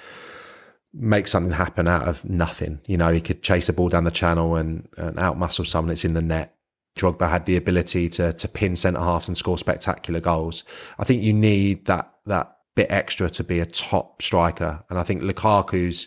make 0.95 1.26
something 1.26 1.53
happen 1.53 1.88
out 1.88 2.09
of 2.09 2.24
nothing. 2.24 2.80
You 2.86 2.97
know, 2.97 3.12
he 3.12 3.20
could 3.20 3.43
chase 3.43 3.68
a 3.68 3.72
ball 3.72 3.88
down 3.88 4.05
the 4.05 4.11
channel 4.11 4.57
and, 4.57 4.88
and 4.97 5.16
outmuscle 5.16 5.66
someone 5.66 5.88
that's 5.88 6.05
in 6.05 6.14
the 6.14 6.22
net. 6.22 6.55
Drogba 6.99 7.30
had 7.30 7.47
the 7.47 7.57
ability 7.57 8.11
to 8.11 8.34
to 8.34 8.49
pin 8.49 8.76
centre 8.76 9.01
halves 9.01 9.26
and 9.26 9.36
score 9.36 9.57
spectacular 9.57 10.20
goals. 10.20 10.62
I 10.99 11.05
think 11.05 11.22
you 11.22 11.32
need 11.32 11.86
that 11.86 12.12
that 12.26 12.57
bit 12.74 12.93
extra 12.93 13.30
to 13.30 13.45
be 13.45 13.61
a 13.61 13.66
top 13.66 14.20
striker, 14.20 14.84
and 14.90 14.99
I 14.99 15.03
think 15.03 15.22
Lukaku's 15.22 16.07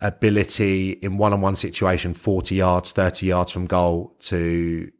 ability 0.00 0.92
in 0.92 1.18
one 1.18 1.32
on 1.32 1.40
one 1.40 1.56
situation, 1.56 2.14
forty 2.14 2.54
yards, 2.54 2.92
thirty 2.92 3.26
yards 3.26 3.50
from 3.50 3.66
goal, 3.66 4.14
to 4.20 4.92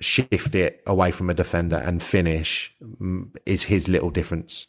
shift 0.00 0.54
it 0.54 0.82
away 0.86 1.10
from 1.10 1.28
a 1.28 1.34
defender 1.34 1.76
and 1.76 2.02
finish 2.02 2.74
mm, 2.82 3.28
is 3.44 3.64
his 3.64 3.86
little 3.88 4.10
difference. 4.10 4.66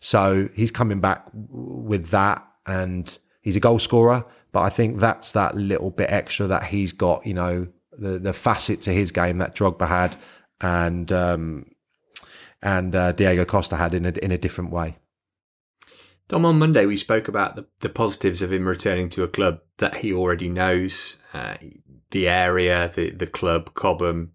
So 0.00 0.48
he's 0.54 0.70
coming 0.70 1.00
back 1.00 1.24
with 1.32 2.08
that 2.08 2.46
and 2.70 3.18
he's 3.42 3.56
a 3.56 3.60
goal 3.60 3.78
scorer. 3.78 4.24
But 4.52 4.60
I 4.60 4.70
think 4.70 4.98
that's 4.98 5.32
that 5.32 5.56
little 5.56 5.90
bit 5.90 6.10
extra 6.10 6.46
that 6.48 6.64
he's 6.64 6.92
got, 6.92 7.26
you 7.26 7.34
know, 7.34 7.68
the 7.96 8.18
the 8.18 8.32
facet 8.32 8.80
to 8.82 8.92
his 8.92 9.12
game 9.12 9.38
that 9.38 9.54
Drogba 9.54 9.88
had 9.88 10.16
and 10.60 11.10
um, 11.12 11.66
and 12.62 12.94
uh, 12.94 13.12
Diego 13.12 13.44
Costa 13.44 13.76
had 13.76 13.94
in 13.94 14.06
a 14.06 14.12
in 14.22 14.32
a 14.32 14.38
different 14.38 14.70
way. 14.70 14.96
Dom, 16.28 16.44
on 16.44 16.58
Monday 16.58 16.86
we 16.86 16.96
spoke 16.96 17.26
about 17.26 17.56
the, 17.56 17.66
the 17.80 17.88
positives 17.88 18.40
of 18.40 18.52
him 18.52 18.68
returning 18.68 19.08
to 19.10 19.24
a 19.24 19.28
club 19.28 19.60
that 19.78 19.96
he 19.96 20.12
already 20.12 20.48
knows, 20.48 21.16
uh, 21.34 21.56
the 22.10 22.28
area, 22.28 22.90
the 22.94 23.10
the 23.10 23.26
club, 23.26 23.74
Cobham, 23.74 24.32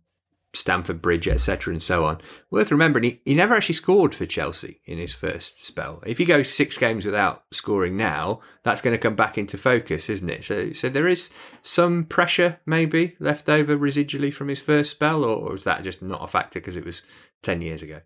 Stamford 0.55 1.01
Bridge, 1.01 1.27
etc., 1.27 1.73
and 1.73 1.83
so 1.83 2.05
on. 2.05 2.19
Worth 2.49 2.71
remembering, 2.71 3.03
he, 3.03 3.21
he 3.25 3.35
never 3.35 3.53
actually 3.53 3.75
scored 3.75 4.15
for 4.15 4.25
Chelsea 4.25 4.81
in 4.85 4.97
his 4.97 5.13
first 5.13 5.63
spell. 5.63 6.01
If 6.05 6.17
he 6.17 6.25
goes 6.25 6.51
six 6.51 6.77
games 6.77 7.05
without 7.05 7.43
scoring 7.51 7.97
now, 7.97 8.41
that's 8.63 8.81
going 8.81 8.95
to 8.95 9.01
come 9.01 9.15
back 9.15 9.37
into 9.37 9.57
focus, 9.57 10.09
isn't 10.09 10.29
it? 10.29 10.43
So, 10.43 10.73
so 10.73 10.89
there 10.89 11.07
is 11.07 11.29
some 11.61 12.05
pressure 12.05 12.59
maybe 12.65 13.15
left 13.19 13.49
over 13.49 13.77
residually 13.77 14.33
from 14.33 14.47
his 14.47 14.61
first 14.61 14.91
spell, 14.91 15.23
or, 15.23 15.35
or 15.35 15.55
is 15.55 15.63
that 15.65 15.83
just 15.83 16.01
not 16.01 16.23
a 16.23 16.27
factor 16.27 16.59
because 16.59 16.75
it 16.75 16.85
was 16.85 17.01
ten 17.43 17.61
years 17.61 17.81
ago? 17.81 18.01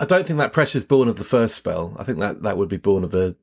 I 0.00 0.04
don't 0.04 0.26
think 0.26 0.38
that 0.38 0.52
pressure 0.52 0.78
is 0.78 0.84
born 0.84 1.08
of 1.08 1.16
the 1.16 1.24
first 1.24 1.54
spell. 1.54 1.96
I 1.98 2.04
think 2.04 2.18
that 2.18 2.42
that 2.42 2.56
would 2.56 2.68
be 2.68 2.76
born 2.76 3.04
of 3.04 3.10
the, 3.10 3.36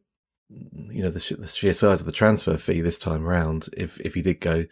you 0.49 1.03
know, 1.03 1.09
the, 1.09 1.35
the 1.37 1.47
sheer 1.47 1.73
size 1.73 2.01
of 2.01 2.05
the 2.05 2.11
transfer 2.11 2.57
fee 2.57 2.81
this 2.81 2.97
time 2.97 3.23
round. 3.23 3.69
If 3.77 3.99
if 4.01 4.13
he 4.13 4.21
did 4.21 4.41
go 4.41 4.65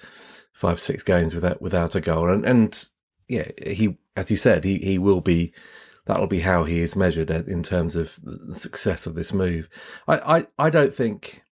five 0.51 0.80
six 0.80 1.03
games 1.03 1.36
without 1.36 1.61
without 1.61 1.95
a 1.95 2.01
goal, 2.01 2.30
and 2.30 2.43
and 2.45 2.89
yeah, 3.28 3.49
he, 3.65 3.97
as 4.15 4.32
you 4.32 4.38
said, 4.38 4.63
he, 4.63 4.78
he 4.78 4.97
will 4.97 5.21
be, 5.21 5.53
that'll 6.05 6.28
be 6.28 6.39
how 6.39 6.63
he 6.63 6.80
is 6.80 6.95
measured 6.95 7.30
uh, 7.30 7.43
in 7.47 7.63
terms 7.63 7.95
of 7.95 8.19
the 8.23 8.55
success 8.55 9.05
of 9.05 9.15
this 9.15 9.34
move. 9.34 9.69
I, 10.07 10.38
I, 10.38 10.47
I 10.57 10.69
don't 10.69 10.93
think 10.93 11.43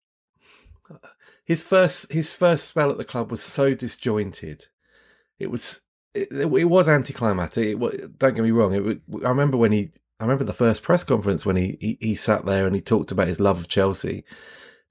his 1.45 1.63
first, 1.63 2.13
his 2.13 2.35
first 2.35 2.67
spell 2.67 2.91
at 2.91 2.99
the 2.99 3.05
club 3.05 3.31
was 3.31 3.43
so 3.43 3.75
disjointed. 3.75 4.67
It 5.39 5.51
was, 5.51 5.81
it, 6.15 6.29
it 6.33 6.49
was 6.49 6.89
anticlimactic. 6.89 7.77
It, 7.81 8.19
don't 8.19 8.35
get 8.35 8.45
me 8.45 8.51
wrong. 8.53 8.75
It, 8.75 9.01
I 9.25 9.29
remember 9.29 9.57
when 9.57 9.73
he, 9.73 9.91
I 10.21 10.25
remember 10.25 10.45
the 10.45 10.53
first 10.53 10.83
press 10.83 11.03
conference 11.03 11.45
when 11.45 11.57
he, 11.57 11.77
he, 11.81 11.99
he 12.01 12.15
sat 12.15 12.47
there 12.47 12.67
and 12.67 12.77
he 12.77 12.81
talked 12.81 13.11
about 13.11 13.27
his 13.27 13.41
love 13.41 13.59
of 13.59 13.69
Chelsea 13.69 14.25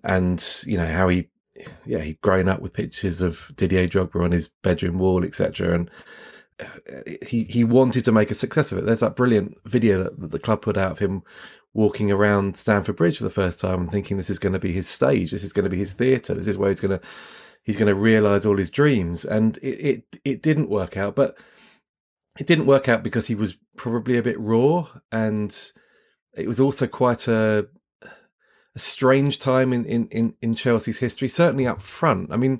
and, 0.03 0.45
you 0.65 0.77
know, 0.77 0.87
how 0.87 1.07
he, 1.07 1.29
yeah, 1.85 1.99
he'd 1.99 2.19
grown 2.19 2.49
up 2.49 2.59
with 2.59 2.73
pictures 2.73 3.21
of 3.21 3.51
Didier 3.55 3.87
Drogba 3.87 4.21
on 4.23 4.31
his 4.31 4.49
bedroom 4.49 4.99
wall, 4.99 5.23
etc. 5.23 5.73
And 5.73 5.91
he 7.25 7.43
he 7.45 7.63
wanted 7.63 8.05
to 8.05 8.11
make 8.11 8.31
a 8.31 8.35
success 8.35 8.71
of 8.71 8.77
it. 8.77 8.85
There's 8.85 8.99
that 9.01 9.15
brilliant 9.15 9.57
video 9.65 10.03
that, 10.03 10.31
the 10.31 10.39
club 10.39 10.61
put 10.61 10.77
out 10.77 10.91
of 10.91 10.99
him 10.99 11.23
walking 11.73 12.11
around 12.11 12.55
Stamford 12.55 12.95
Bridge 12.95 13.17
for 13.17 13.23
the 13.23 13.29
first 13.29 13.59
time 13.59 13.81
and 13.81 13.91
thinking 13.91 14.17
this 14.17 14.29
is 14.29 14.39
going 14.39 14.53
to 14.53 14.59
be 14.59 14.71
his 14.71 14.87
stage, 14.87 15.31
this 15.31 15.43
is 15.43 15.53
going 15.53 15.63
to 15.63 15.69
be 15.69 15.77
his 15.77 15.93
theatre, 15.93 16.33
this 16.33 16.47
is 16.47 16.57
where 16.57 16.69
he's 16.69 16.79
going 16.79 16.97
to 16.97 17.05
he's 17.63 17.77
going 17.77 17.87
to 17.87 17.95
realize 17.95 18.45
all 18.45 18.57
his 18.57 18.69
dreams. 18.69 19.25
And 19.25 19.57
it, 19.57 19.67
it 19.67 20.19
it 20.23 20.41
didn't 20.41 20.69
work 20.69 20.97
out, 20.97 21.15
but 21.15 21.37
it 22.39 22.47
didn't 22.47 22.65
work 22.65 22.89
out 22.89 23.03
because 23.03 23.27
he 23.27 23.35
was 23.35 23.57
probably 23.77 24.17
a 24.17 24.23
bit 24.23 24.39
raw, 24.39 24.87
and 25.11 25.55
it 26.35 26.47
was 26.47 26.59
also 26.59 26.87
quite 26.87 27.27
a 27.27 27.67
a 28.75 28.79
strange 28.79 29.37
time 29.37 29.71
in, 29.71 29.85
in, 29.85 30.07
in, 30.07 30.33
in 30.41 30.55
Chelsea's 30.55 30.97
history, 30.99 31.29
certainly 31.29 31.67
up 31.67 31.79
front. 31.81 32.31
I 32.33 32.37
mean, 32.37 32.59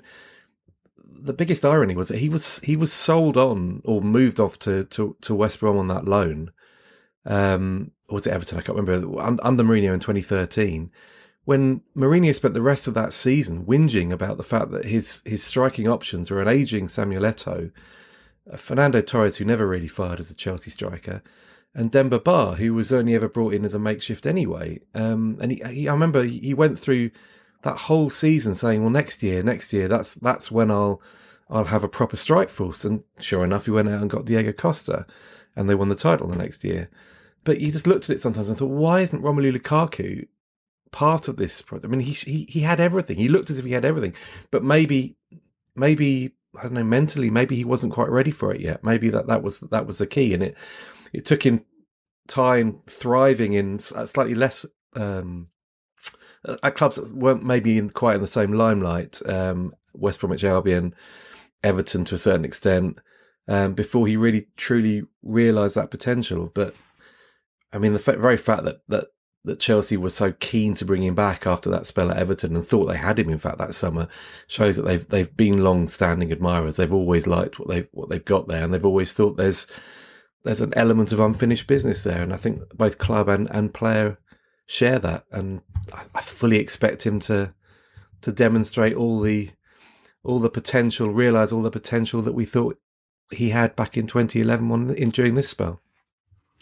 the 1.20 1.32
biggest 1.32 1.64
irony 1.64 1.96
was 1.96 2.08
that 2.08 2.18
he 2.18 2.28
was 2.28 2.60
he 2.60 2.76
was 2.76 2.92
sold 2.92 3.36
on 3.36 3.82
or 3.84 4.00
moved 4.00 4.40
off 4.40 4.58
to 4.60 4.84
to, 4.84 5.16
to 5.22 5.34
West 5.34 5.60
Brom 5.60 5.78
on 5.78 5.88
that 5.88 6.06
loan. 6.06 6.52
Um, 7.26 7.92
or 8.08 8.14
was 8.14 8.26
it 8.26 8.32
Everton? 8.32 8.58
I 8.58 8.62
can't 8.62 8.76
remember. 8.76 9.20
Under 9.20 9.62
Mourinho 9.62 9.94
in 9.94 10.00
2013, 10.00 10.90
when 11.44 11.82
Mourinho 11.96 12.34
spent 12.34 12.54
the 12.54 12.62
rest 12.62 12.86
of 12.86 12.94
that 12.94 13.12
season 13.12 13.64
whinging 13.64 14.12
about 14.12 14.36
the 14.36 14.42
fact 14.42 14.70
that 14.72 14.84
his 14.84 15.22
his 15.24 15.42
striking 15.42 15.88
options 15.88 16.30
were 16.30 16.42
an 16.42 16.48
aging 16.48 16.88
Samuel 16.88 17.24
Eto'o, 17.24 17.70
Fernando 18.56 19.00
Torres, 19.00 19.36
who 19.36 19.44
never 19.44 19.66
really 19.66 19.88
fired 19.88 20.20
as 20.20 20.30
a 20.30 20.34
Chelsea 20.34 20.70
striker, 20.70 21.22
and 21.74 21.90
Demba 21.90 22.20
Ba, 22.20 22.54
who 22.56 22.74
was 22.74 22.92
only 22.92 23.14
ever 23.14 23.28
brought 23.28 23.54
in 23.54 23.64
as 23.64 23.74
a 23.74 23.78
makeshift 23.78 24.26
anyway. 24.26 24.80
Um, 24.94 25.38
and 25.40 25.52
he, 25.52 25.62
he, 25.70 25.88
I 25.88 25.92
remember 25.92 26.22
he 26.24 26.54
went 26.54 26.78
through 26.78 27.10
that 27.64 27.76
whole 27.76 28.08
season 28.08 28.54
saying, 28.54 28.80
"Well, 28.80 28.90
next 28.90 29.22
year, 29.22 29.42
next 29.42 29.72
year, 29.72 29.88
that's 29.88 30.14
that's 30.14 30.50
when 30.50 30.70
I'll 30.70 31.02
I'll 31.50 31.64
have 31.64 31.84
a 31.84 31.88
proper 31.88 32.16
strike 32.16 32.48
force." 32.48 32.84
And 32.84 33.02
sure 33.18 33.44
enough, 33.44 33.64
he 33.64 33.72
went 33.72 33.88
out 33.88 34.00
and 34.00 34.10
got 34.10 34.24
Diego 34.24 34.52
Costa, 34.52 35.06
and 35.56 35.68
they 35.68 35.74
won 35.74 35.88
the 35.88 35.94
title 35.94 36.28
the 36.28 36.36
next 36.36 36.62
year. 36.64 36.88
But 37.42 37.60
you 37.60 37.72
just 37.72 37.86
looked 37.86 38.08
at 38.08 38.14
it 38.14 38.20
sometimes 38.20 38.48
and 38.48 38.56
thought, 38.56 38.70
why 38.70 39.00
isn't 39.00 39.22
Romelu 39.22 39.54
Lukaku 39.54 40.26
part 40.94 41.26
of 41.26 41.36
this 41.36 41.60
project. 41.60 41.86
I 41.86 41.88
mean, 41.88 42.00
he, 42.00 42.12
he 42.12 42.46
he 42.48 42.60
had 42.60 42.78
everything. 42.78 43.16
He 43.16 43.26
looked 43.26 43.50
as 43.50 43.58
if 43.58 43.64
he 43.64 43.72
had 43.72 43.84
everything, 43.84 44.14
but 44.52 44.62
maybe 44.62 45.16
maybe 45.74 46.36
I 46.56 46.62
don't 46.62 46.74
know 46.74 46.84
mentally, 46.84 47.30
maybe 47.30 47.56
he 47.56 47.64
wasn't 47.64 47.92
quite 47.92 48.10
ready 48.10 48.30
for 48.30 48.54
it 48.54 48.60
yet. 48.60 48.84
Maybe 48.84 49.10
that 49.10 49.26
that 49.26 49.42
was 49.42 49.58
that 49.60 49.86
was 49.86 49.98
the 49.98 50.06
key, 50.06 50.32
and 50.32 50.42
it 50.42 50.56
it 51.12 51.24
took 51.24 51.44
him 51.44 51.64
time 52.28 52.80
thriving 52.86 53.54
in 53.54 53.80
slightly 53.80 54.36
less 54.36 54.64
um, 54.94 55.48
at 56.62 56.74
clubs 56.74 56.96
that 56.96 57.14
weren't 57.14 57.44
maybe 57.44 57.78
in, 57.78 57.90
quite 57.90 58.16
in 58.16 58.20
the 58.20 58.26
same 58.26 58.52
limelight. 58.52 59.20
Um, 59.26 59.72
West 59.94 60.20
Bromwich 60.20 60.44
Albion, 60.44 60.94
Everton 61.62 62.04
to 62.06 62.14
a 62.14 62.18
certain 62.18 62.44
extent, 62.44 62.98
um, 63.48 63.74
before 63.74 64.06
he 64.06 64.16
really 64.16 64.48
truly 64.56 65.04
realised 65.22 65.76
that 65.76 65.90
potential. 65.90 66.50
But 66.54 66.74
I 67.72 67.78
mean, 67.78 67.92
the 67.92 67.98
very 67.98 68.36
fact 68.36 68.64
that 68.64 68.80
that 68.88 69.06
that 69.44 69.60
Chelsea 69.60 69.98
was 69.98 70.14
so 70.14 70.32
keen 70.32 70.74
to 70.74 70.86
bring 70.86 71.02
him 71.02 71.14
back 71.14 71.46
after 71.46 71.68
that 71.68 71.84
spell 71.84 72.10
at 72.10 72.16
Everton 72.16 72.56
and 72.56 72.66
thought 72.66 72.86
they 72.86 72.96
had 72.96 73.18
him 73.18 73.28
in 73.28 73.36
fact 73.36 73.58
that 73.58 73.74
summer 73.74 74.08
shows 74.46 74.76
that 74.76 74.84
they've 74.84 75.06
they've 75.08 75.36
been 75.36 75.62
long 75.62 75.86
standing 75.86 76.32
admirers. 76.32 76.76
They've 76.76 76.92
always 76.92 77.26
liked 77.26 77.58
what 77.58 77.68
they've 77.68 77.88
what 77.92 78.08
they've 78.08 78.24
got 78.24 78.48
there 78.48 78.64
and 78.64 78.72
they've 78.72 78.84
always 78.84 79.12
thought 79.12 79.36
there's 79.36 79.66
there's 80.44 80.60
an 80.60 80.72
element 80.76 81.12
of 81.12 81.20
unfinished 81.20 81.66
business 81.66 82.04
there. 82.04 82.22
And 82.22 82.32
I 82.32 82.36
think 82.36 82.62
both 82.76 82.98
club 82.98 83.28
and, 83.28 83.50
and 83.50 83.74
player 83.74 84.18
share 84.66 84.98
that. 85.00 85.24
And 85.32 85.62
I, 85.92 86.20
fully 86.20 86.58
expect 86.58 87.06
him 87.06 87.20
to 87.20 87.54
to 88.22 88.32
demonstrate 88.32 88.94
all 88.94 89.20
the 89.20 89.50
all 90.22 90.38
the 90.38 90.50
potential, 90.50 91.10
realise 91.10 91.52
all 91.52 91.62
the 91.62 91.70
potential 91.70 92.22
that 92.22 92.32
we 92.32 92.44
thought 92.44 92.78
he 93.30 93.50
had 93.50 93.76
back 93.76 93.96
in 93.96 94.06
2011 94.06 94.94
in 94.94 95.10
during 95.10 95.34
this 95.34 95.48
spell. 95.48 95.80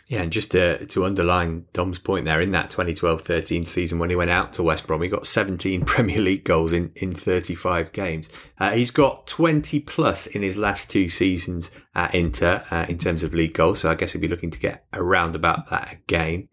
Yeah, 0.08 0.22
and 0.22 0.32
just 0.32 0.50
to, 0.50 0.84
to 0.86 1.06
underline 1.06 1.66
Dom's 1.72 1.98
point 1.98 2.24
there, 2.24 2.40
in 2.40 2.50
that 2.50 2.70
2012-13 2.70 3.66
season 3.66 3.98
when 3.98 4.10
he 4.10 4.16
went 4.16 4.30
out 4.30 4.52
to 4.54 4.62
West 4.62 4.86
Brom, 4.86 5.00
he 5.00 5.08
got 5.08 5.26
17 5.26 5.84
Premier 5.86 6.18
League 6.18 6.44
goals 6.44 6.72
in, 6.72 6.92
in 6.96 7.14
35 7.14 7.92
games. 7.92 8.28
Uh, 8.58 8.72
he's 8.72 8.90
got 8.90 9.26
20 9.26 9.80
plus 9.80 10.26
in 10.26 10.42
his 10.42 10.56
last 10.56 10.90
two 10.90 11.08
seasons 11.08 11.70
at 11.94 12.14
Inter 12.14 12.64
uh, 12.70 12.84
in 12.88 12.98
terms 12.98 13.22
of 13.22 13.32
league 13.32 13.54
goals, 13.54 13.80
so 13.80 13.90
I 13.90 13.94
guess 13.94 14.12
he'll 14.12 14.20
be 14.20 14.28
looking 14.28 14.50
to 14.50 14.58
get 14.58 14.84
around 14.92 15.36
about 15.36 15.70
that 15.70 15.92
again. 15.92 16.48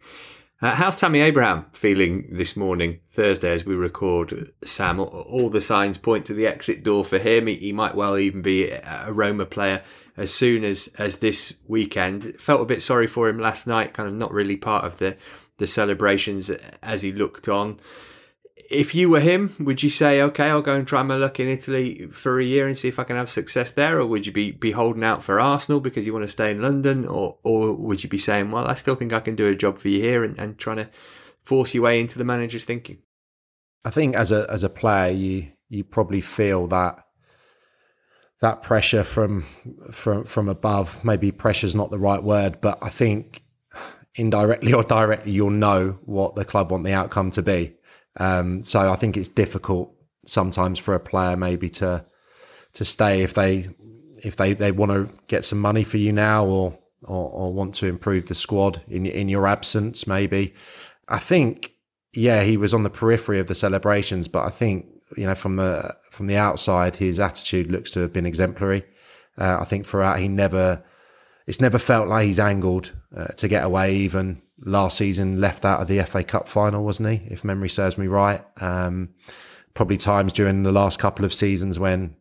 Uh, 0.61 0.75
how's 0.75 0.97
Tammy 0.97 1.21
Abraham 1.21 1.65
feeling 1.71 2.27
this 2.29 2.57
morning, 2.57 2.99
Thursday, 3.11 3.53
as 3.53 3.65
we 3.65 3.75
record? 3.75 4.51
Sam, 4.65 4.99
all 4.99 5.49
the 5.49 5.61
signs 5.61 5.97
point 5.97 6.25
to 6.25 6.33
the 6.33 6.45
exit 6.45 6.83
door 6.83 7.05
for 7.05 7.17
him. 7.17 7.47
He, 7.47 7.55
he 7.55 7.71
might 7.71 7.95
well 7.95 8.17
even 8.17 8.41
be 8.41 8.69
a 8.69 9.05
Roma 9.09 9.45
player 9.45 9.81
as 10.17 10.33
soon 10.33 10.65
as 10.65 10.89
as 10.97 11.19
this 11.19 11.55
weekend. 11.65 12.35
Felt 12.41 12.59
a 12.59 12.65
bit 12.65 12.81
sorry 12.81 13.07
for 13.07 13.29
him 13.29 13.39
last 13.39 13.67
night, 13.67 13.93
kind 13.93 14.09
of 14.09 14.15
not 14.15 14.33
really 14.33 14.57
part 14.57 14.83
of 14.83 14.97
the 14.97 15.15
the 15.59 15.67
celebrations 15.67 16.49
as 16.83 17.03
he 17.03 17.13
looked 17.13 17.47
on. 17.47 17.79
If 18.69 18.93
you 18.93 19.09
were 19.09 19.19
him, 19.19 19.55
would 19.59 19.81
you 19.81 19.89
say, 19.89 20.21
okay, 20.21 20.45
I'll 20.49 20.61
go 20.61 20.75
and 20.75 20.87
try 20.87 21.01
my 21.01 21.15
luck 21.15 21.39
in 21.39 21.47
Italy 21.47 22.07
for 22.11 22.39
a 22.39 22.45
year 22.45 22.67
and 22.67 22.77
see 22.77 22.87
if 22.87 22.99
I 22.99 23.03
can 23.03 23.15
have 23.15 23.29
success 23.29 23.71
there? 23.71 23.99
Or 23.99 24.05
would 24.05 24.27
you 24.27 24.31
be, 24.31 24.51
be 24.51 24.71
holding 24.71 25.03
out 25.03 25.23
for 25.23 25.39
Arsenal 25.39 25.79
because 25.79 26.05
you 26.05 26.13
want 26.13 26.23
to 26.23 26.31
stay 26.31 26.51
in 26.51 26.61
London? 26.61 27.07
Or, 27.07 27.37
or 27.43 27.73
would 27.73 28.03
you 28.03 28.09
be 28.09 28.19
saying, 28.19 28.51
well, 28.51 28.67
I 28.67 28.75
still 28.75 28.95
think 28.95 29.11
I 29.11 29.21
can 29.21 29.35
do 29.35 29.47
a 29.47 29.55
job 29.55 29.79
for 29.79 29.87
you 29.87 30.01
here 30.01 30.23
and, 30.23 30.37
and 30.37 30.57
trying 30.57 30.77
to 30.77 30.89
force 31.43 31.73
your 31.73 31.83
way 31.83 31.99
into 31.99 32.19
the 32.19 32.23
manager's 32.23 32.65
thinking? 32.65 32.99
I 33.83 33.89
think 33.89 34.15
as 34.15 34.31
a, 34.31 34.45
as 34.51 34.63
a 34.63 34.69
player, 34.69 35.11
you, 35.11 35.47
you 35.67 35.83
probably 35.83 36.21
feel 36.21 36.67
that 36.67 37.05
that 38.41 38.61
pressure 38.61 39.03
from 39.03 39.41
from 39.91 40.23
from 40.23 40.47
above. 40.47 41.03
Maybe 41.03 41.31
pressure 41.31 41.67
is 41.67 41.75
not 41.75 41.91
the 41.91 41.99
right 41.99 42.23
word, 42.23 42.61
but 42.61 42.77
I 42.81 42.89
think 42.89 43.43
indirectly 44.15 44.73
or 44.73 44.83
directly, 44.83 45.31
you'll 45.31 45.49
know 45.49 45.99
what 46.05 46.35
the 46.35 46.45
club 46.45 46.71
want 46.71 46.83
the 46.83 46.93
outcome 46.93 47.31
to 47.31 47.41
be. 47.41 47.75
Um, 48.17 48.63
so 48.63 48.91
I 48.91 48.95
think 48.95 49.17
it's 49.17 49.29
difficult 49.29 49.93
sometimes 50.25 50.79
for 50.79 50.93
a 50.93 50.99
player 50.99 51.35
maybe 51.35 51.69
to 51.69 52.05
to 52.73 52.85
stay 52.85 53.21
if 53.21 53.33
they 53.33 53.69
if 54.21 54.35
they, 54.35 54.53
they 54.53 54.71
want 54.71 54.91
to 54.91 55.13
get 55.27 55.45
some 55.45 55.59
money 55.59 55.83
for 55.83 55.95
you 55.95 56.11
now 56.11 56.45
or, 56.45 56.77
or, 57.03 57.29
or 57.31 57.53
want 57.53 57.73
to 57.73 57.85
improve 57.85 58.27
the 58.27 58.35
squad 58.35 58.81
in 58.87 59.05
in 59.05 59.29
your 59.29 59.47
absence 59.47 60.05
maybe. 60.07 60.53
I 61.07 61.19
think 61.19 61.73
yeah 62.13 62.43
he 62.43 62.57
was 62.57 62.73
on 62.73 62.83
the 62.83 62.89
periphery 62.89 63.39
of 63.39 63.47
the 63.47 63.55
celebrations, 63.55 64.27
but 64.27 64.45
I 64.45 64.49
think 64.49 64.87
you 65.15 65.25
know, 65.25 65.35
from 65.35 65.55
the 65.55 65.95
from 66.11 66.27
the 66.27 66.37
outside, 66.37 66.97
his 66.97 67.19
attitude 67.19 67.71
looks 67.71 67.91
to 67.91 68.01
have 68.01 68.13
been 68.13 68.25
exemplary. 68.25 68.83
Uh, 69.37 69.57
I 69.59 69.65
think 69.65 69.85
throughout, 69.85 70.19
he 70.19 70.27
never 70.27 70.83
it's 71.47 71.61
never 71.61 71.77
felt 71.77 72.07
like 72.07 72.27
he's 72.27 72.39
angled 72.39 72.93
uh, 73.15 73.27
to 73.27 73.47
get 73.47 73.63
away. 73.63 73.95
Even 73.95 74.41
last 74.61 74.97
season, 74.97 75.39
left 75.39 75.65
out 75.65 75.81
of 75.81 75.87
the 75.87 76.01
FA 76.03 76.23
Cup 76.23 76.47
final, 76.47 76.83
wasn't 76.83 77.09
he? 77.09 77.33
If 77.33 77.43
memory 77.43 77.69
serves 77.69 77.97
me 77.97 78.07
right. 78.07 78.43
Um, 78.61 79.09
probably 79.73 79.97
times 79.97 80.33
during 80.33 80.63
the 80.63 80.71
last 80.71 80.99
couple 80.99 81.25
of 81.25 81.33
seasons 81.33 81.79
when 81.79 82.15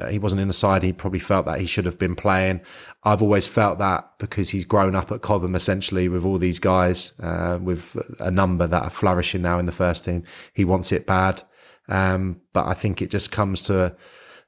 uh, 0.00 0.08
he 0.08 0.18
wasn't 0.18 0.40
in 0.40 0.48
the 0.48 0.54
side, 0.54 0.82
he 0.82 0.92
probably 0.92 1.18
felt 1.18 1.46
that 1.46 1.60
he 1.60 1.66
should 1.66 1.86
have 1.86 1.98
been 1.98 2.14
playing. 2.14 2.60
I've 3.04 3.22
always 3.22 3.46
felt 3.46 3.78
that 3.78 4.18
because 4.18 4.50
he's 4.50 4.64
grown 4.64 4.94
up 4.94 5.10
at 5.12 5.22
Cobham 5.22 5.54
essentially 5.54 6.08
with 6.08 6.24
all 6.24 6.38
these 6.38 6.58
guys, 6.58 7.12
uh, 7.20 7.58
with 7.60 7.96
a 8.18 8.30
number 8.30 8.66
that 8.66 8.82
are 8.82 8.90
flourishing 8.90 9.42
now 9.42 9.58
in 9.58 9.66
the 9.66 9.72
first 9.72 10.04
team. 10.04 10.24
He 10.52 10.64
wants 10.64 10.92
it 10.92 11.06
bad. 11.06 11.42
Um, 11.88 12.42
but 12.52 12.66
I 12.66 12.74
think 12.74 13.00
it 13.00 13.10
just 13.10 13.32
comes 13.32 13.62
to 13.64 13.96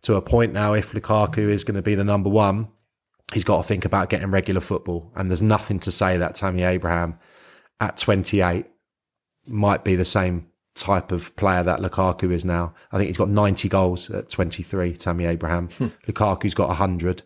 to 0.03 0.14
a 0.14 0.22
point 0.22 0.53
now. 0.53 0.74
If 0.74 0.93
Lukaku 0.93 1.39
is 1.39 1.64
going 1.64 1.76
to 1.76 1.83
be 1.83 1.95
the 1.95 2.05
number 2.05 2.28
one, 2.28 2.68
he's 3.33 3.45
got 3.45 3.59
to 3.59 3.62
think 3.62 3.85
about 3.85 4.11
getting 4.11 4.31
regular 4.31 4.61
football. 4.61 5.12
And 5.14 5.31
there's 5.31 5.43
nothing 5.43 5.78
to 5.81 5.91
say 5.91 6.16
that 6.16 6.35
Tammy 6.35 6.62
Abraham 6.62 7.18
at 7.81 7.97
28 7.97 8.66
might 9.47 9.85
be 9.85 9.97
the 9.97 10.05
same 10.05 10.49
type 10.74 11.12
of 11.12 11.35
player 11.37 11.62
that 11.62 11.81
Lukaku 11.81 12.33
is 12.33 12.45
now. 12.45 12.74
I 12.93 12.97
think 12.97 13.09
he's 13.09 13.16
got 13.16 13.28
90 13.28 13.68
goals 13.68 14.11
at 14.11 14.28
23, 14.28 14.95
Tammy 14.95 15.24
Abraham. 15.26 15.68
Hmm. 15.68 15.89
Lukaku's 16.07 16.55
got 16.55 16.68
100. 16.68 17.22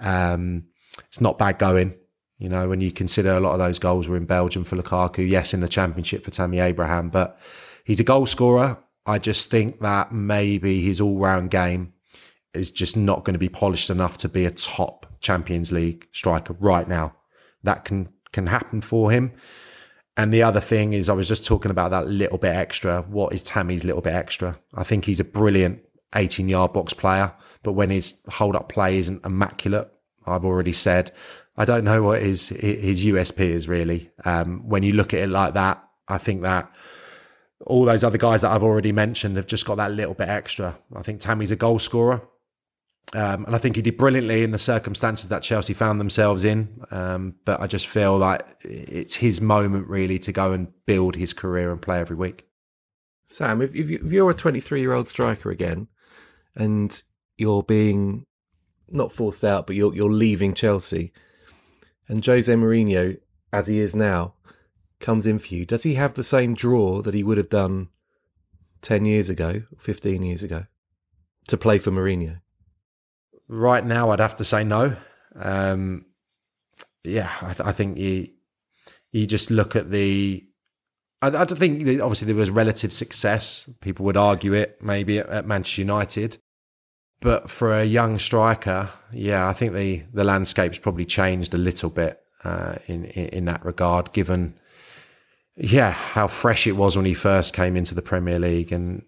Um, 0.00 0.64
it's 1.08 1.20
not 1.20 1.38
bad 1.38 1.58
going. 1.58 1.94
You 2.38 2.50
know, 2.50 2.68
when 2.68 2.82
you 2.82 2.92
consider 2.92 3.34
a 3.34 3.40
lot 3.40 3.52
of 3.52 3.58
those 3.58 3.78
goals 3.78 4.08
were 4.08 4.16
in 4.16 4.26
Belgium 4.26 4.64
for 4.64 4.76
Lukaku, 4.76 5.26
yes, 5.28 5.54
in 5.54 5.60
the 5.60 5.68
championship 5.68 6.22
for 6.22 6.30
Tammy 6.30 6.60
Abraham, 6.60 7.08
but 7.08 7.38
he's 7.84 8.00
a 8.00 8.04
goal 8.04 8.26
scorer. 8.26 8.78
I 9.06 9.18
just 9.18 9.50
think 9.50 9.80
that 9.80 10.12
maybe 10.12 10.82
his 10.82 11.00
all 11.00 11.16
round 11.18 11.50
game 11.50 11.94
is 12.56 12.70
just 12.70 12.96
not 12.96 13.24
going 13.24 13.34
to 13.34 13.38
be 13.38 13.48
polished 13.48 13.90
enough 13.90 14.16
to 14.18 14.28
be 14.28 14.44
a 14.44 14.50
top 14.50 15.06
Champions 15.20 15.72
League 15.72 16.08
striker 16.12 16.54
right 16.58 16.88
now. 16.88 17.14
That 17.62 17.84
can 17.84 18.08
can 18.32 18.48
happen 18.48 18.80
for 18.80 19.10
him. 19.10 19.32
And 20.16 20.32
the 20.32 20.42
other 20.42 20.60
thing 20.60 20.92
is, 20.92 21.08
I 21.08 21.12
was 21.12 21.28
just 21.28 21.44
talking 21.44 21.70
about 21.70 21.90
that 21.90 22.08
little 22.08 22.38
bit 22.38 22.54
extra. 22.54 23.02
What 23.02 23.32
is 23.34 23.42
Tammy's 23.42 23.84
little 23.84 24.00
bit 24.00 24.14
extra? 24.14 24.58
I 24.74 24.82
think 24.82 25.04
he's 25.04 25.20
a 25.20 25.24
brilliant 25.24 25.80
18 26.14 26.48
yard 26.48 26.72
box 26.72 26.94
player, 26.94 27.32
but 27.62 27.72
when 27.72 27.90
his 27.90 28.22
hold 28.30 28.56
up 28.56 28.68
play 28.68 28.98
isn't 28.98 29.24
immaculate, 29.24 29.92
I've 30.26 30.44
already 30.44 30.72
said, 30.72 31.12
I 31.56 31.64
don't 31.64 31.84
know 31.84 32.02
what 32.02 32.22
his 32.22 32.48
his 32.48 33.04
USP 33.04 33.40
is 33.40 33.68
really. 33.68 34.10
Um, 34.24 34.68
when 34.68 34.82
you 34.82 34.92
look 34.92 35.12
at 35.12 35.20
it 35.20 35.28
like 35.28 35.54
that, 35.54 35.82
I 36.08 36.18
think 36.18 36.42
that 36.42 36.70
all 37.64 37.84
those 37.84 38.04
other 38.04 38.18
guys 38.18 38.42
that 38.42 38.52
I've 38.52 38.62
already 38.62 38.92
mentioned 38.92 39.36
have 39.36 39.46
just 39.46 39.66
got 39.66 39.76
that 39.76 39.92
little 39.92 40.14
bit 40.14 40.28
extra. 40.28 40.78
I 40.94 41.02
think 41.02 41.20
Tammy's 41.20 41.50
a 41.50 41.56
goal 41.56 41.78
scorer. 41.78 42.22
Um, 43.14 43.44
and 43.44 43.54
I 43.54 43.58
think 43.58 43.76
he 43.76 43.82
did 43.82 43.96
brilliantly 43.96 44.42
in 44.42 44.50
the 44.50 44.58
circumstances 44.58 45.28
that 45.28 45.42
Chelsea 45.42 45.74
found 45.74 46.00
themselves 46.00 46.44
in. 46.44 46.82
Um, 46.90 47.36
but 47.44 47.60
I 47.60 47.66
just 47.66 47.86
feel 47.86 48.18
like 48.18 48.44
it's 48.62 49.16
his 49.16 49.40
moment 49.40 49.88
really 49.88 50.18
to 50.20 50.32
go 50.32 50.52
and 50.52 50.72
build 50.86 51.16
his 51.16 51.32
career 51.32 51.70
and 51.70 51.80
play 51.80 52.00
every 52.00 52.16
week. 52.16 52.46
Sam, 53.26 53.62
if, 53.62 53.74
if 53.74 54.12
you're 54.12 54.30
a 54.30 54.34
23 54.34 54.80
year 54.80 54.92
old 54.92 55.08
striker 55.08 55.50
again 55.50 55.88
and 56.54 57.02
you're 57.38 57.62
being 57.62 58.26
not 58.88 59.12
forced 59.12 59.44
out, 59.44 59.66
but 59.66 59.76
you're, 59.76 59.94
you're 59.94 60.12
leaving 60.12 60.54
Chelsea 60.54 61.12
and 62.08 62.24
Jose 62.24 62.52
Mourinho, 62.52 63.16
as 63.52 63.66
he 63.66 63.78
is 63.78 63.96
now, 63.96 64.34
comes 65.00 65.26
in 65.26 65.38
for 65.38 65.54
you, 65.54 65.64
does 65.66 65.82
he 65.82 65.94
have 65.94 66.14
the 66.14 66.22
same 66.22 66.54
draw 66.54 67.02
that 67.02 67.14
he 67.14 67.22
would 67.22 67.38
have 67.38 67.48
done 67.48 67.88
10 68.82 69.04
years 69.04 69.28
ago, 69.28 69.62
15 69.78 70.22
years 70.22 70.42
ago, 70.42 70.66
to 71.48 71.56
play 71.56 71.78
for 71.78 71.90
Mourinho? 71.90 72.40
Right 73.48 73.84
now, 73.84 74.10
I'd 74.10 74.20
have 74.20 74.36
to 74.36 74.44
say 74.44 74.64
no. 74.64 74.96
Um, 75.34 76.06
yeah, 77.04 77.30
I, 77.40 77.52
th- 77.52 77.68
I, 77.68 77.72
think 77.72 77.98
you 77.98 78.28
you 79.12 79.26
just 79.26 79.50
look 79.50 79.76
at 79.76 79.90
the. 79.90 80.44
I, 81.22 81.28
I 81.28 81.44
think 81.44 81.82
obviously 82.00 82.26
there 82.26 82.34
was 82.34 82.50
relative 82.50 82.92
success. 82.92 83.68
People 83.80 84.04
would 84.06 84.16
argue 84.16 84.52
it 84.52 84.78
maybe 84.82 85.18
at, 85.18 85.28
at 85.28 85.46
Manchester 85.46 85.82
United, 85.82 86.38
but 87.20 87.50
for 87.50 87.76
a 87.76 87.84
young 87.84 88.18
striker, 88.18 88.90
yeah, 89.12 89.48
I 89.48 89.52
think 89.52 89.74
the 89.74 90.02
the 90.12 90.24
landscape's 90.24 90.78
probably 90.78 91.04
changed 91.04 91.54
a 91.54 91.58
little 91.58 91.90
bit 91.90 92.20
uh, 92.42 92.76
in, 92.86 93.04
in 93.04 93.26
in 93.28 93.44
that 93.44 93.64
regard. 93.64 94.12
Given 94.12 94.58
yeah, 95.56 95.90
how 95.92 96.26
fresh 96.26 96.66
it 96.66 96.72
was 96.72 96.96
when 96.96 97.06
he 97.06 97.14
first 97.14 97.54
came 97.54 97.76
into 97.76 97.94
the 97.94 98.02
Premier 98.02 98.38
League 98.38 98.72
and, 98.72 99.02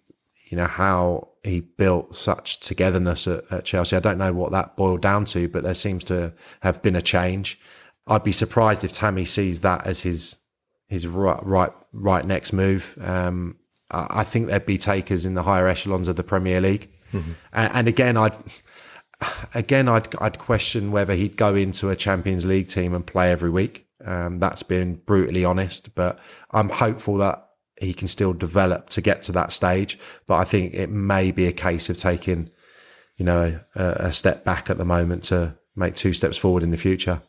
you 0.48 0.56
know, 0.56 0.66
how 0.66 1.28
he 1.44 1.60
built 1.60 2.14
such 2.14 2.60
togetherness 2.60 3.26
at, 3.26 3.44
at, 3.50 3.64
Chelsea. 3.64 3.96
I 3.96 4.00
don't 4.00 4.18
know 4.18 4.32
what 4.32 4.52
that 4.52 4.76
boiled 4.76 5.02
down 5.02 5.24
to, 5.26 5.48
but 5.48 5.62
there 5.62 5.74
seems 5.74 6.04
to 6.04 6.32
have 6.60 6.82
been 6.82 6.96
a 6.96 7.02
change. 7.02 7.60
I'd 8.06 8.24
be 8.24 8.32
surprised 8.32 8.84
if 8.84 8.92
Tammy 8.92 9.24
sees 9.24 9.60
that 9.60 9.86
as 9.86 10.00
his 10.00 10.36
his 10.88 11.06
right 11.06 11.38
right 11.42 11.72
right 11.92 12.24
next 12.24 12.52
move. 12.52 12.98
Um, 13.00 13.56
I, 13.90 14.06
I 14.20 14.24
think 14.24 14.46
there'd 14.46 14.66
be 14.66 14.78
takers 14.78 15.26
in 15.26 15.34
the 15.34 15.42
higher 15.42 15.68
echelons 15.68 16.08
of 16.08 16.16
the 16.16 16.24
Premier 16.24 16.60
League, 16.60 16.88
and, 17.52 17.72
and 17.74 17.88
again, 17.88 18.16
I'd 18.16 18.36
again 19.54 19.88
I'd 19.88 20.14
I'd 20.20 20.38
question 20.38 20.90
whether 20.92 21.14
he'd 21.14 21.36
go 21.36 21.54
into 21.54 21.90
a 21.90 21.96
Champions 21.96 22.46
League 22.46 22.68
team 22.68 22.94
and 22.94 23.06
play 23.06 23.30
every 23.30 23.50
week. 23.50 23.86
Um, 24.04 24.38
that's 24.38 24.62
been 24.62 24.94
brutally 24.94 25.44
honest, 25.44 25.94
but 25.94 26.18
I'm 26.50 26.70
hopeful 26.70 27.18
that 27.18 27.47
he 27.80 27.94
can 27.94 28.08
still 28.08 28.32
develop 28.32 28.88
to 28.90 29.00
get 29.00 29.22
to 29.22 29.32
that 29.32 29.52
stage. 29.52 29.98
But 30.26 30.36
I 30.36 30.44
think 30.44 30.74
it 30.74 30.90
may 30.90 31.30
be 31.30 31.46
a 31.46 31.52
case 31.52 31.88
of 31.88 31.96
taking, 31.96 32.50
you 33.16 33.24
know, 33.24 33.60
a, 33.74 33.84
a 33.84 34.12
step 34.12 34.44
back 34.44 34.70
at 34.70 34.78
the 34.78 34.84
moment 34.84 35.22
to 35.24 35.56
make 35.76 35.94
two 35.94 36.12
steps 36.12 36.36
forward 36.36 36.62
in 36.62 36.70
the 36.70 36.76
future. 36.76 37.22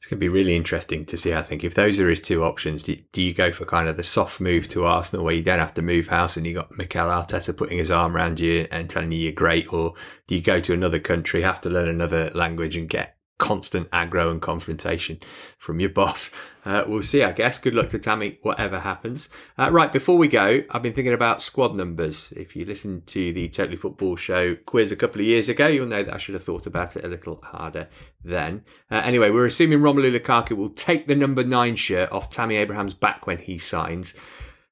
It's 0.00 0.06
going 0.06 0.18
to 0.18 0.24
be 0.24 0.28
really 0.28 0.54
interesting 0.54 1.04
to 1.06 1.16
see. 1.16 1.34
I 1.34 1.42
think 1.42 1.64
if 1.64 1.74
those 1.74 1.98
are 1.98 2.08
his 2.08 2.20
two 2.20 2.44
options, 2.44 2.84
do, 2.84 2.96
do 3.12 3.20
you 3.20 3.34
go 3.34 3.50
for 3.50 3.64
kind 3.64 3.88
of 3.88 3.96
the 3.96 4.04
soft 4.04 4.40
move 4.40 4.68
to 4.68 4.84
Arsenal 4.84 5.24
where 5.24 5.34
you 5.34 5.42
don't 5.42 5.58
have 5.58 5.74
to 5.74 5.82
move 5.82 6.06
house 6.06 6.36
and 6.36 6.46
you 6.46 6.54
got 6.54 6.76
Mikel 6.78 7.08
Arteta 7.08 7.56
putting 7.56 7.78
his 7.78 7.90
arm 7.90 8.14
around 8.16 8.38
you 8.38 8.68
and 8.70 8.88
telling 8.88 9.10
you 9.10 9.18
you're 9.18 9.32
great, 9.32 9.72
or 9.72 9.94
do 10.28 10.36
you 10.36 10.40
go 10.40 10.60
to 10.60 10.72
another 10.72 11.00
country, 11.00 11.42
have 11.42 11.60
to 11.62 11.70
learn 11.70 11.88
another 11.88 12.30
language 12.32 12.76
and 12.76 12.88
get 12.88 13.17
constant 13.38 13.88
aggro 13.92 14.30
and 14.30 14.42
confrontation 14.42 15.18
from 15.56 15.80
your 15.80 15.90
boss. 15.90 16.30
Uh, 16.64 16.84
we'll 16.86 17.02
see, 17.02 17.22
I 17.22 17.32
guess. 17.32 17.58
Good 17.58 17.74
luck 17.74 17.88
to 17.90 17.98
Tammy, 17.98 18.38
whatever 18.42 18.80
happens. 18.80 19.28
Uh, 19.56 19.70
right, 19.70 19.90
before 19.90 20.18
we 20.18 20.28
go, 20.28 20.62
I've 20.70 20.82
been 20.82 20.92
thinking 20.92 21.14
about 21.14 21.40
squad 21.40 21.74
numbers. 21.74 22.32
If 22.36 22.54
you 22.54 22.64
listened 22.64 23.06
to 23.06 23.32
the 23.32 23.48
Totally 23.48 23.76
Football 23.76 24.16
Show 24.16 24.56
quiz 24.56 24.92
a 24.92 24.96
couple 24.96 25.20
of 25.20 25.26
years 25.26 25.48
ago, 25.48 25.68
you'll 25.68 25.86
know 25.86 26.02
that 26.02 26.14
I 26.14 26.18
should 26.18 26.34
have 26.34 26.44
thought 26.44 26.66
about 26.66 26.96
it 26.96 27.04
a 27.04 27.08
little 27.08 27.40
harder 27.42 27.88
then. 28.22 28.64
Uh, 28.90 28.96
anyway, 28.96 29.30
we're 29.30 29.46
assuming 29.46 29.78
Romelu 29.78 30.14
Lukaku 30.14 30.56
will 30.56 30.70
take 30.70 31.06
the 31.06 31.14
number 31.14 31.44
nine 31.44 31.76
shirt 31.76 32.12
off 32.12 32.30
Tammy 32.30 32.56
Abraham's 32.56 32.94
back 32.94 33.26
when 33.26 33.38
he 33.38 33.56
signs. 33.56 34.14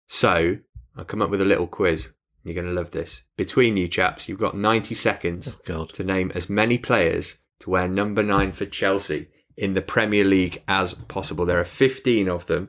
So 0.07 0.59
I'll 0.97 1.05
come 1.05 1.23
up 1.23 1.31
with 1.31 1.41
a 1.41 1.47
little 1.47 1.67
quiz. 1.67 2.12
You're 2.45 2.55
going 2.55 2.67
to 2.67 2.73
love 2.73 2.93
this. 2.93 3.23
Between 3.37 3.77
you 3.77 3.89
chaps, 3.89 4.29
you've 4.29 4.39
got 4.39 4.57
90 4.57 4.95
seconds 4.95 5.57
to 5.64 6.05
name 6.05 6.31
as 6.35 6.49
many 6.49 6.79
players 6.79 7.39
to 7.61 7.70
wear 7.70 7.88
number 7.88 8.22
nine 8.22 8.52
for 8.52 8.66
Chelsea 8.66 9.28
in 9.57 9.74
the 9.74 9.82
Premier 9.82 10.24
League 10.24 10.62
as 10.68 10.94
possible. 10.94 11.46
There 11.46 11.61
are 11.61 11.64
15 11.64 12.28
of 12.28 12.46
them. 12.46 12.68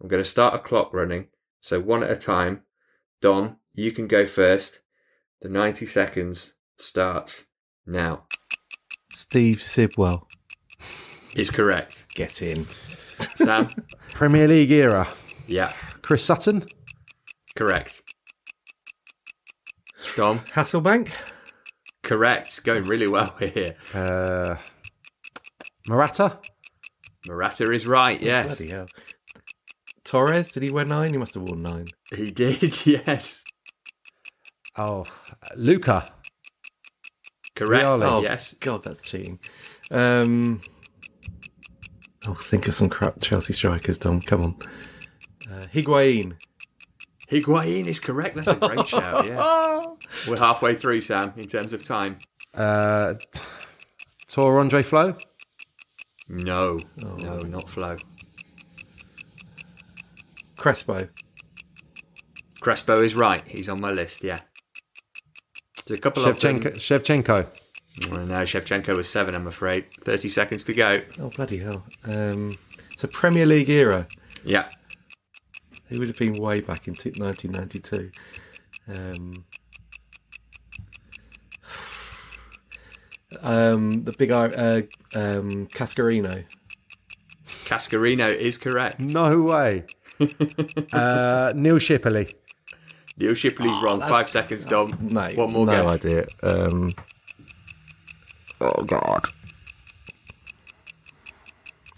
I'm 0.00 0.08
going 0.08 0.22
to 0.22 0.28
start 0.28 0.54
a 0.54 0.58
clock 0.58 0.92
running. 0.92 1.28
So 1.60 1.80
one 1.80 2.02
at 2.02 2.10
a 2.10 2.16
time. 2.16 2.62
Dom, 3.20 3.56
you 3.72 3.90
can 3.92 4.06
go 4.06 4.24
first. 4.24 4.80
The 5.40 5.48
90 5.48 5.86
seconds 5.86 6.54
starts 6.76 7.46
now. 7.86 8.24
Steve 9.10 9.62
Sidwell. 9.62 10.28
Is 11.34 11.50
correct. 11.50 12.06
Get 12.14 12.42
in. 12.42 12.64
Sam? 12.64 13.70
Premier 14.12 14.48
League 14.48 14.70
era. 14.70 15.08
Yeah. 15.46 15.72
Chris 16.02 16.24
Sutton. 16.24 16.64
Correct. 17.54 18.02
Dom? 20.16 20.40
Hasselbaink. 20.52 21.10
Correct. 22.08 22.64
Going 22.64 22.84
really 22.84 23.06
well 23.06 23.34
here. 23.38 23.76
Uh, 23.92 24.56
Morata. 25.86 26.38
Morata 27.26 27.70
is 27.70 27.86
right, 27.86 28.18
yes. 28.18 28.46
Bloody 28.46 28.70
hell. 28.70 28.88
Torres, 30.04 30.50
did 30.52 30.62
he 30.62 30.70
wear 30.70 30.86
nine? 30.86 31.12
He 31.12 31.18
must 31.18 31.34
have 31.34 31.42
worn 31.42 31.60
nine. 31.62 31.88
He 32.14 32.30
did, 32.30 32.86
yes. 32.86 33.42
Oh, 34.74 35.04
Luca. 35.54 36.10
Correct, 37.54 37.84
Oh, 37.84 38.22
yes. 38.22 38.54
God, 38.58 38.82
that's 38.84 39.02
cheating. 39.02 39.38
Um, 39.90 40.62
oh, 42.26 42.32
think 42.32 42.68
of 42.68 42.74
some 42.74 42.88
crap 42.88 43.20
Chelsea 43.20 43.52
strikers, 43.52 43.98
Dom. 43.98 44.22
Come 44.22 44.42
on. 44.44 44.56
Uh, 45.50 45.66
Higuain. 45.66 46.36
Higuain 47.30 47.86
is 47.86 48.00
correct. 48.00 48.36
That's 48.36 48.48
a 48.48 48.54
great 48.54 48.86
shout, 48.88 49.26
yeah. 49.26 49.84
We're 50.26 50.38
halfway 50.38 50.74
through, 50.74 51.02
Sam, 51.02 51.32
in 51.36 51.46
terms 51.46 51.72
of 51.72 51.82
time. 51.82 52.18
Uh, 52.54 53.14
Tore 54.26 54.62
André 54.62 54.84
Flo. 54.84 55.16
No, 56.28 56.80
no, 56.96 57.40
not 57.40 57.68
Flo. 57.68 57.96
Crespo. 60.56 61.08
Crespo 62.60 63.02
is 63.02 63.14
right. 63.14 63.46
He's 63.46 63.68
on 63.68 63.80
my 63.80 63.92
list, 63.92 64.24
yeah. 64.24 64.40
There's 65.86 65.98
a 65.98 66.02
couple 66.02 66.24
of 66.26 66.38
them. 66.40 66.60
Shevchenko. 66.60 66.74
Shevchenko. 66.74 67.46
Oh, 68.12 68.24
no, 68.24 68.42
Shevchenko 68.42 68.96
was 68.96 69.08
seven, 69.08 69.34
I'm 69.34 69.46
afraid. 69.46 69.86
30 70.02 70.28
seconds 70.28 70.64
to 70.64 70.74
go. 70.74 71.02
Oh, 71.20 71.30
bloody 71.30 71.58
hell. 71.58 71.84
Um, 72.04 72.58
it's 72.92 73.04
a 73.04 73.08
Premier 73.08 73.46
League 73.46 73.70
era. 73.70 74.06
Yeah. 74.44 74.68
He 75.88 75.98
would 75.98 76.08
have 76.08 76.16
been 76.18 76.34
way 76.34 76.60
back 76.60 76.86
in 76.88 76.94
t- 76.94 77.10
1992. 77.16 78.10
Um, 78.88 79.44
um, 83.42 84.04
the 84.04 84.12
big 84.12 84.30
Ir- 84.30 84.54
uh, 84.56 84.82
um, 85.18 85.66
Cascarino. 85.68 86.44
Cascarino 87.64 88.34
is 88.34 88.58
correct. 88.58 88.98
No 89.00 89.42
way. 89.42 89.84
uh, 90.92 91.52
Neil 91.54 91.78
Shipley. 91.78 92.34
Neil 93.16 93.34
Shipley's 93.34 93.82
wrong. 93.82 94.00
Five 94.00 94.28
seconds, 94.28 94.64
Dom. 94.64 94.96
No, 95.00 95.28
One 95.30 95.52
more 95.52 95.66
no 95.66 95.84
guess. 95.86 96.04
idea. 96.04 96.24
Um, 96.42 96.94
oh 98.60 98.82
God. 98.84 99.24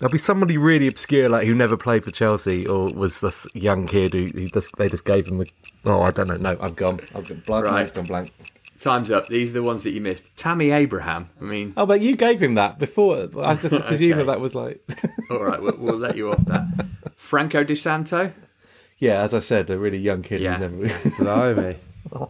There'll 0.01 0.11
be 0.13 0.19
somebody 0.19 0.57
really 0.57 0.87
obscure, 0.89 1.29
like 1.29 1.47
who 1.47 1.55
never 1.55 1.77
played 1.77 2.05
for 2.05 2.11
Chelsea, 2.11 2.67
or 2.67 2.91
was 2.93 3.21
this 3.21 3.47
young 3.55 3.87
kid 3.87 4.15
who, 4.15 4.27
who 4.29 4.49
just, 4.49 4.75
they 4.77 4.89
just 4.89 5.05
gave 5.05 5.27
him 5.27 5.39
the. 5.39 5.47
Oh, 5.85 6.03
I 6.03 6.11
don't 6.11 6.27
know. 6.29 6.37
No, 6.39 6.57
I've 6.61 6.75
gone. 6.77 7.01
I've 7.15 7.29
gone 7.29 7.43
blank. 7.47 7.65
Right. 7.67 7.73
Mine's 7.73 7.93
gone 7.93 8.07
blank. 8.07 8.33
Time's 8.81 9.11
up. 9.11 9.29
These 9.29 9.51
are 9.51 9.55
the 9.55 9.63
ones 9.63 9.83
that 9.83 9.91
you 9.91 10.01
missed. 10.01 10.25
Tammy 10.39 10.71
Abraham. 10.71 11.29
I 11.39 11.45
mean, 11.45 11.75
Oh, 11.77 11.85
but 11.85 12.01
you 12.01 12.17
gave 12.17 12.43
him 12.43 12.55
that 12.55 12.79
before. 12.79 13.29
I 13.43 13.55
just 13.55 13.85
presume 13.87 14.13
Okay. 14.13 14.19
that 14.21 14.27
that 14.33 14.41
was 14.41 14.55
like. 14.55 14.83
all 15.31 15.45
right, 15.45 15.61
we'll, 15.61 15.77
we'll 15.77 15.99
let 15.99 16.17
you 16.17 16.31
off 16.31 16.43
that. 16.47 16.87
Franco 17.17 17.63
Di 17.63 17.75
Santo, 17.75 18.33
yeah, 18.99 19.21
as 19.21 19.35
I 19.35 19.41
said, 19.41 19.69
a 19.69 19.77
really 19.79 19.99
young 19.99 20.23
kid 20.23 20.41
Yeah. 20.41 20.57
who 20.57 20.69
never. 20.87 21.11
Blimey. 21.19 21.77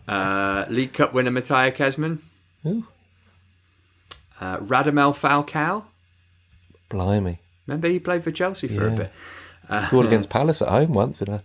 uh, 0.09 0.65
League 0.69 0.93
Cup 0.93 1.13
winner 1.15 1.31
Mateja 1.31 1.71
Kezman, 1.73 2.19
Who? 2.65 2.85
uh, 4.41 4.59
Radamel 4.59 5.15
Falcao. 5.15 5.85
Blimey. 6.89 7.39
Remember 7.71 7.87
he 7.89 8.01
played 8.01 8.25
for 8.25 8.33
Chelsea 8.33 8.67
for 8.67 8.89
a 8.89 8.91
Yeah. 8.91 8.97
bit. 8.97 9.13
Scored 9.87 10.07
against 10.07 10.29
Palace 10.29 10.61
at 10.61 10.67
home 10.69 10.93
once 10.93 11.23
in 11.23 11.29
a 11.33 11.45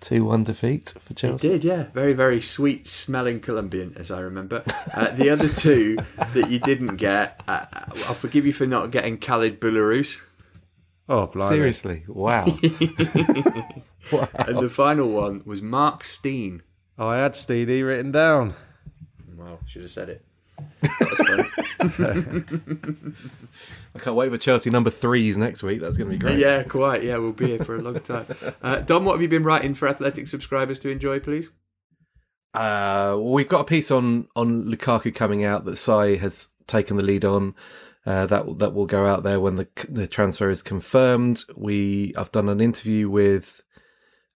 2 0.00 0.24
1 0.24 0.42
defeat 0.42 0.92
for 0.98 1.08
He 1.10 1.14
Chelsea. 1.14 1.48
did, 1.48 1.62
yeah. 1.62 1.84
Very, 1.94 2.12
very 2.12 2.40
sweet 2.40 2.88
smelling 2.88 3.38
Colombian, 3.38 3.94
as 3.96 4.10
I 4.10 4.18
remember. 4.18 4.64
Uh, 4.96 5.10
the 5.12 5.30
other 5.30 5.48
two 5.48 5.96
that 6.34 6.50
you 6.50 6.58
didn't 6.58 6.96
get, 6.96 7.40
uh, 7.46 7.66
I'll 8.08 8.14
forgive 8.14 8.46
you 8.46 8.52
for 8.52 8.66
not 8.66 8.90
getting 8.90 9.16
Khalid 9.16 9.60
Boulahrouz. 9.60 10.20
Oh, 11.08 11.26
blimey. 11.28 11.48
Seriously, 11.54 12.02
wow. 12.08 12.44
And 14.34 14.58
the 14.58 14.68
final 14.68 15.08
one 15.08 15.42
was 15.44 15.62
Mark 15.62 16.02
Stein. 16.02 16.62
Oh, 16.98 17.06
I 17.06 17.18
had 17.18 17.32
Steedy 17.34 17.86
written 17.86 18.10
down. 18.10 18.54
Well, 19.36 19.60
should 19.66 19.82
have 19.82 19.90
said 19.92 20.08
it. 20.08 20.24
That 20.82 21.44
was 21.80 21.96
funny. 21.96 23.14
I 23.94 23.98
can't 23.98 24.16
wait 24.16 24.30
for 24.30 24.38
Chelsea 24.38 24.70
number 24.70 24.90
threes 24.90 25.38
next 25.38 25.62
week. 25.62 25.80
That's 25.80 25.96
going 25.96 26.10
to 26.10 26.16
be 26.16 26.18
great. 26.18 26.38
yeah, 26.38 26.62
quite. 26.62 27.02
Yeah, 27.02 27.18
we'll 27.18 27.32
be 27.32 27.46
here 27.48 27.64
for 27.64 27.76
a 27.76 27.82
long 27.82 28.00
time. 28.00 28.26
Uh, 28.62 28.76
Dom, 28.80 29.04
what 29.04 29.12
have 29.12 29.22
you 29.22 29.28
been 29.28 29.44
writing 29.44 29.74
for 29.74 29.88
Athletic 29.88 30.26
subscribers 30.26 30.80
to 30.80 30.90
enjoy, 30.90 31.20
please? 31.20 31.50
Uh, 32.54 33.14
well, 33.14 33.32
we've 33.32 33.48
got 33.48 33.60
a 33.60 33.64
piece 33.64 33.90
on 33.90 34.26
on 34.34 34.64
Lukaku 34.64 35.14
coming 35.14 35.44
out 35.44 35.64
that 35.64 35.76
Sai 35.76 36.16
has 36.16 36.48
taken 36.66 36.96
the 36.96 37.02
lead 37.02 37.24
on. 37.24 37.54
Uh, 38.06 38.26
that 38.26 38.58
that 38.58 38.74
will 38.74 38.86
go 38.86 39.06
out 39.06 39.22
there 39.22 39.38
when 39.38 39.56
the 39.56 39.68
the 39.88 40.06
transfer 40.06 40.48
is 40.48 40.62
confirmed. 40.62 41.44
We 41.56 42.14
I've 42.16 42.32
done 42.32 42.48
an 42.48 42.60
interview 42.60 43.08
with 43.08 43.62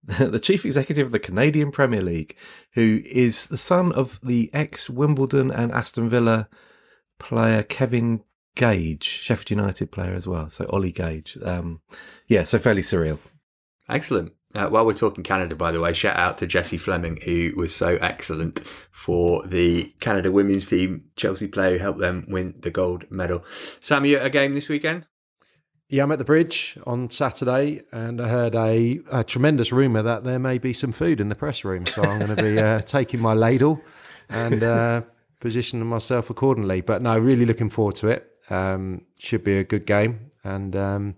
the 0.18 0.40
chief 0.40 0.64
executive 0.64 1.06
of 1.06 1.12
the 1.12 1.18
Canadian 1.18 1.70
Premier 1.70 2.00
League, 2.00 2.36
who 2.72 3.02
is 3.04 3.48
the 3.48 3.58
son 3.58 3.92
of 3.92 4.18
the 4.22 4.50
ex 4.52 4.88
Wimbledon 4.88 5.50
and 5.50 5.72
Aston 5.72 6.08
Villa 6.08 6.48
player 7.18 7.62
Kevin 7.62 8.22
Gage, 8.54 9.04
Sheffield 9.04 9.50
United 9.50 9.92
player 9.92 10.12
as 10.12 10.26
well. 10.26 10.48
So 10.48 10.66
Ollie 10.70 10.92
Gage. 10.92 11.38
Um, 11.42 11.80
yeah, 12.26 12.44
so 12.44 12.58
fairly 12.58 12.82
surreal. 12.82 13.18
Excellent. 13.88 14.32
Uh, 14.54 14.68
while 14.68 14.86
we're 14.86 14.94
talking 14.94 15.22
Canada, 15.22 15.54
by 15.54 15.70
the 15.70 15.80
way, 15.80 15.92
shout 15.92 16.16
out 16.16 16.38
to 16.38 16.46
Jessie 16.46 16.78
Fleming, 16.78 17.18
who 17.24 17.52
was 17.54 17.74
so 17.74 17.96
excellent 17.96 18.60
for 18.90 19.46
the 19.46 19.92
Canada 20.00 20.32
women's 20.32 20.66
team, 20.66 21.04
Chelsea 21.16 21.46
player 21.46 21.76
who 21.76 21.82
helped 21.82 22.00
them 22.00 22.24
win 22.28 22.54
the 22.58 22.70
gold 22.70 23.04
medal. 23.10 23.44
Sam, 23.80 24.06
you 24.06 24.16
at 24.16 24.26
a 24.26 24.30
game 24.30 24.54
this 24.54 24.70
weekend? 24.70 25.06
Yeah, 25.90 26.02
I'm 26.02 26.12
at 26.12 26.18
the 26.18 26.24
bridge 26.24 26.78
on 26.86 27.08
Saturday, 27.08 27.80
and 27.92 28.20
I 28.20 28.28
heard 28.28 28.54
a, 28.54 29.00
a 29.10 29.24
tremendous 29.24 29.72
rumour 29.72 30.02
that 30.02 30.22
there 30.22 30.38
may 30.38 30.58
be 30.58 30.74
some 30.74 30.92
food 30.92 31.18
in 31.18 31.30
the 31.30 31.34
press 31.34 31.64
room. 31.64 31.86
So 31.86 32.02
I'm 32.02 32.18
going 32.18 32.36
to 32.36 32.42
be 32.42 32.58
uh, 32.60 32.80
taking 32.86 33.20
my 33.20 33.32
ladle 33.32 33.80
and 34.28 34.62
uh, 34.62 35.02
positioning 35.40 35.86
myself 35.86 36.28
accordingly. 36.28 36.82
But 36.82 37.00
no, 37.00 37.18
really 37.18 37.46
looking 37.46 37.70
forward 37.70 37.94
to 37.96 38.08
it. 38.08 38.38
Um, 38.50 39.06
should 39.18 39.42
be 39.42 39.56
a 39.56 39.64
good 39.64 39.86
game. 39.86 40.30
And 40.44 40.76
um, 40.76 41.14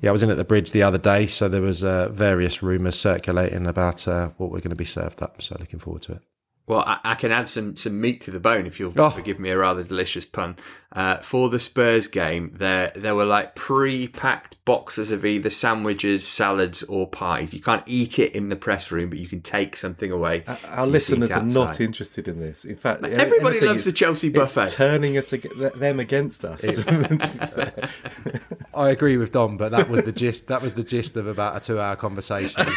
yeah, 0.00 0.08
I 0.08 0.12
was 0.12 0.22
in 0.22 0.30
at 0.30 0.38
the 0.38 0.44
bridge 0.44 0.72
the 0.72 0.82
other 0.82 0.98
day, 0.98 1.26
so 1.26 1.46
there 1.46 1.60
was 1.60 1.84
uh, 1.84 2.08
various 2.08 2.62
rumours 2.62 2.98
circulating 2.98 3.66
about 3.66 4.08
uh, 4.08 4.30
what 4.38 4.50
we're 4.50 4.60
going 4.60 4.70
to 4.70 4.76
be 4.76 4.86
served 4.86 5.22
up. 5.22 5.42
So 5.42 5.56
looking 5.60 5.80
forward 5.80 6.00
to 6.02 6.12
it. 6.12 6.22
Well, 6.66 6.80
I, 6.80 6.98
I, 7.04 7.14
can 7.14 7.30
add 7.30 7.46
some, 7.48 7.76
some 7.76 8.00
meat 8.00 8.22
to 8.22 8.30
the 8.30 8.40
bone 8.40 8.66
if 8.66 8.80
you'll 8.80 8.98
Oh. 8.98 9.10
forgive 9.10 9.38
me 9.38 9.50
a 9.50 9.58
rather 9.58 9.82
delicious 9.82 10.24
pun. 10.24 10.56
Uh, 10.92 11.16
for 11.18 11.50
the 11.50 11.58
Spurs 11.58 12.06
game, 12.06 12.54
there 12.56 12.92
there 12.94 13.16
were 13.16 13.24
like 13.24 13.56
pre-packed 13.56 14.64
boxes 14.64 15.10
of 15.10 15.26
either 15.26 15.50
sandwiches, 15.50 16.24
salads, 16.26 16.84
or 16.84 17.08
pies. 17.08 17.52
You 17.52 17.60
can't 17.60 17.82
eat 17.84 18.20
it 18.20 18.32
in 18.32 18.48
the 18.48 18.54
press 18.54 18.92
room, 18.92 19.10
but 19.10 19.18
you 19.18 19.26
can 19.26 19.40
take 19.40 19.76
something 19.76 20.12
away. 20.12 20.44
Our 20.68 20.84
to 20.84 20.90
listeners 20.92 21.32
are 21.32 21.42
not 21.42 21.80
interested 21.80 22.28
in 22.28 22.38
this. 22.38 22.64
In 22.64 22.76
fact, 22.76 23.02
everybody 23.02 23.58
loves 23.60 23.78
is- 23.78 23.84
the 23.86 23.92
Chelsea 23.92 24.28
it's 24.28 24.38
buffet. 24.54 24.68
turning 24.70 25.18
us 25.18 25.32
ag- 25.32 25.50
them 25.74 25.98
against 25.98 26.44
us. 26.44 26.64
I 28.74 28.90
agree 28.90 29.16
with 29.16 29.32
Don, 29.32 29.56
but 29.56 29.72
that 29.72 29.90
was 29.90 30.02
the 30.04 30.12
gist. 30.12 30.46
That 30.46 30.62
was 30.62 30.74
the 30.74 30.84
gist 30.84 31.16
of 31.16 31.26
about 31.26 31.56
a 31.56 31.60
two-hour 31.60 31.96
conversation 31.96 32.64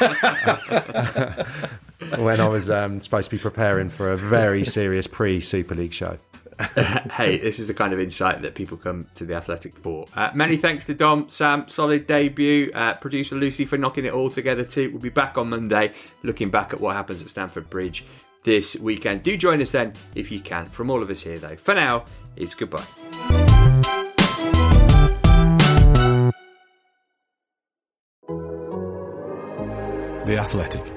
when 2.17 2.39
I 2.39 2.47
was 2.47 2.71
um, 2.71 2.99
supposed 2.99 3.29
to 3.29 3.35
be 3.35 3.39
preparing 3.41 3.76
for 3.86 4.11
a 4.11 4.17
very 4.17 4.63
serious 4.63 5.07
pre-Super 5.07 5.75
League 5.75 5.93
show. 5.93 6.17
hey, 7.11 7.38
this 7.38 7.59
is 7.59 7.67
the 7.67 7.73
kind 7.73 7.93
of 7.93 7.99
insight 7.99 8.41
that 8.41 8.55
people 8.55 8.78
come 8.78 9.05
to 9.13 9.25
the 9.25 9.36
Athletic 9.36 9.78
for. 9.78 10.07
Uh, 10.15 10.32
many 10.34 10.57
thanks 10.57 10.86
to 10.86 10.95
Dom, 10.95 11.30
Sam, 11.30 11.67
solid 11.67 12.07
debut. 12.07 12.71
Uh, 12.73 12.95
producer 12.95 13.36
Lucy 13.36 13.63
for 13.63 13.78
knocking 13.78 14.05
it 14.05 14.13
all 14.13 14.32
together 14.32 14.63
too. 14.63 14.89
We'll 14.89 15.01
be 15.01 15.09
back 15.09 15.38
on 15.38 15.51
Monday, 15.51 15.93
looking 16.23 16.49
back 16.49 16.73
at 16.73 16.80
what 16.80 16.95
happens 16.95 17.21
at 17.21 17.30
Stamford 17.30 17.69
Bridge 17.69 18.05
this 18.43 18.75
weekend. 18.78 19.21
Do 19.21 19.38
join 19.38 19.61
us 19.61 19.69
then 19.69 19.93
if 20.15 20.32
you 20.32 20.39
can. 20.39 20.65
From 20.65 20.89
all 20.89 21.03
of 21.03 21.11
us 21.11 21.21
here, 21.21 21.38
though, 21.38 21.57
for 21.57 21.75
now, 21.75 22.05
it's 22.36 22.55
goodbye. 22.55 22.84
The 30.25 30.38
Athletic. 30.39 30.96